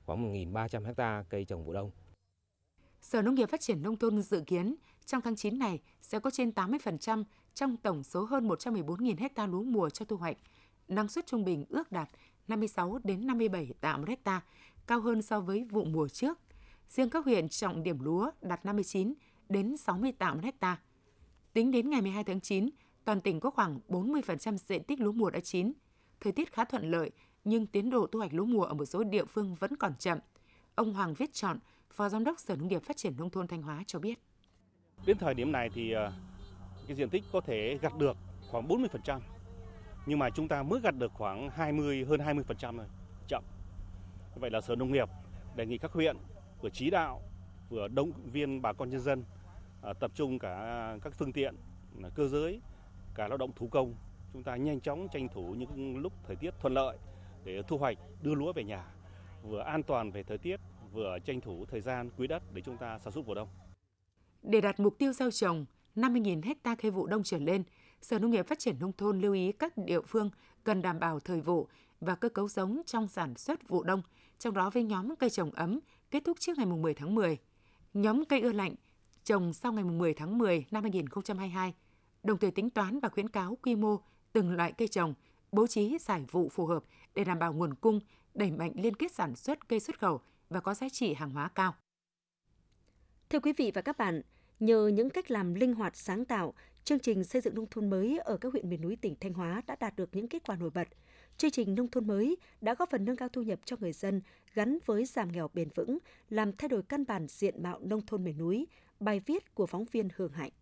khoảng 0.07 0.35
1.300 0.35 0.85
hecta 0.85 1.25
cây 1.29 1.45
trồng 1.45 1.64
vụ 1.64 1.73
đông. 1.73 1.90
Sở 3.01 3.23
Nông 3.23 3.35
nghiệp 3.35 3.49
Phát 3.49 3.61
triển 3.61 3.83
Nông 3.83 3.97
thôn 3.97 4.23
dự 4.23 4.43
kiến 4.47 4.75
trong 5.07 5.21
tháng 5.23 5.37
9 5.37 5.59
này 5.59 5.81
sẽ 6.03 6.19
có 6.19 6.31
trên 6.31 6.51
80% 6.51 7.25
trong 7.55 7.77
tổng 7.77 8.03
số 8.03 8.25
hơn 8.25 8.49
114.000 8.49 9.17
hecta 9.19 9.47
lúa 9.47 9.62
mùa 9.62 9.90
cho 9.90 10.05
thu 10.05 10.17
hoạch. 10.17 10.37
Năng 10.88 11.09
suất 11.09 11.27
trung 11.27 11.45
bình 11.45 11.64
ước 11.69 11.93
đạt 11.93 12.11
56 12.49 12.99
đến 13.05 13.27
57 13.27 13.73
tạ 13.81 13.97
một 13.97 14.09
hecta, 14.09 14.40
cao 14.87 15.01
hơn 15.01 15.23
so 15.23 15.40
với 15.40 15.64
vụ 15.64 15.85
mùa 15.85 16.09
trước. 16.09 16.38
Riêng 16.88 17.11
các 17.11 17.25
huyện 17.25 17.49
trọng 17.49 17.83
điểm 17.83 17.99
lúa 17.99 18.31
đạt 18.40 18.67
59 18.67 19.14
đến 19.49 19.77
60 19.77 20.12
tạ 20.12 20.35
một 20.35 20.40
hecta. 20.45 20.81
Tính 21.53 21.71
đến 21.71 21.90
ngày 21.90 22.03
12 22.03 22.25
tháng 22.25 22.40
9, 22.40 22.69
toàn 23.05 23.21
tỉnh 23.21 23.40
có 23.40 23.51
khoảng 23.51 23.81
40% 23.88 24.57
diện 24.57 24.85
tích 24.85 25.01
lúa 25.01 25.12
mùa 25.12 25.31
đã 25.31 25.40
chín. 25.40 25.73
Thời 26.21 26.33
tiết 26.33 26.53
khá 26.53 26.64
thuận 26.64 26.90
lợi, 26.90 27.11
nhưng 27.45 27.67
tiến 27.67 27.90
độ 27.90 28.07
thu 28.07 28.19
hoạch 28.19 28.35
lúa 28.35 28.45
mùa 28.45 28.64
ở 28.64 28.75
một 28.75 28.85
số 28.85 29.05
địa 29.05 29.25
phương 29.25 29.55
vẫn 29.55 29.77
còn 29.77 29.93
chậm. 29.99 30.19
Ông 30.75 30.95
Hoàng 30.95 31.14
Viết 31.14 31.33
Chọn, 31.33 31.59
Phó 31.90 32.09
Giám 32.09 32.25
đốc 32.25 32.40
Sở 32.40 32.57
Nông 32.57 32.69
nghiệp 32.69 32.83
Phát 32.83 32.97
triển 32.97 33.17
Nông 33.17 33.31
thôn 33.31 33.49
Thanh 33.49 33.62
Hóa 33.62 33.85
cho 33.87 33.99
biết. 33.99 34.19
Đến 35.07 35.19
thời 35.19 35.35
điểm 35.35 35.53
này 35.53 35.71
thì 35.75 35.93
ờ, 35.93 36.12
cái 36.87 36.97
diện 36.97 37.09
tích 37.09 37.25
có 37.33 37.40
thể 37.40 37.79
gặt 37.83 37.93
được 37.99 38.17
khoảng 38.51 38.69
40%. 38.69 39.21
Nhưng 40.07 40.19
mà 40.19 40.31
chúng 40.31 40.49
ta 40.49 40.62
mới 40.62 40.81
gặt 40.81 40.95
được 40.99 41.12
khoảng 41.14 41.51
20 41.51 42.05
hơn 42.05 42.21
20% 42.21 42.77
rồi, 42.77 42.87
chậm. 43.29 43.45
Vậy 44.35 44.51
là 44.51 44.61
Sở 44.61 44.77
Nông 44.77 44.93
nghiệp 44.93 45.09
đề 45.57 45.67
nghị 45.67 45.79
các 45.79 45.93
huyện 45.93 46.17
vừa 46.61 46.71
chỉ 46.71 46.90
đạo 46.90 47.23
vừa 47.69 47.88
động 47.88 48.12
viên 48.33 48.62
bà 48.62 48.73
con 48.73 48.90
nhân 48.90 49.01
dân 49.01 49.25
ờ, 49.83 49.93
tập 49.93 50.11
trung 50.14 50.38
cả 50.38 50.97
các 51.03 51.12
phương 51.12 51.33
tiện 51.33 51.55
cơ 52.14 52.29
giới 52.29 52.61
cả 53.14 53.29
lao 53.29 53.38
động 53.38 53.53
thủ 53.57 53.69
công 53.69 53.95
chúng 54.33 54.43
ta 54.43 54.57
nhanh 54.57 54.81
chóng 54.81 55.09
tranh 55.12 55.29
thủ 55.29 55.55
những 55.59 55.99
lúc 55.99 56.12
thời 56.27 56.37
tiết 56.37 56.55
thuận 56.61 56.75
lợi 56.75 56.97
để 57.45 57.62
thu 57.69 57.79
hoạch 57.79 57.99
đưa 58.23 58.35
lúa 58.35 58.53
về 58.53 58.64
nhà 58.64 58.85
vừa 59.43 59.61
an 59.61 59.83
toàn 59.83 60.11
về 60.11 60.23
thời 60.23 60.38
tiết 60.38 60.61
vừa 60.93 61.19
tranh 61.25 61.40
thủ 61.40 61.64
thời 61.71 61.81
gian 61.81 62.11
quý 62.17 62.27
đất 62.27 62.43
để 62.53 62.62
chúng 62.62 62.77
ta 62.77 62.99
sản 62.99 63.12
xuất 63.12 63.27
vụ 63.27 63.35
đông. 63.35 63.49
Để 64.45 64.61
đạt 64.61 64.81
mục 64.81 64.99
tiêu 64.99 65.13
gieo 65.13 65.31
trồng 65.31 65.67
50.000 65.97 66.55
ha 66.65 66.75
cây 66.75 66.91
vụ 66.91 67.07
đông 67.07 67.23
trở 67.23 67.39
lên, 67.39 67.63
Sở 68.03 68.19
Nông 68.19 68.31
nghiệp 68.31 68.47
Phát 68.47 68.59
triển 68.59 68.77
Nông 68.81 68.93
thôn 68.93 69.21
lưu 69.21 69.33
ý 69.33 69.53
các 69.53 69.79
địa 69.79 70.01
phương 70.01 70.31
cần 70.65 70.83
đảm 70.83 71.01
bảo 71.01 71.21
thời 71.21 71.41
vụ 71.41 71.69
và 72.01 72.15
cơ 72.15 72.29
cấu 72.29 72.49
giống 72.49 72.81
trong 72.87 73.09
sản 73.09 73.35
xuất 73.35 73.69
vụ 73.69 73.83
đông, 73.83 74.03
trong 74.39 74.55
đó 74.55 74.71
với 74.71 74.85
nhóm 74.85 75.17
cây 75.17 75.31
trồng 75.31 75.51
ấm 75.51 75.81
kết 76.11 76.25
thúc 76.25 76.41
trước 76.41 76.59
ngày 76.59 76.67
10 76.67 76.95
tháng 76.95 77.15
10. 77.15 77.39
Nhóm 77.95 78.25
cây 78.25 78.41
ưa 78.41 78.53
lạnh 78.53 78.75
trồng 79.25 79.53
sau 79.53 79.73
ngày 79.73 79.85
10 79.85 80.15
tháng 80.15 80.39
10 80.39 80.65
năm 80.71 80.83
2022, 80.83 81.75
đồng 82.23 82.39
thời 82.39 82.51
tính 82.51 82.71
toán 82.71 83.01
và 83.01 83.09
khuyến 83.09 83.29
cáo 83.29 83.59
quy 83.63 83.75
mô 83.75 83.97
từng 84.33 84.57
loại 84.57 84.73
cây 84.73 84.89
trồng, 84.89 85.15
bố 85.53 85.67
trí 85.67 85.99
giải 85.99 86.25
vụ 86.31 86.49
phù 86.49 86.67
hợp 86.67 86.85
để 87.15 87.25
đảm 87.25 87.39
bảo 87.39 87.53
nguồn 87.53 87.75
cung, 87.75 88.01
đẩy 88.35 88.51
mạnh 88.51 88.73
liên 88.75 88.97
kết 88.97 89.13
sản 89.13 89.37
xuất 89.37 89.69
cây 89.69 89.81
xuất 89.81 89.99
khẩu 89.99 90.21
và 90.49 90.61
có 90.61 90.75
giá 90.75 90.89
trị 90.89 91.15
hàng 91.15 91.31
hóa 91.31 91.49
cao. 91.49 91.75
Thưa 93.35 93.40
quý 93.40 93.53
vị 93.53 93.70
và 93.75 93.83
các 93.83 93.99
bạn, 93.99 94.23
nhờ 94.61 94.87
những 94.87 95.11
cách 95.11 95.31
làm 95.31 95.55
linh 95.55 95.75
hoạt 95.75 95.97
sáng 95.97 96.25
tạo, 96.25 96.55
chương 96.85 96.99
trình 96.99 97.25
xây 97.25 97.40
dựng 97.42 97.55
nông 97.55 97.66
thôn 97.70 97.90
mới 97.90 98.18
ở 98.18 98.37
các 98.37 98.53
huyện 98.53 98.68
miền 98.68 98.81
núi 98.81 98.97
tỉnh 98.97 99.14
Thanh 99.20 99.33
Hóa 99.33 99.62
đã 99.66 99.77
đạt 99.81 99.97
được 99.97 100.09
những 100.12 100.29
kết 100.29 100.42
quả 100.47 100.57
nổi 100.57 100.70
bật. 100.70 100.88
Chương 101.37 101.51
trình 101.51 101.75
nông 101.75 101.88
thôn 101.88 102.07
mới 102.07 102.37
đã 102.61 102.75
góp 102.75 102.90
phần 102.90 103.05
nâng 103.05 103.16
cao 103.16 103.29
thu 103.29 103.42
nhập 103.42 103.61
cho 103.64 103.77
người 103.81 103.92
dân 103.92 104.20
gắn 104.55 104.79
với 104.87 105.05
giảm 105.05 105.33
nghèo 105.33 105.51
bền 105.55 105.68
vững, 105.75 105.99
làm 106.29 106.57
thay 106.57 106.68
đổi 106.68 106.83
căn 106.83 107.05
bản 107.07 107.27
diện 107.29 107.62
mạo 107.62 107.79
nông 107.83 108.07
thôn 108.07 108.25
miền 108.25 108.38
núi. 108.38 108.66
Bài 109.01 109.20
viết 109.27 109.55
của 109.55 109.66
phóng 109.66 109.85
viên 109.92 110.09
Hương 110.16 110.33
Hạnh. 110.33 110.53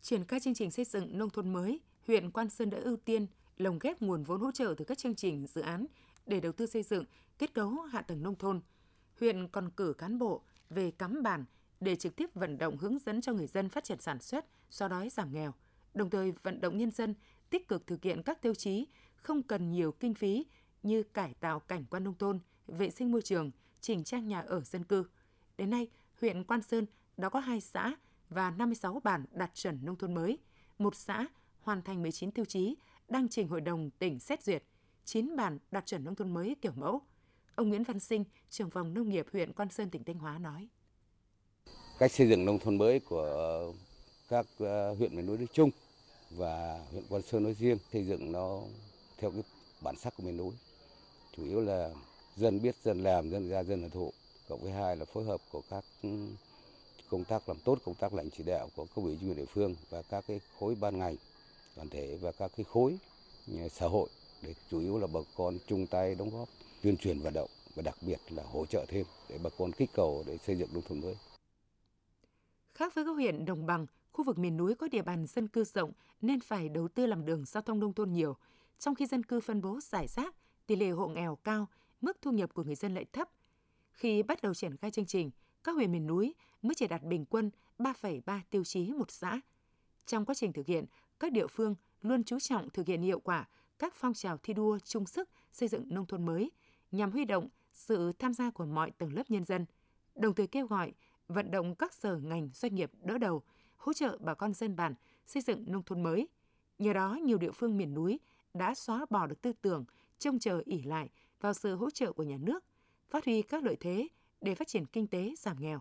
Triển 0.00 0.24
khai 0.24 0.40
chương 0.40 0.54
trình 0.54 0.70
xây 0.70 0.84
dựng 0.84 1.18
nông 1.18 1.30
thôn 1.30 1.52
mới, 1.52 1.80
huyện 2.06 2.30
Quan 2.30 2.50
Sơn 2.50 2.70
đã 2.70 2.78
ưu 2.78 2.96
tiên 2.96 3.26
lồng 3.58 3.78
ghép 3.78 4.02
nguồn 4.02 4.22
vốn 4.22 4.40
hỗ 4.40 4.52
trợ 4.52 4.74
từ 4.78 4.84
các 4.84 4.98
chương 4.98 5.14
trình 5.14 5.46
dự 5.46 5.60
án 5.60 5.86
để 6.26 6.40
đầu 6.40 6.52
tư 6.52 6.66
xây 6.66 6.82
dựng 6.82 7.04
kết 7.38 7.54
cấu 7.54 7.70
hạ 7.70 8.02
tầng 8.02 8.22
nông 8.22 8.34
thôn. 8.34 8.60
Huyện 9.20 9.48
còn 9.48 9.70
cử 9.70 9.94
cán 9.98 10.18
bộ 10.18 10.42
về 10.70 10.90
cắm 10.90 11.22
bản 11.22 11.44
để 11.80 11.96
trực 11.96 12.16
tiếp 12.16 12.30
vận 12.34 12.58
động 12.58 12.76
hướng 12.76 12.98
dẫn 12.98 13.20
cho 13.20 13.32
người 13.32 13.46
dân 13.46 13.68
phát 13.68 13.84
triển 13.84 14.00
sản 14.00 14.20
xuất, 14.20 14.46
xóa 14.70 14.88
đói 14.88 15.08
giảm 15.08 15.32
nghèo, 15.32 15.54
đồng 15.94 16.10
thời 16.10 16.32
vận 16.42 16.60
động 16.60 16.76
nhân 16.76 16.90
dân 16.90 17.14
tích 17.50 17.68
cực 17.68 17.86
thực 17.86 18.02
hiện 18.02 18.22
các 18.22 18.42
tiêu 18.42 18.54
chí 18.54 18.86
không 19.16 19.42
cần 19.42 19.70
nhiều 19.70 19.92
kinh 19.92 20.14
phí 20.14 20.46
như 20.82 21.02
cải 21.02 21.34
tạo 21.40 21.60
cảnh 21.60 21.84
quan 21.90 22.04
nông 22.04 22.18
thôn, 22.18 22.40
vệ 22.66 22.90
sinh 22.90 23.12
môi 23.12 23.22
trường, 23.22 23.50
chỉnh 23.80 24.04
trang 24.04 24.28
nhà 24.28 24.40
ở 24.40 24.60
dân 24.60 24.84
cư. 24.84 25.04
Đến 25.58 25.70
nay, 25.70 25.88
huyện 26.20 26.44
Quan 26.44 26.62
Sơn 26.62 26.86
đã 27.16 27.28
có 27.28 27.40
2 27.40 27.60
xã 27.60 27.96
và 28.28 28.50
56 28.50 29.00
bản 29.04 29.24
đạt 29.32 29.54
chuẩn 29.54 29.84
nông 29.84 29.96
thôn 29.96 30.14
mới, 30.14 30.38
một 30.78 30.94
xã 30.94 31.26
hoàn 31.60 31.82
thành 31.82 32.02
19 32.02 32.30
tiêu 32.30 32.44
chí 32.44 32.76
đang 33.08 33.28
trình 33.28 33.48
Hội 33.48 33.60
đồng 33.60 33.90
tỉnh 33.90 34.18
xét 34.18 34.42
duyệt, 34.42 34.64
9 35.04 35.36
bản 35.36 35.58
đạt 35.70 35.86
chuẩn 35.86 36.04
nông 36.04 36.14
thôn 36.14 36.34
mới 36.34 36.56
kiểu 36.60 36.72
mẫu. 36.76 37.02
Ông 37.54 37.68
Nguyễn 37.68 37.82
Văn 37.82 38.00
Sinh, 38.00 38.24
trưởng 38.50 38.70
phòng 38.70 38.94
nông 38.94 39.08
nghiệp 39.08 39.26
huyện 39.32 39.52
Quan 39.52 39.70
Sơn 39.70 39.90
tỉnh 39.90 40.04
Thanh 40.04 40.18
Hóa 40.18 40.38
nói. 40.38 40.68
Cách 41.98 42.12
xây 42.12 42.28
dựng 42.28 42.44
nông 42.44 42.58
thôn 42.58 42.78
mới 42.78 43.00
của 43.00 43.72
các 44.28 44.46
ờ, 44.58 44.94
huyện 44.94 45.16
miền 45.16 45.26
núi 45.26 45.38
nói 45.38 45.46
chung 45.52 45.70
và 46.30 46.80
huyện 46.92 47.04
Quan 47.08 47.22
Sơn 47.22 47.42
nói 47.42 47.54
riêng 47.58 47.78
xây 47.92 48.06
dựng 48.06 48.32
nó 48.32 48.60
theo 49.18 49.30
cái 49.30 49.42
bản 49.80 49.96
sắc 49.96 50.16
của 50.16 50.22
miền 50.22 50.36
núi. 50.36 50.52
Chủ 51.36 51.44
yếu 51.44 51.60
là 51.60 51.90
dân 52.36 52.62
biết 52.62 52.74
dân 52.84 53.02
làm, 53.02 53.30
dân 53.30 53.48
ra 53.48 53.62
dân 53.62 53.82
là 53.82 53.88
thụ. 53.88 54.12
Cộng 54.48 54.60
với 54.62 54.72
hai 54.72 54.96
là 54.96 55.04
phối 55.04 55.24
hợp 55.24 55.40
của 55.52 55.62
các 55.70 55.84
ừ, 56.02 56.08
công 57.10 57.24
tác 57.24 57.48
làm 57.48 57.58
tốt 57.64 57.78
công 57.84 57.94
tác 57.94 58.14
lãnh 58.14 58.30
chỉ 58.30 58.44
đạo 58.44 58.68
của 58.76 58.84
cấp 58.84 59.04
ủy 59.04 59.16
chính 59.20 59.28
quyền 59.28 59.36
địa 59.36 59.52
phương 59.54 59.74
và 59.90 60.02
các 60.02 60.24
cái 60.28 60.40
khối 60.58 60.74
ban 60.74 60.98
ngành 60.98 61.16
đoàn 61.76 61.88
thể 61.88 62.16
và 62.20 62.32
các 62.32 62.50
cái 62.56 62.64
khối 62.64 62.96
ờ, 63.58 63.68
xã 63.68 63.86
hội 63.86 64.08
để 64.42 64.54
chủ 64.70 64.80
yếu 64.80 64.98
là 64.98 65.06
bà 65.06 65.20
con 65.36 65.58
chung 65.66 65.86
tay 65.86 66.14
đóng 66.14 66.30
góp 66.30 66.48
tuyên 66.82 66.96
truyền 66.96 67.18
vận 67.18 67.34
động 67.34 67.50
và 67.74 67.82
đặc 67.82 67.96
biệt 68.00 68.18
là 68.30 68.42
hỗ 68.42 68.66
trợ 68.66 68.84
thêm 68.88 69.06
để 69.28 69.38
bà 69.42 69.50
con 69.58 69.72
kích 69.72 69.90
cầu 69.92 70.24
để 70.26 70.38
xây 70.46 70.56
dựng 70.56 70.68
nông 70.72 70.82
thôn 70.88 71.00
mới. 71.00 71.14
Khác 72.76 72.94
với 72.94 73.04
các 73.04 73.10
huyện 73.10 73.44
đồng 73.44 73.66
bằng, 73.66 73.86
khu 74.12 74.24
vực 74.24 74.38
miền 74.38 74.56
núi 74.56 74.74
có 74.74 74.88
địa 74.88 75.02
bàn 75.02 75.26
dân 75.26 75.48
cư 75.48 75.64
rộng 75.64 75.92
nên 76.20 76.40
phải 76.40 76.68
đầu 76.68 76.88
tư 76.88 77.06
làm 77.06 77.24
đường 77.24 77.44
giao 77.44 77.62
thông 77.62 77.80
nông 77.80 77.92
thôn 77.92 78.12
nhiều, 78.12 78.36
trong 78.78 78.94
khi 78.94 79.06
dân 79.06 79.22
cư 79.22 79.40
phân 79.40 79.60
bố 79.60 79.80
giải 79.80 80.06
rác, 80.08 80.34
tỷ 80.66 80.76
lệ 80.76 80.90
hộ 80.90 81.08
nghèo 81.08 81.36
cao, 81.36 81.68
mức 82.00 82.16
thu 82.22 82.30
nhập 82.30 82.54
của 82.54 82.64
người 82.64 82.74
dân 82.74 82.94
lại 82.94 83.04
thấp. 83.12 83.28
Khi 83.92 84.22
bắt 84.22 84.42
đầu 84.42 84.54
triển 84.54 84.76
khai 84.76 84.90
chương 84.90 85.06
trình, 85.06 85.30
các 85.64 85.72
huyện 85.72 85.92
miền 85.92 86.06
núi 86.06 86.34
mới 86.62 86.74
chỉ 86.74 86.86
đạt 86.86 87.02
bình 87.02 87.24
quân 87.24 87.50
3,3 87.78 88.40
tiêu 88.50 88.64
chí 88.64 88.92
một 88.92 89.10
xã. 89.10 89.40
Trong 90.06 90.24
quá 90.24 90.34
trình 90.34 90.52
thực 90.52 90.66
hiện, 90.66 90.84
các 91.20 91.32
địa 91.32 91.46
phương 91.46 91.74
luôn 92.02 92.24
chú 92.24 92.38
trọng 92.38 92.70
thực 92.70 92.86
hiện 92.86 93.02
hiệu 93.02 93.20
quả 93.20 93.48
các 93.78 93.94
phong 93.94 94.14
trào 94.14 94.38
thi 94.38 94.54
đua 94.54 94.78
chung 94.78 95.06
sức 95.06 95.28
xây 95.52 95.68
dựng 95.68 95.84
nông 95.88 96.06
thôn 96.06 96.26
mới 96.26 96.50
nhằm 96.92 97.12
huy 97.12 97.24
động 97.24 97.48
sự 97.72 98.12
tham 98.12 98.34
gia 98.34 98.50
của 98.50 98.66
mọi 98.66 98.90
tầng 98.90 99.12
lớp 99.12 99.30
nhân 99.30 99.44
dân, 99.44 99.66
đồng 100.14 100.34
thời 100.34 100.46
kêu 100.46 100.66
gọi 100.66 100.92
vận 101.28 101.50
động 101.50 101.74
các 101.74 101.94
sở 101.94 102.16
ngành 102.16 102.50
doanh 102.54 102.74
nghiệp 102.74 102.90
đỡ 103.02 103.18
đầu, 103.18 103.42
hỗ 103.76 103.92
trợ 103.92 104.18
bà 104.20 104.34
con 104.34 104.54
dân 104.54 104.76
bản 104.76 104.94
xây 105.26 105.42
dựng 105.42 105.64
nông 105.66 105.82
thôn 105.82 106.02
mới. 106.02 106.28
Nhờ 106.78 106.92
đó, 106.92 107.18
nhiều 107.24 107.38
địa 107.38 107.52
phương 107.52 107.76
miền 107.76 107.94
núi 107.94 108.20
đã 108.54 108.74
xóa 108.74 109.06
bỏ 109.10 109.26
được 109.26 109.42
tư 109.42 109.52
tưởng 109.52 109.84
trông 110.18 110.38
chờ 110.38 110.62
ỉ 110.64 110.82
lại 110.82 111.08
vào 111.40 111.54
sự 111.54 111.76
hỗ 111.76 111.90
trợ 111.90 112.12
của 112.12 112.22
nhà 112.22 112.36
nước, 112.40 112.64
phát 113.08 113.24
huy 113.24 113.42
các 113.42 113.64
lợi 113.64 113.76
thế 113.80 114.08
để 114.40 114.54
phát 114.54 114.68
triển 114.68 114.86
kinh 114.86 115.06
tế 115.06 115.34
giảm 115.38 115.56
nghèo. 115.60 115.80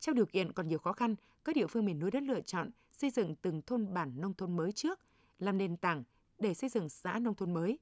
Trong 0.00 0.14
điều 0.14 0.26
kiện 0.26 0.52
còn 0.52 0.68
nhiều 0.68 0.78
khó 0.78 0.92
khăn, 0.92 1.14
các 1.44 1.56
địa 1.56 1.66
phương 1.66 1.84
miền 1.84 1.98
núi 1.98 2.10
đã 2.10 2.20
lựa 2.20 2.40
chọn 2.40 2.70
xây 2.92 3.10
dựng 3.10 3.34
từng 3.42 3.62
thôn 3.62 3.94
bản 3.94 4.20
nông 4.20 4.34
thôn 4.34 4.56
mới 4.56 4.72
trước, 4.72 5.00
làm 5.38 5.58
nền 5.58 5.76
tảng 5.76 6.02
để 6.38 6.54
xây 6.54 6.70
dựng 6.70 6.88
xã 6.88 7.18
nông 7.18 7.34
thôn 7.34 7.54
mới. 7.54 7.78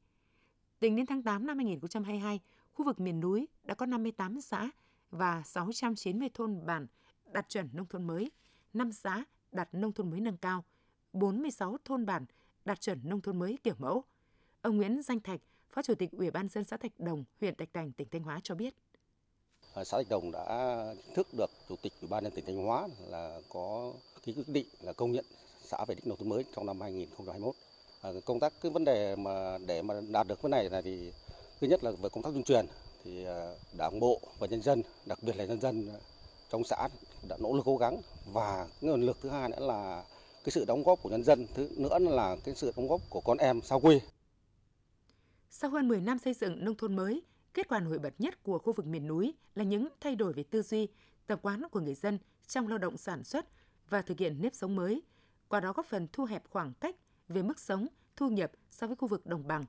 Tính 0.79 0.97
đến 0.97 1.07
tháng 1.07 1.23
8 1.23 1.47
năm 1.47 1.59
2022, 1.59 2.41
khu 2.73 2.85
vực 2.85 3.01
miền 3.01 3.21
núi 3.21 3.49
đã 3.65 3.75
có 3.75 3.87
58 3.87 4.41
xã 4.41 4.71
và 5.11 5.43
690 5.45 6.29
thôn 6.35 6.67
bản 6.67 6.87
đạt 7.33 7.49
chuẩn 7.49 7.69
nông 7.73 7.87
thôn 7.87 8.07
mới, 8.07 8.31
5 8.73 8.93
xã 8.93 9.25
đạt 9.53 9.69
nông 9.75 9.93
thôn 9.93 10.11
mới 10.11 10.21
nâng 10.21 10.37
cao, 10.37 10.65
46 11.13 11.77
thôn 11.85 12.07
bản 12.07 12.27
đạt 12.65 12.81
chuẩn 12.81 13.01
nông 13.05 13.21
thôn 13.21 13.39
mới 13.39 13.59
kiểu 13.63 13.75
mẫu. 13.79 14.05
Ông 14.63 14.77
Nguyễn 14.77 15.03
Danh 15.03 15.21
Thạch, 15.21 15.41
Phó 15.71 15.83
Chủ 15.83 15.95
tịch 15.95 16.11
Ủy 16.13 16.31
ban 16.31 16.49
dân 16.49 16.65
xã 16.65 16.77
Thạch 16.77 17.01
Đồng, 17.01 17.25
huyện 17.41 17.55
Thạch 17.57 17.69
Thành, 17.75 17.93
tỉnh 17.93 18.09
Thanh 18.11 18.23
Hóa 18.23 18.41
cho 18.43 18.55
biết. 18.55 18.75
Ờ, 19.75 19.85
xã 19.85 19.97
Thạch 19.97 20.09
Đồng 20.09 20.33
đã 20.33 20.85
thức 21.15 21.27
được 21.39 21.51
Chủ 21.69 21.77
tịch 21.83 21.93
Ủy 22.01 22.09
ban 22.09 22.25
nhân 22.25 22.33
tỉnh 22.37 22.45
Thanh 22.47 22.65
Hóa 22.65 22.89
là 23.09 23.41
có 23.49 23.93
ký 24.23 24.33
quyết 24.33 24.49
định 24.49 24.67
là 24.81 24.93
công 24.93 25.13
nhận 25.13 25.25
xã 25.63 25.85
về 25.85 25.95
đích 25.95 26.07
nông 26.07 26.19
thôn 26.19 26.29
mới 26.29 26.45
trong 26.57 26.67
năm 26.67 26.81
2021. 26.81 27.55
À, 27.55 28.11
ờ, 28.11 28.21
công 28.25 28.41
tác 28.41 28.53
cái 28.61 28.73
vấn 28.73 28.85
đề 28.85 29.17
mà 29.17 29.59
để 29.67 29.83
mà 29.83 29.95
đạt 30.09 30.27
được 30.27 30.39
cái 30.43 30.51
này 30.51 30.71
là 30.71 30.83
thì 30.83 31.13
thứ 31.61 31.67
nhất 31.67 31.85
là 31.85 31.91
về 31.91 32.09
công 32.09 32.23
tác 32.23 32.31
tuyên 32.33 32.45
truyền 32.45 32.67
thì 33.05 33.25
à, 33.25 33.53
đảng 33.79 34.01
bộ 34.01 34.21
và 34.39 34.47
nhân 34.47 34.63
dân, 34.63 34.83
đặc 35.07 35.19
biệt 35.23 35.37
là 35.37 35.45
nhân 35.45 35.61
dân 35.61 35.89
à, 35.89 35.99
trong 36.51 36.65
xã 36.65 36.89
đã 37.29 37.37
nỗ 37.41 37.53
lực 37.53 37.63
cố 37.65 37.77
gắng 37.77 38.01
và 38.33 38.69
nguồn 38.81 39.03
lực 39.03 39.19
thứ 39.23 39.29
hai 39.29 39.49
nữa 39.49 39.67
là 39.67 40.05
cái 40.45 40.51
sự 40.51 40.65
đóng 40.65 40.83
góp 40.83 41.03
của 41.03 41.09
nhân 41.09 41.25
dân, 41.25 41.47
thứ 41.55 41.71
nữa 41.77 41.99
là 41.99 42.37
cái 42.45 42.55
sự 42.55 42.73
đóng 42.77 42.89
góp 42.89 43.01
của 43.11 43.21
con 43.21 43.39
em 43.39 43.63
xa 43.63 43.77
quê. 43.83 44.01
Sau 45.51 45.71
hơn 45.71 45.89
10 45.89 46.01
năm 46.01 46.19
xây 46.19 46.35
dựng 46.35 46.65
nông 46.65 46.75
thôn 46.75 46.97
mới, 46.97 47.23
Kết 47.55 47.69
quả 47.69 47.81
nổi 47.81 47.99
bật 47.99 48.15
nhất 48.19 48.43
của 48.43 48.59
khu 48.59 48.73
vực 48.73 48.87
miền 48.87 49.07
núi 49.07 49.35
là 49.55 49.65
những 49.65 49.89
thay 50.01 50.17
đổi 50.17 50.33
về 50.33 50.43
tư 50.43 50.63
duy, 50.63 50.89
tập 51.27 51.39
quán 51.43 51.63
của 51.71 51.81
người 51.81 51.95
dân 51.95 52.19
trong 52.47 52.69
lao 52.69 52.79
động 52.79 52.97
sản 52.97 53.25
xuất 53.25 53.47
và 53.89 54.03
thực 54.03 54.19
hiện 54.19 54.43
nếp 54.43 54.55
sống 54.55 54.77
mới, 54.77 55.03
qua 55.49 55.61
đó 55.61 55.73
góp 55.73 55.87
phần 55.87 56.09
thu 56.13 56.25
hẹp 56.25 56.43
khoảng 56.51 56.73
cách 56.81 56.97
về 57.29 57.43
mức 57.43 57.61
sống, 57.61 57.87
thu 58.17 58.29
nhập 58.29 58.53
so 58.71 58.87
với 58.87 58.97
khu 58.97 59.09
vực 59.09 59.27
đồng 59.27 59.47
bằng. 59.49 59.65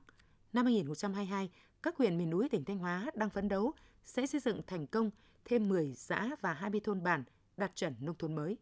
Năm 0.52 0.64
2022, 0.64 1.50
các 1.82 1.96
huyện 1.96 2.18
miền 2.18 2.30
núi 2.30 2.48
tỉnh 2.48 2.64
Thanh 2.64 2.78
Hóa 2.78 3.10
đang 3.14 3.30
phấn 3.30 3.48
đấu 3.48 3.72
sẽ 4.04 4.26
xây 4.26 4.40
dựng 4.40 4.60
thành 4.66 4.86
công 4.86 5.10
thêm 5.44 5.68
10 5.68 5.94
xã 5.94 6.36
và 6.40 6.52
20 6.52 6.80
thôn 6.84 7.02
bản 7.02 7.24
đạt 7.56 7.72
chuẩn 7.74 7.94
nông 8.00 8.14
thôn 8.18 8.34
mới. 8.34 8.56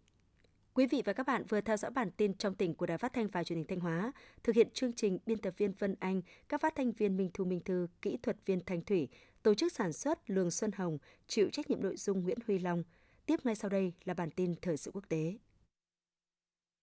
Quý 0.74 0.87
vị 0.87 1.02
và 1.04 1.12
các 1.12 1.26
bạn 1.26 1.44
vừa 1.48 1.61
theo 1.61 1.76
dõi 1.76 1.90
bản 1.90 2.11
tin 2.11 2.35
trong 2.35 2.54
tỉnh 2.54 2.74
của 2.74 2.87
Đài 2.87 2.98
Phát 2.98 3.12
thanh 3.12 3.28
và 3.28 3.44
Truyền 3.44 3.56
hình 3.56 3.66
Thanh 3.66 3.80
Hóa. 3.80 4.12
Thực 4.42 4.56
hiện 4.56 4.70
chương 4.70 4.92
trình 4.92 5.18
biên 5.26 5.38
tập 5.38 5.54
viên 5.56 5.72
Vân 5.72 5.94
Anh, 6.00 6.22
các 6.48 6.61
phát 6.61 6.74
thanh 6.76 6.92
viên 6.92 7.16
Minh 7.16 7.30
Thu 7.35 7.44
Minh 7.44 7.61
Thư, 7.64 7.87
kỹ 8.02 8.16
thuật 8.22 8.37
viên 8.46 8.61
Thanh 8.64 8.83
Thủy, 8.83 9.09
tổ 9.42 9.54
chức 9.54 9.72
sản 9.72 9.92
xuất 9.92 10.30
Lường 10.30 10.50
Xuân 10.50 10.70
Hồng, 10.72 10.98
chịu 11.26 11.50
trách 11.50 11.70
nhiệm 11.70 11.83
nội 11.83 11.96
dung 11.96 12.22
Nguyễn 12.22 12.38
Huy 12.46 12.59
Long. 12.59 12.83
Tiếp 13.26 13.40
ngay 13.44 13.54
sau 13.54 13.68
đây 13.68 13.92
là 14.04 14.14
bản 14.14 14.30
tin 14.30 14.54
thời 14.62 14.76
sự 14.76 14.90
quốc 14.94 15.04
tế. 15.09 15.35